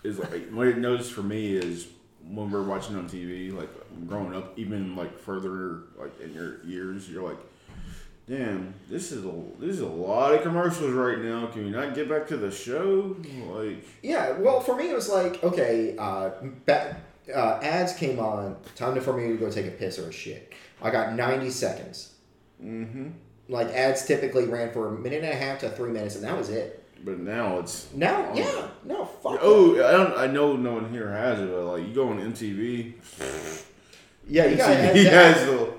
[0.03, 1.89] is like what it noticed for me is
[2.27, 3.69] when we're watching on TV, like
[4.07, 7.39] growing up, even like further like in your years, you're like,
[8.29, 11.47] damn, this is a this is a lot of commercials right now.
[11.47, 13.17] Can we not get back to the show?
[13.51, 16.31] Like, Yeah, well, for me, it was like, okay, uh,
[16.67, 16.97] ba-
[17.35, 20.13] uh, ads came on, time to, for me to go take a piss or a
[20.13, 20.53] shit.
[20.83, 22.13] I got 90 seconds.
[22.63, 23.09] mm-hmm.
[23.49, 26.37] Like, ads typically ran for a minute and a half to three minutes, and that
[26.37, 26.84] was it.
[27.05, 29.39] But now it's Now, yeah, no, fuck.
[29.43, 30.17] oh, I don't.
[30.19, 32.95] I know no one here has it, but like you go on MTV,
[34.27, 35.39] yeah, you got MTV ads.
[35.39, 35.75] has the.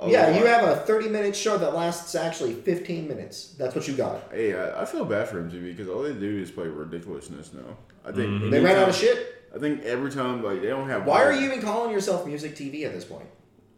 [0.00, 3.54] a yeah, you have a 30 minute show that lasts actually 15 minutes.
[3.58, 4.30] That's what you got.
[4.30, 7.76] Hey, I, I feel bad for MTV because all they do is play ridiculousness now.
[8.04, 8.50] I think Mhm.
[8.50, 9.42] They ran out of shit.
[9.54, 11.04] I think every time like they don't have.
[11.06, 13.26] Why are you even calling yourself music TV at this point?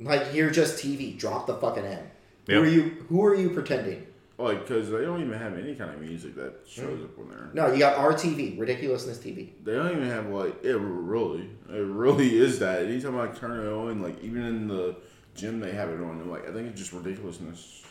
[0.01, 1.16] Like, you're just TV.
[1.16, 2.05] Drop the fucking M.
[2.48, 2.82] Who are you?
[3.09, 4.06] Who are you pretending?
[4.43, 7.51] Like because they don't even have any kind of music that shows up on there.
[7.55, 9.51] No, you got RTV, Ridiculousness TV.
[9.64, 11.48] They don't even have like it really.
[11.70, 12.85] It really is that.
[12.85, 14.97] Anytime I turn it on, like even in the
[15.35, 16.20] gym they have it on.
[16.20, 17.85] I'm like I think it's just ridiculousness.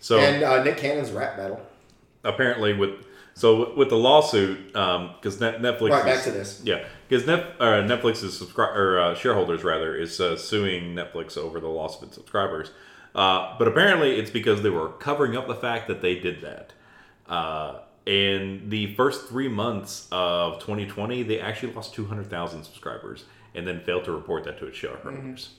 [0.00, 1.60] So and uh, Nick Cannon's rap battle.
[2.24, 2.90] apparently, with
[3.34, 6.60] so with the lawsuit, because Net, Netflix Right, back is- to this.
[6.64, 11.60] Yeah, because Net, uh, Netflix's subscri- or uh, shareholders rather is uh, suing Netflix over
[11.60, 12.70] the loss of its subscribers.
[13.18, 16.72] Uh, but apparently, it's because they were covering up the fact that they did that.
[17.28, 23.24] Uh, in the first three months of 2020, they actually lost 200,000 subscribers,
[23.56, 25.50] and then failed to report that to its shareholders.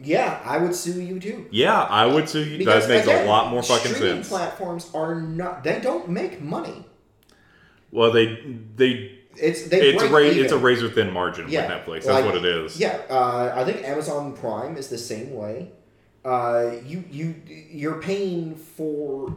[0.00, 1.46] Yeah, I would sue you too.
[1.50, 2.64] Yeah, I would sue you.
[2.66, 4.28] That makes again, a lot more fucking streaming sense.
[4.28, 5.64] platforms are not.
[5.64, 6.84] They don't make money.
[7.90, 8.26] well, they
[8.76, 10.44] they It's they it's a ra- even.
[10.44, 12.04] it's a razor thin margin Yeah, with Netflix.
[12.04, 12.78] That's like- what it is.
[12.78, 15.72] Yeah, uh, I think Amazon Prime is the same way.
[16.28, 17.34] Uh, you you
[17.70, 19.34] you're paying for.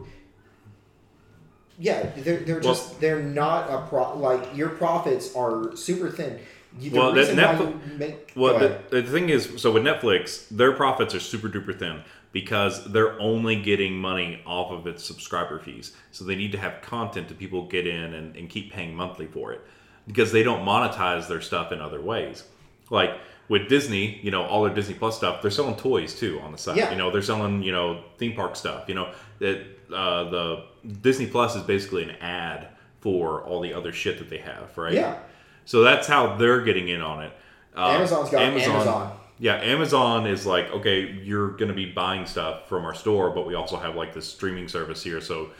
[1.78, 6.38] Yeah, they're they're Well- just they're not a pro like your profits are super thin.
[6.78, 11.14] The Well, that Netflix- make Well, the, the thing is, so with Netflix, their profits
[11.14, 12.02] are super duper thin
[12.32, 15.92] because they're only getting money off of its subscriber fees.
[16.12, 19.26] So they need to have content that people get in and, and keep paying monthly
[19.26, 19.60] for it
[20.06, 22.44] because they don't monetize their stuff in other ways.
[22.88, 26.52] Like with Disney, you know, all their Disney Plus stuff, they're selling toys too on
[26.52, 26.76] the side.
[26.76, 26.90] Yeah.
[26.90, 28.88] You know, they're selling, you know, theme park stuff.
[28.88, 29.60] You know, that
[29.92, 30.64] uh, the
[31.00, 32.68] Disney Plus is basically an ad
[33.00, 34.94] for all the other shit that they have, right?
[34.94, 35.18] Yeah.
[35.64, 37.32] So that's how they're getting in on it.
[37.76, 39.18] Uh, Amazon's got Amazon.
[39.42, 43.44] Yeah, Amazon is like, okay, you're going to be buying stuff from our store, but
[43.44, 45.20] we also have like this streaming service here.
[45.20, 45.50] So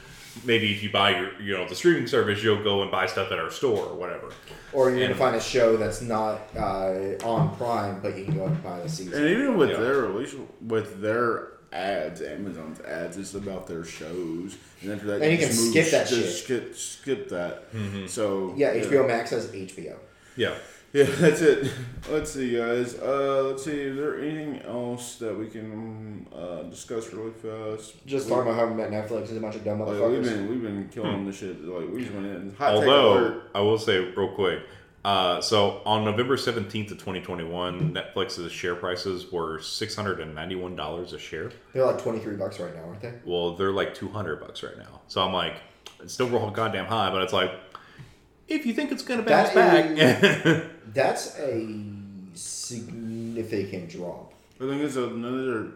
[0.45, 3.33] maybe if you buy your, you know, the streaming service, you'll go and buy stuff
[3.33, 4.31] at our store or whatever.
[4.73, 8.45] Or you're gonna find a show that's not uh, on Prime, but you can go
[8.47, 9.15] and buy the season.
[9.15, 9.81] And even with Yeah.
[9.81, 14.59] their relation with their ads, Amazon's ads, it's about their shows.
[14.81, 16.31] And after that, And you can just skip that shit.
[16.31, 17.65] Skip, skip that.
[18.07, 19.97] So yeah, HBO Max has HBO.
[20.37, 20.55] Yeah.
[20.95, 21.73] Yeah, that's it.
[22.11, 22.99] Let's see, guys.
[22.99, 23.81] Uh, let's see.
[23.81, 28.05] Is there anything else that we can uh, discuss really fast?
[28.05, 30.91] Just talking about how Netflix is a bunch of dumb Like, we've been we've been
[30.91, 31.65] killing the shit.
[31.65, 32.55] Like we just went in.
[32.59, 33.51] Hot take Although, alert.
[33.55, 34.65] I will say real quick.
[35.03, 41.51] Uh, so on November 17th of 2021, Netflix's share prices were $691 a share.
[41.73, 43.15] They're like twenty three bucks right now, aren't they?
[43.25, 45.01] Well, they're like 200 bucks right now.
[45.09, 45.55] So I'm like,
[46.01, 47.51] it's still real goddamn high, but it's like,
[48.49, 50.65] if you think it's going to bounce That back.
[50.95, 51.85] That's a
[52.35, 54.33] significant drop.
[54.61, 55.73] I think it's another.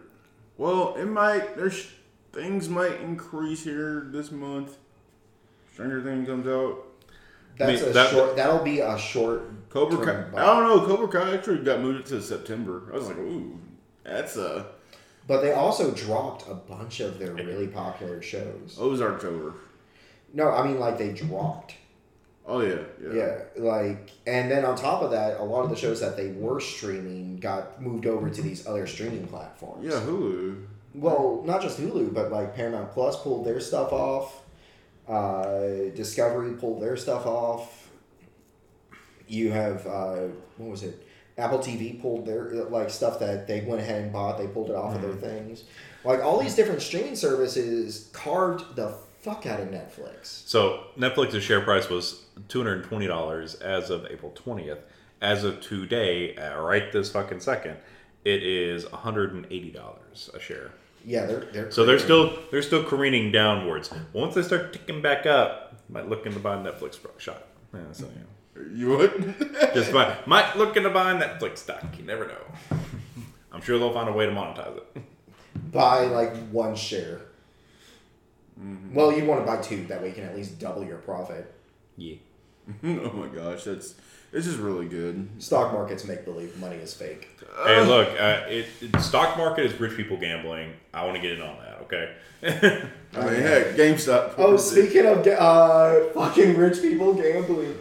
[0.57, 1.55] Well, it might.
[1.57, 1.87] There's
[2.31, 4.77] things might increase here this month.
[5.73, 6.83] Stranger Things comes out.
[7.57, 8.35] That's mean, a that- short.
[8.35, 9.69] That'll be a short.
[9.69, 10.29] Cobra Kai.
[10.31, 10.41] buy.
[10.41, 10.85] I don't know.
[10.85, 12.83] Cobra Kai actually got moved to September.
[12.91, 13.59] I was like, ooh,
[14.03, 14.67] that's a
[15.27, 18.77] But they also dropped a bunch of their really popular shows.
[18.79, 19.53] Ozark's over.
[20.33, 21.73] No, I mean like they dropped.
[22.47, 23.13] Oh yeah, yeah.
[23.13, 26.31] Yeah, like, and then on top of that, a lot of the shows that they
[26.31, 29.85] were streaming got moved over to these other streaming platforms.
[29.85, 30.65] Yeah, Hulu.
[30.93, 34.43] Well, not just Hulu, but like Paramount Plus pulled their stuff off.
[35.07, 37.89] Uh, Discovery pulled their stuff off.
[39.27, 41.05] You have uh, what was it?
[41.37, 44.37] Apple TV pulled their like stuff that they went ahead and bought.
[44.37, 45.65] They pulled it off of their things.
[46.05, 48.97] Like all these different streaming services carved the
[49.27, 50.47] fuck out of Netflix.
[50.47, 54.79] so Netflix's share price was $220 as of April 20th.
[55.21, 57.75] As of today, uh, right this fucking second,
[58.23, 60.71] it is $180 a share.
[61.05, 63.91] Yeah, they're they're So they're still they're still careening downwards.
[64.13, 67.47] Once they start ticking back up, might look into buy Netflix shot.
[67.73, 68.05] Yeah, so,
[68.55, 68.69] you.
[68.75, 69.35] You would?
[69.73, 71.83] Just buy, might look into buying Netflix stock.
[71.97, 72.77] You never know.
[73.51, 75.01] I'm sure they'll find a way to monetize it.
[75.71, 77.21] buy like one share.
[78.93, 79.85] Well, you want to buy two.
[79.85, 81.53] That way, you can at least double your profit.
[81.95, 82.15] Yeah.
[82.83, 83.95] oh my gosh, that's
[84.33, 85.29] It's just really good.
[85.41, 86.57] Stock market's make believe.
[86.59, 87.29] Money is fake.
[87.65, 90.73] Hey, look, uh, it, it stock market is rich people gambling.
[90.93, 91.81] I want to get in on that.
[91.83, 92.13] Okay.
[93.15, 94.33] I mean, heck, GameStop.
[94.37, 97.73] Oh, speaking of uh, fucking rich people gambling,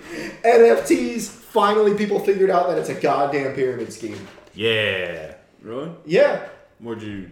[0.45, 1.29] NFTs.
[1.29, 4.19] Finally, people figured out that it's a goddamn pyramid scheme.
[4.55, 5.35] yeah.
[5.63, 5.91] Really?
[6.05, 6.47] Yeah.
[6.79, 7.31] What'd you?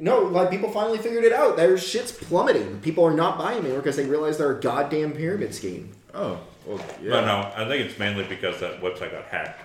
[0.00, 1.56] No, like people finally figured it out.
[1.58, 2.80] Their shit's plummeting.
[2.80, 5.92] People are not buying anymore because they realize they're a goddamn pyramid scheme.
[6.14, 7.10] Oh, well, yeah.
[7.10, 9.60] But no, I think it's mainly because that website got hacked.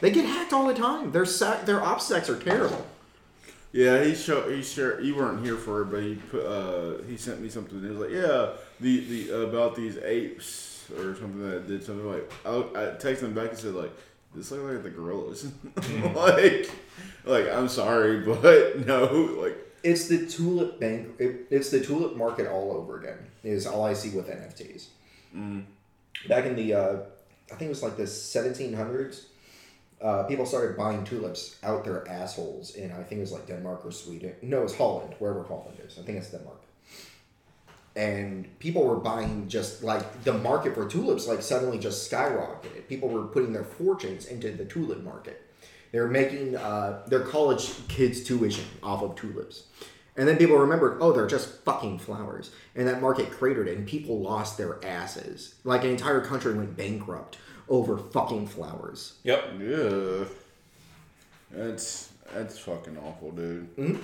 [0.00, 1.12] They get hacked all the time.
[1.12, 2.84] Their sac- their OPSECs are terrible.
[3.72, 5.04] Yeah, he show he shared.
[5.04, 7.82] You weren't here for it, but he put uh he sent me something.
[7.84, 8.50] It was like, yeah,
[8.80, 12.30] the the about these apes or something that did something like.
[12.44, 13.92] I, I texted him back and said like,
[14.34, 15.46] this look like the gorillas.
[16.14, 16.70] like,
[17.24, 19.04] like I'm sorry, but no,
[19.40, 21.08] like It's the tulip bank.
[21.18, 23.18] It, it's the tulip market all over again.
[23.42, 24.86] Is all I see with NFTs.
[26.28, 26.96] Back in the, uh,
[27.52, 29.26] I think it was like the 1700s.
[30.00, 33.84] Uh, people started buying tulips out their assholes in I think it was like Denmark
[33.86, 34.34] or Sweden.
[34.42, 35.98] No, it was Holland, wherever Holland is.
[35.98, 36.60] I think it's Denmark.
[37.96, 42.88] And people were buying just like the market for tulips like suddenly just skyrocketed.
[42.88, 45.40] People were putting their fortunes into the tulip market.
[45.92, 49.64] They were making uh, their college kids' tuition off of tulips.
[50.16, 52.50] And then people remembered, oh, they're just fucking flowers.
[52.74, 55.54] And that market cratered and people lost their asses.
[55.64, 57.38] Like an entire country went bankrupt
[57.68, 59.14] over fucking flowers.
[59.24, 59.44] Yep.
[59.60, 60.24] yeah,
[61.50, 64.02] that's that's fucking awful, dude.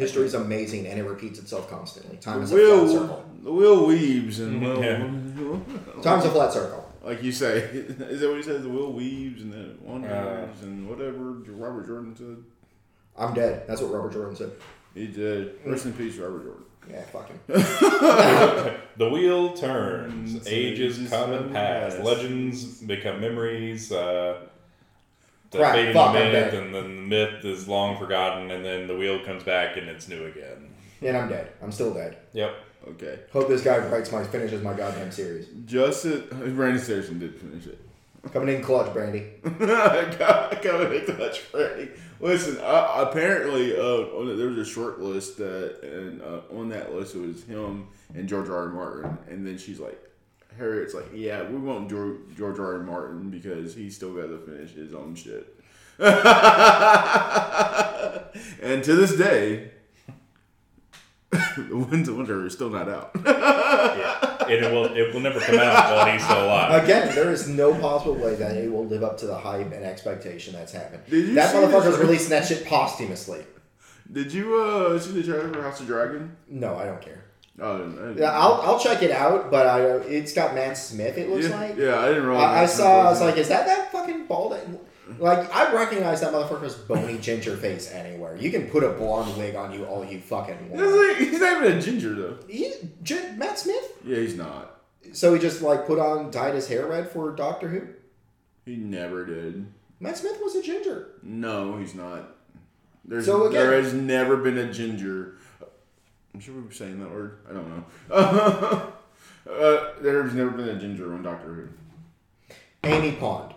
[0.00, 2.16] History's amazing and it repeats itself constantly.
[2.16, 3.24] Time is The a flat wheel, circle.
[3.42, 5.62] the wheel weaves and well,
[6.02, 6.90] Time's a flat circle.
[7.04, 8.62] like you say, is that what he says?
[8.62, 12.36] The wheel weaves and then one wanders and whatever Robert Jordan said.
[13.16, 13.66] I'm dead.
[13.66, 14.52] That's what Robert Jordan said.
[14.94, 15.58] He did.
[15.64, 16.64] Rest in peace, Robert Jordan.
[16.90, 17.38] Yeah, fucking.
[18.96, 20.46] The wheel turns.
[20.46, 21.94] Ages ages come and pass.
[21.94, 22.06] and pass.
[22.06, 23.90] Legends become memories.
[23.92, 24.42] Uh,
[25.50, 26.54] the Crap, fading fuck, I'm myth, dead.
[26.54, 30.08] and then the myth is long forgotten, and then the wheel comes back and it's
[30.08, 30.68] new again.
[31.02, 31.52] And I'm dead.
[31.62, 32.18] I'm still dead.
[32.34, 32.54] Yep.
[32.88, 33.18] Okay.
[33.32, 35.48] Hope this guy writes my finishes my goddamn series.
[35.66, 37.78] Justice Brandon Sanderson did finish it.
[38.32, 39.26] Coming in clutch, Brandy.
[39.42, 41.90] Coming in clutch, Freddie.
[42.20, 43.82] Listen, uh, apparently, uh,
[44.14, 47.44] on the, there was a short list that, and uh, on that list it was
[47.44, 48.56] him and George R.
[48.56, 48.68] R.
[48.68, 49.98] Martin, and then she's like,
[50.60, 52.74] Harriet's like, yeah, we want George, George R.
[52.74, 52.80] R.
[52.80, 55.56] Martin because he's still got to finish his own shit.
[55.98, 56.14] and
[58.84, 59.70] to this day,
[61.32, 63.10] the Winds of Winter is still not out.
[63.80, 64.36] Yeah.
[64.42, 66.84] and it will it will never come out while he's still alive.
[66.84, 69.84] Again, there is no possible way that it will live up to the hype and
[69.84, 71.02] expectation that's happened.
[71.08, 73.42] Did you That see motherfucker's releasing that shit posthumously.
[74.12, 76.36] Did you uh, see the trailer for House of Dragon?
[76.48, 77.24] No, I don't care.
[77.60, 81.18] Oh, yeah, I'll, I'll check it out, but I it's got Matt Smith.
[81.18, 81.76] It looks yeah, like.
[81.76, 82.44] yeah, I didn't realize.
[82.58, 83.00] I, I saw.
[83.02, 84.58] I was like, is that that fucking bald?
[85.18, 88.36] Like, I recognize that motherfucker's bony ginger face anywhere.
[88.36, 91.08] You can put a blonde wig on you all you fucking He's want.
[91.08, 92.38] like- he's not even a ginger though.
[92.48, 92.72] He,
[93.02, 93.92] J- Matt Smith.
[94.04, 94.80] Yeah, he's not.
[95.12, 97.88] So he just like put on dyed his hair red for Doctor Who.
[98.64, 99.66] He never did.
[99.98, 101.08] Matt Smith was a ginger.
[101.22, 102.36] No, he's not.
[103.04, 105.34] There's So again- there has never been a ginger.
[106.40, 107.36] I'm sure we were saying that word.
[107.50, 107.84] I don't know.
[109.52, 111.68] uh, there's never been a ginger on Doctor Who.
[112.82, 113.52] Amy Pond.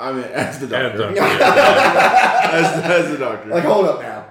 [0.00, 3.50] I mean, as the And, doctor, uh, as, as the doctor.
[3.50, 4.26] Like, hold up now.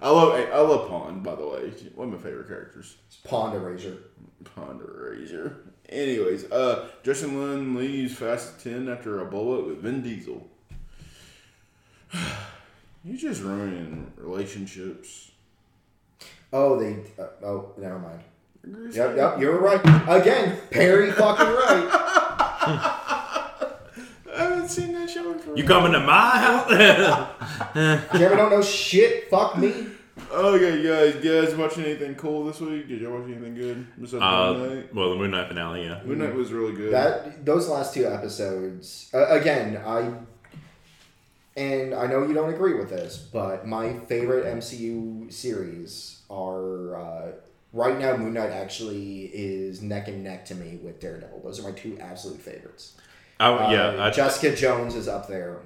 [0.00, 1.22] I love I love Pond.
[1.22, 2.96] By the way, She's one of my favorite characters.
[3.06, 3.98] It's Pond Erasure.
[4.44, 5.58] Pond Erasure.
[5.90, 10.48] Anyways, uh, Justin Lin leaves Fast 10 after a bullet with Vin Diesel.
[13.04, 15.30] You just ruining relationships.
[16.56, 16.96] Oh, they.
[17.18, 18.20] Uh, oh, never mind.
[18.94, 19.80] Yep, yep, you were right.
[20.08, 21.88] Again, Perry fucking right.
[24.34, 25.58] I haven't seen that show in forever.
[25.58, 26.70] You coming to my house?
[28.18, 29.28] Jeremy don't know shit.
[29.28, 29.88] Fuck me.
[30.32, 32.88] Okay, you guys, guys, watching anything cool this week?
[32.88, 33.86] Did y'all watch anything good?
[34.00, 34.94] Besides uh, Moon Knight?
[34.94, 36.00] well, the Moon Knight finale, yeah.
[36.04, 36.90] Moon Knight was really good.
[36.90, 39.10] That those last two episodes.
[39.12, 40.10] Uh, again, I.
[41.54, 47.32] And I know you don't agree with this, but my favorite MCU series are uh,
[47.72, 48.16] right now.
[48.16, 51.40] Moon Knight actually is neck and neck to me with Daredevil.
[51.44, 52.94] Those are my two absolute favorites.
[53.38, 53.88] Oh, yeah.
[53.88, 55.60] Uh, I, Jessica Jones is up there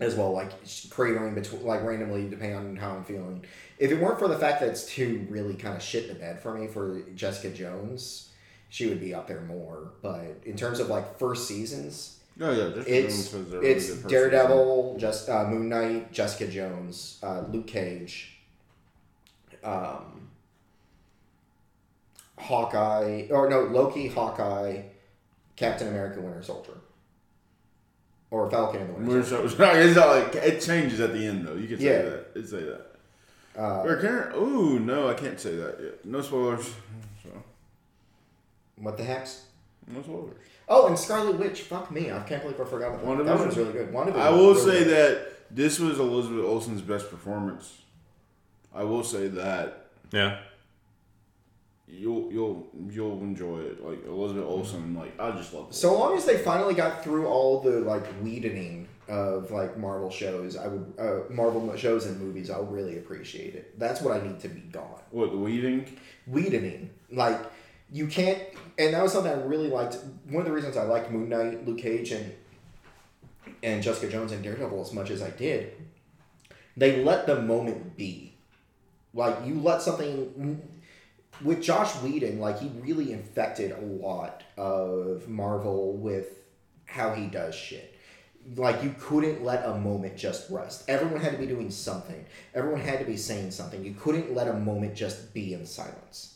[0.00, 3.44] as well, like cratering between, like randomly depending on how I'm feeling.
[3.78, 6.14] If it weren't for the fact that it's two really kind of shit in the
[6.14, 8.30] bed for me for Jessica Jones,
[8.68, 9.92] she would be up there more.
[10.02, 13.72] But in terms of like first seasons, oh, yeah, Jessica it's Jones was a really
[13.72, 14.08] it's good.
[14.08, 18.37] Daredevil, just uh, Moon Knight, Jessica Jones, uh, Luke Cage,
[19.64, 20.28] um,
[22.38, 24.82] Hawkeye, or no Loki, Hawkeye,
[25.56, 26.72] Captain America, Winter Soldier.
[28.30, 29.48] or Falcon and the Winter Winter Soldier.
[29.48, 29.72] Soldier.
[29.80, 31.54] It's not like it changes at the end though.
[31.54, 32.02] You can say Yeah.
[32.02, 32.26] that.
[32.36, 32.84] It's say that.
[33.58, 36.04] Uh, or can Ooh, no, I can't say that yet.
[36.04, 36.66] No spoilers.
[37.24, 37.30] So
[38.76, 39.46] what the heck's?
[39.88, 40.36] no spoilers.
[40.68, 41.62] Oh, and Scarlet Witch.
[41.62, 42.12] Fuck me.
[42.12, 43.24] I can't believe I forgot about that.
[43.24, 43.90] That one was really good.
[43.92, 44.88] WandaVision I will really say good.
[45.16, 47.78] that this was Elizabeth Olsen's best performance.
[48.74, 50.38] I will say that Yeah.
[51.86, 53.84] you'll you'll you'll enjoy it.
[53.84, 55.74] Like Elizabeth Olsen, like I just love.
[55.74, 60.56] So long as they finally got through all the like weedening of like Marvel shows,
[60.56, 62.50] I would uh, Marvel shows and movies.
[62.50, 63.78] I'll really appreciate it.
[63.78, 65.00] That's what I need to be gone.
[65.10, 65.96] What the weeding?
[66.30, 67.40] Weedening, like
[67.90, 68.38] you can't,
[68.78, 69.96] and that was something I really liked.
[70.28, 72.32] One of the reasons I liked Moon Knight, Luke Cage, and
[73.62, 75.72] and Jessica Jones and Daredevil as much as I did,
[76.76, 78.34] they let the moment be.
[79.14, 80.62] Like you let something
[81.42, 86.38] with Josh Whedon, like he really infected a lot of Marvel with
[86.84, 87.94] how he does shit.
[88.56, 90.88] Like you couldn't let a moment just rest.
[90.88, 92.24] Everyone had to be doing something.
[92.54, 93.84] Everyone had to be saying something.
[93.84, 96.34] You couldn't let a moment just be in silence.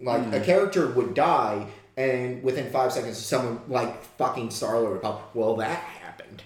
[0.00, 0.44] Like a hmm.
[0.44, 1.66] character would die,
[1.96, 5.34] and within five seconds, someone like fucking Star Lord would pop.
[5.34, 6.42] Well, that happened,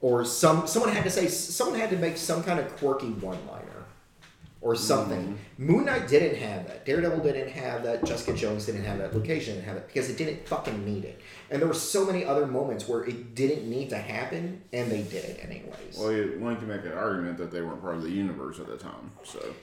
[0.00, 3.38] or some someone had to say someone had to make some kind of quirky one
[3.46, 3.67] liner
[4.68, 5.38] or something.
[5.56, 6.84] Moon Knight didn't have that.
[6.84, 8.04] Daredevil didn't have that.
[8.04, 9.14] Jessica Jones didn't have that.
[9.14, 11.22] Luke Cage didn't have it because it didn't fucking need it.
[11.50, 15.04] And there were so many other moments where it didn't need to happen, and they
[15.04, 15.96] did it anyways.
[15.98, 18.66] Well, you, one can make an argument that they weren't part of the universe at
[18.66, 19.10] the time.
[19.24, 19.54] So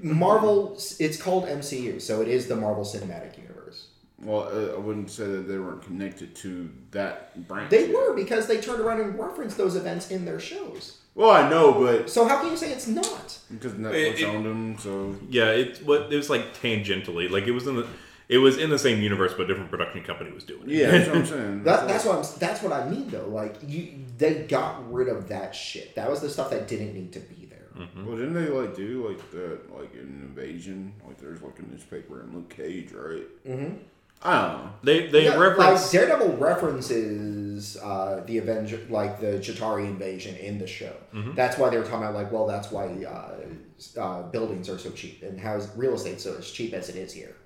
[0.00, 3.88] Marvel, it's called MCU, so it is the Marvel Cinematic Universe.
[4.22, 7.70] well, uh, I wouldn't say that they weren't connected to that branch.
[7.70, 7.96] They yet.
[7.96, 10.98] were because they turned around and referenced those events in their shows.
[11.16, 13.38] Well, I know, but So how can you say it's not?
[13.52, 17.46] because Netflix It- it- owned them, so Yeah, it what it was like tangentially, like
[17.48, 17.86] it was in the
[18.28, 20.68] it was in the same universe, but a different production company was doing it.
[20.68, 21.62] yeah, that's what I'm saying.
[21.64, 22.24] That, that's what I'm.
[22.40, 23.28] That's what I mean, though.
[23.28, 25.94] Like you, they got rid of that shit.
[25.94, 27.86] That was the stuff that didn't need to be there.
[28.04, 30.92] Well, didn't they like do like that, like an invasion?
[31.06, 33.26] Like there's like a newspaper in Luke Cage, right?
[33.48, 33.74] Mm-hmm.
[34.22, 34.70] I don't know.
[34.82, 40.58] They they Yeah, reference like Daredevil references uh, the Avenger, like the Chitauri invasion in
[40.58, 40.94] the show.
[41.34, 44.90] That's why they were talking about like, well, that's why uh, uh, buildings are so
[44.90, 47.36] cheap and how is real estate so as cheap as it is here.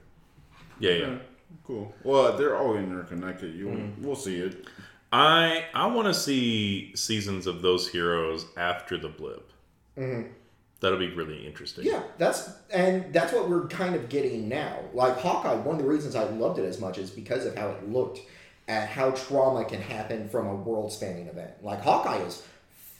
[0.79, 1.19] yeah yeah.
[1.67, 1.93] Cool.
[2.05, 3.55] Well, they're all interconnected.
[3.55, 4.05] You, Mm-hmm.
[4.07, 4.67] we'll see it.
[5.13, 9.51] I I want to see seasons of those heroes after the blip.
[10.81, 11.85] That'll be really interesting.
[11.85, 11.95] Mm-hmm.
[11.95, 14.79] Yeah, that's and that's what we're kind of getting now.
[14.95, 17.69] Like Hawkeye, one of the reasons I loved it as much is because of how
[17.69, 18.21] it looked
[18.67, 21.51] at how trauma can happen from a world spanning event.
[21.63, 22.43] Like Hawkeye is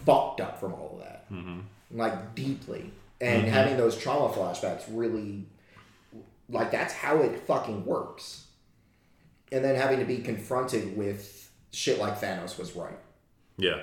[0.05, 1.27] fucked up from all of that,
[1.91, 5.47] like deeply, and having those trauma flashbacks really,
[6.49, 8.47] like that's how it fucking works.
[9.53, 12.99] And then having to be confronted with shit like Thanos was right
[13.61, 13.81] yeah.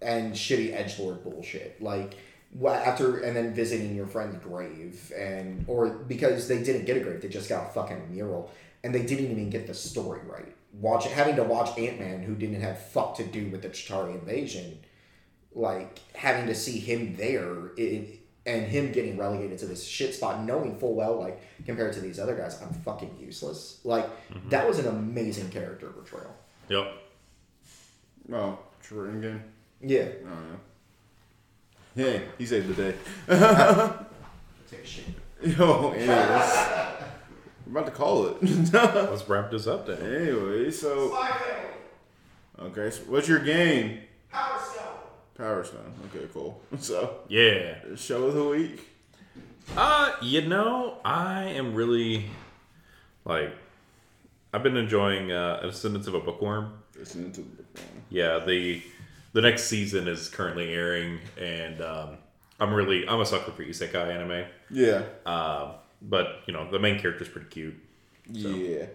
[0.00, 1.82] and shitty edge lord bullshit.
[1.82, 2.16] Like
[2.66, 7.22] after and then visiting your friend's grave and or because they didn't get a grave,
[7.22, 8.50] they just got a fucking mural
[8.84, 10.54] and they didn't even get the story right.
[10.80, 14.14] Watch having to watch Ant Man who didn't have fuck to do with the Chitauri
[14.14, 14.78] invasion,
[15.54, 20.42] like having to see him there it, and him getting relegated to this shit spot,
[20.42, 23.80] knowing full well like compared to these other guys, I'm fucking useless.
[23.84, 24.48] Like mm-hmm.
[24.48, 26.34] that was an amazing character portrayal.
[26.68, 26.92] Yep.
[28.32, 29.42] Oh, true game.
[29.80, 30.02] Yeah.
[30.02, 30.60] I don't know.
[31.94, 32.94] Hey, he saved the day.
[34.70, 35.04] Take a shit.
[35.58, 36.08] Yo, anyways,
[37.66, 38.36] we're about to call it.
[38.72, 40.00] Let's wrap this up then.
[40.00, 41.18] anyway, so
[42.60, 43.98] okay, so what's your game?
[44.30, 44.86] Power Stone.
[45.36, 45.92] Power Stone.
[46.14, 46.60] Okay, cool.
[46.78, 47.74] So Yeah.
[47.96, 48.88] show of the week.
[49.76, 52.26] Uh, you know, I am really
[53.24, 53.52] like
[54.54, 56.72] I've been enjoying uh Ascendance of a Bookworm.
[56.98, 58.02] Listen to the book one.
[58.10, 58.82] Yeah, the
[59.32, 62.18] the next season is currently airing and um
[62.60, 64.44] I'm really I'm a sucker for isekai anime.
[64.70, 67.74] Yeah, Um but you know, the main character's pretty cute.
[68.28, 68.86] yeah.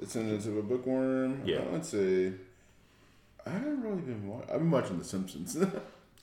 [0.00, 1.40] Descendants of a bookworm.
[1.46, 1.58] Yeah.
[1.58, 2.32] Uh, let's see.
[3.46, 4.28] I haven't really been.
[4.28, 5.54] Wa- I've been watching The Simpsons.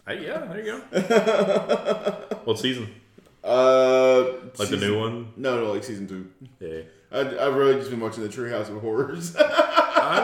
[0.06, 2.38] Hey, yeah, there you go.
[2.44, 2.94] what season?
[3.44, 4.24] uh,
[4.60, 5.34] Like the new one?
[5.38, 6.30] No, no, like season two.
[6.60, 6.82] Yeah.
[7.12, 9.36] I, I've really just been watching the Treehouse of Horrors.
[9.40, 9.42] Oh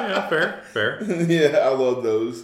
[0.08, 1.04] yeah, fair, fair.
[1.04, 2.44] yeah, I love those.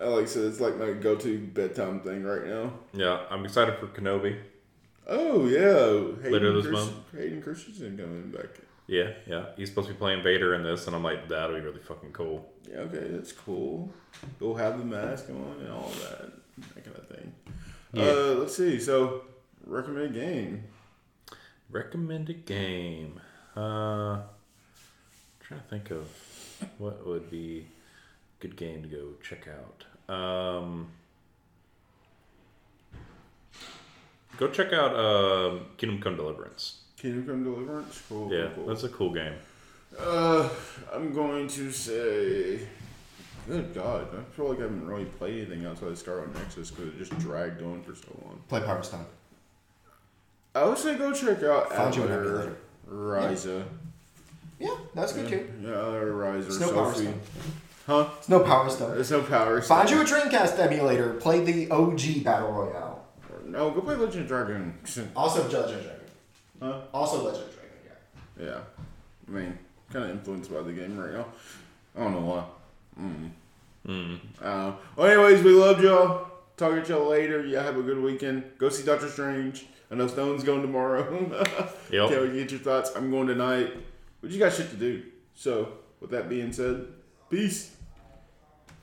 [0.00, 2.72] I like I said, it's like my go-to bedtime thing right now.
[2.94, 4.38] Yeah, I'm excited for Kenobi.
[5.06, 6.96] Oh yeah, Hayden Later this Christ- month.
[7.14, 8.46] Hayden Christensen coming back.
[8.86, 9.46] Yeah, yeah.
[9.56, 12.10] He's supposed to be playing Vader in this, and I'm like, that'll be really fucking
[12.12, 12.50] cool.
[12.68, 13.92] Yeah, okay, that's cool.
[14.40, 16.32] He'll have the mask on and all that,
[16.74, 17.32] that kind of thing.
[17.92, 18.02] Yeah.
[18.04, 18.80] Uh, let's see.
[18.80, 19.22] So,
[19.64, 20.64] recommended game.
[21.70, 23.20] Recommended game.
[23.56, 24.22] Uh,
[25.40, 26.08] trying to think of
[26.78, 27.66] what would be.
[28.40, 29.84] good game to go check out.
[30.10, 30.88] Um,
[34.36, 36.78] go check out uh, Kingdom Come Deliverance.
[36.96, 38.02] Kingdom Come Deliverance.
[38.08, 38.32] Cool.
[38.32, 38.66] Yeah, cool, cool.
[38.66, 39.34] that's a cool game.
[39.98, 40.48] Uh,
[40.92, 42.60] I'm going to say.
[43.48, 46.70] Good God, I feel like I haven't really played anything outside of Star Wars Nexus
[46.70, 48.38] because it just dragged on for so long.
[48.48, 49.06] Play Power Stone.
[50.54, 52.56] I would say go check out Find you an Atelier emulator.
[52.90, 53.64] Ryza.
[54.58, 55.48] Yeah, that's good too.
[55.62, 56.12] Yeah, Riza.
[56.12, 56.46] Ryza.
[56.48, 57.14] It's Power Sophie.
[57.90, 58.04] Stone.
[58.04, 58.14] Huh?
[58.18, 58.94] It's no Power Stone.
[58.94, 59.60] There's no power.
[59.60, 59.98] Find Stone.
[59.98, 61.14] you a Dreamcast emulator.
[61.14, 63.04] Play the OG Battle Royale.
[63.46, 64.78] No, go play Legend of Dragoon.
[65.16, 66.00] Also Legend of Dragoon.
[66.62, 66.80] Huh?
[66.94, 67.78] Also Legend of Dragoon.
[68.38, 68.46] Yeah.
[68.46, 68.60] Yeah.
[69.28, 69.58] I mean,
[69.92, 71.26] kind of influenced by the game right now.
[71.96, 72.44] I don't know why.
[73.00, 73.30] Mm.
[73.86, 74.18] Mm.
[74.40, 76.28] Uh, well, anyways, we love y'all.
[76.56, 77.44] Talk to y'all later.
[77.44, 78.44] Yeah, have a good weekend.
[78.58, 79.66] Go see Doctor Strange.
[79.90, 81.46] I know Stone's going tomorrow.
[81.90, 82.08] Yep.
[82.08, 82.92] Can't get your thoughts.
[82.94, 83.72] I'm going tonight.
[84.20, 85.02] But you got shit to do.
[85.34, 86.86] So, with that being said,
[87.28, 87.74] peace.